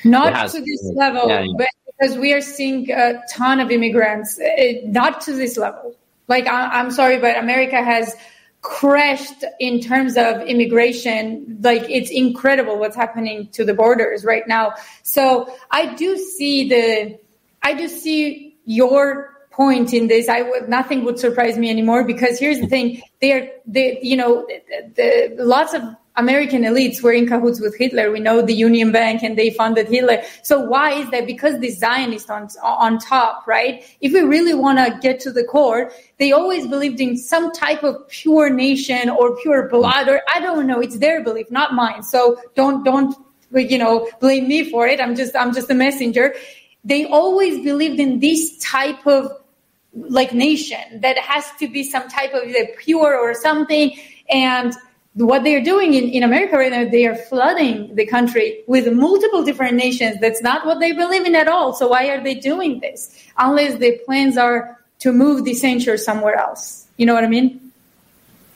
Not 0.04 0.50
to 0.50 0.60
this 0.60 0.90
level, 0.94 1.28
yeah, 1.28 1.40
yeah. 1.40 1.52
but 1.56 1.68
because 1.86 2.16
we 2.18 2.32
are 2.32 2.40
seeing 2.40 2.90
a 2.90 3.22
ton 3.32 3.60
of 3.60 3.70
immigrants. 3.70 4.36
It, 4.40 4.88
not 4.88 5.20
to 5.22 5.32
this 5.32 5.56
level. 5.56 5.94
Like 6.28 6.46
I, 6.46 6.80
I'm 6.80 6.90
sorry, 6.90 7.18
but 7.18 7.36
America 7.38 7.82
has 7.82 8.16
crashed 8.62 9.44
in 9.58 9.80
terms 9.80 10.16
of 10.16 10.40
immigration. 10.42 11.58
Like 11.60 11.88
it's 11.88 12.10
incredible 12.10 12.78
what's 12.78 12.96
happening 12.96 13.48
to 13.52 13.64
the 13.64 13.74
borders 13.74 14.24
right 14.24 14.46
now. 14.46 14.74
So 15.02 15.54
I 15.70 15.94
do 15.94 16.16
see 16.16 16.68
the, 16.68 17.18
I 17.62 17.74
do 17.74 17.88
see 17.88 18.56
your 18.64 19.32
point 19.50 19.92
in 19.92 20.08
this. 20.08 20.28
I 20.28 20.42
would, 20.42 20.68
nothing 20.68 21.04
would 21.04 21.18
surprise 21.18 21.58
me 21.58 21.70
anymore 21.70 22.04
because 22.04 22.38
here's 22.38 22.60
the 22.60 22.68
thing. 22.68 23.02
They're, 23.20 23.50
they, 23.66 23.98
you 24.02 24.16
know, 24.16 24.46
the, 24.96 25.34
the, 25.36 25.44
lots 25.44 25.74
of 25.74 25.82
American 26.16 26.62
elites 26.62 27.02
were 27.02 27.12
in 27.12 27.26
cahoots 27.26 27.60
with 27.60 27.76
Hitler. 27.76 28.10
We 28.10 28.20
know 28.20 28.42
the 28.42 28.54
Union 28.54 28.92
Bank 28.92 29.22
and 29.22 29.36
they 29.36 29.50
funded 29.50 29.88
Hitler. 29.88 30.22
So 30.42 30.60
why 30.60 30.92
is 30.92 31.10
that? 31.10 31.26
Because 31.26 31.58
the 31.60 31.70
Zionists 31.70 32.28
on, 32.28 32.48
on 32.62 32.98
top, 32.98 33.46
right? 33.46 33.84
If 34.00 34.12
we 34.12 34.20
really 34.20 34.54
want 34.54 34.78
to 34.78 34.98
get 35.00 35.20
to 35.20 35.32
the 35.32 35.44
core, 35.44 35.90
they 36.18 36.32
always 36.32 36.66
believed 36.66 37.00
in 37.00 37.16
some 37.16 37.50
type 37.52 37.82
of 37.82 38.06
pure 38.08 38.50
nation 38.50 39.08
or 39.08 39.36
pure 39.36 39.68
blood 39.68 40.08
or 40.08 40.20
I 40.34 40.40
don't 40.40 40.66
know. 40.66 40.80
It's 40.80 40.98
their 40.98 41.22
belief, 41.24 41.50
not 41.50 41.72
mine. 41.72 42.02
So 42.02 42.36
don't, 42.54 42.84
don't, 42.84 43.14
you 43.54 43.78
know, 43.78 44.08
blame 44.20 44.48
me 44.48 44.70
for 44.70 44.86
it. 44.86 45.00
I'm 45.00 45.16
just, 45.16 45.34
I'm 45.34 45.54
just 45.54 45.70
a 45.70 45.74
messenger. 45.74 46.34
They 46.84 47.06
always 47.06 47.64
believed 47.64 48.00
in 48.00 48.20
this 48.20 48.58
type 48.58 49.06
of 49.06 49.30
like 49.94 50.32
nation 50.32 51.00
that 51.00 51.18
has 51.18 51.44
to 51.58 51.68
be 51.68 51.84
some 51.84 52.08
type 52.08 52.32
of 52.34 52.44
either 52.44 52.68
pure 52.78 53.16
or 53.16 53.34
something. 53.34 53.96
And 54.30 54.74
what 55.14 55.44
they're 55.44 55.62
doing 55.62 55.94
in, 55.94 56.04
in 56.04 56.22
America 56.22 56.56
right 56.56 56.72
now, 56.72 56.88
they 56.88 57.06
are 57.06 57.14
flooding 57.14 57.94
the 57.94 58.06
country 58.06 58.62
with 58.66 58.90
multiple 58.92 59.44
different 59.44 59.74
nations. 59.74 60.18
That's 60.20 60.42
not 60.42 60.64
what 60.64 60.80
they 60.80 60.92
believe 60.92 61.26
in 61.26 61.34
at 61.34 61.48
all. 61.48 61.74
So 61.74 61.88
why 61.88 62.08
are 62.08 62.22
they 62.22 62.34
doing 62.34 62.80
this? 62.80 63.14
Unless 63.36 63.78
the 63.78 63.98
plans 64.06 64.36
are 64.36 64.78
to 65.00 65.12
move 65.12 65.44
the 65.44 65.54
censure 65.54 65.96
somewhere 65.96 66.36
else. 66.36 66.86
You 66.96 67.06
know 67.06 67.14
what 67.14 67.24
I 67.24 67.28
mean? 67.28 67.72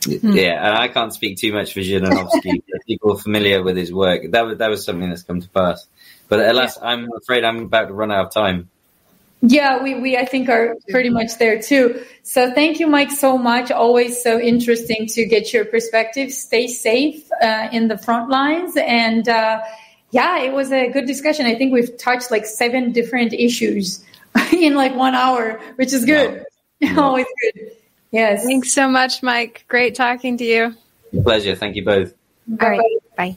Yeah, 0.06 0.64
and 0.64 0.78
I 0.78 0.88
can't 0.88 1.12
speak 1.12 1.38
too 1.38 1.52
much 1.52 1.72
for 1.72 1.80
Zhirinovsky. 1.80 2.62
People 2.86 3.18
familiar 3.18 3.62
with 3.62 3.76
his 3.76 3.92
work. 3.92 4.30
That 4.30 4.46
was 4.46 4.58
that 4.58 4.70
was 4.70 4.84
something 4.84 5.08
that's 5.08 5.24
come 5.24 5.40
to 5.40 5.48
pass. 5.48 5.88
But 6.28 6.48
alas, 6.48 6.78
yeah. 6.80 6.88
I'm 6.88 7.08
afraid 7.20 7.44
I'm 7.44 7.64
about 7.64 7.88
to 7.88 7.94
run 7.94 8.12
out 8.12 8.26
of 8.26 8.32
time. 8.32 8.70
Yeah, 9.42 9.82
we, 9.82 9.94
we 9.94 10.16
I 10.16 10.24
think 10.24 10.48
are 10.48 10.74
pretty 10.88 11.10
much 11.10 11.38
there 11.38 11.60
too. 11.60 12.02
So 12.22 12.52
thank 12.52 12.80
you, 12.80 12.86
Mike, 12.86 13.10
so 13.10 13.36
much. 13.36 13.70
Always 13.70 14.22
so 14.22 14.40
interesting 14.40 15.06
to 15.08 15.26
get 15.26 15.52
your 15.52 15.64
perspective. 15.64 16.32
Stay 16.32 16.66
safe 16.66 17.30
uh, 17.42 17.68
in 17.70 17.88
the 17.88 17.98
front 17.98 18.30
lines, 18.30 18.76
and 18.76 19.28
uh, 19.28 19.60
yeah, 20.10 20.40
it 20.40 20.52
was 20.52 20.72
a 20.72 20.90
good 20.90 21.06
discussion. 21.06 21.46
I 21.46 21.54
think 21.54 21.72
we've 21.72 21.96
touched 21.98 22.30
like 22.30 22.46
seven 22.46 22.92
different 22.92 23.32
issues 23.34 24.04
in 24.52 24.74
like 24.74 24.94
one 24.94 25.14
hour, 25.14 25.60
which 25.76 25.92
is 25.92 26.04
good. 26.04 26.44
Wow. 26.80 27.02
Always 27.04 27.26
good. 27.42 27.72
Yes. 28.10 28.44
Thanks 28.44 28.72
so 28.72 28.88
much, 28.88 29.22
Mike. 29.22 29.64
Great 29.68 29.94
talking 29.94 30.38
to 30.38 30.44
you. 30.44 30.74
Pleasure. 31.22 31.54
Thank 31.54 31.76
you 31.76 31.84
both. 31.84 32.14
All 32.60 32.70
right. 32.70 32.80
Bye. 33.16 33.36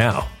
now. 0.01 0.40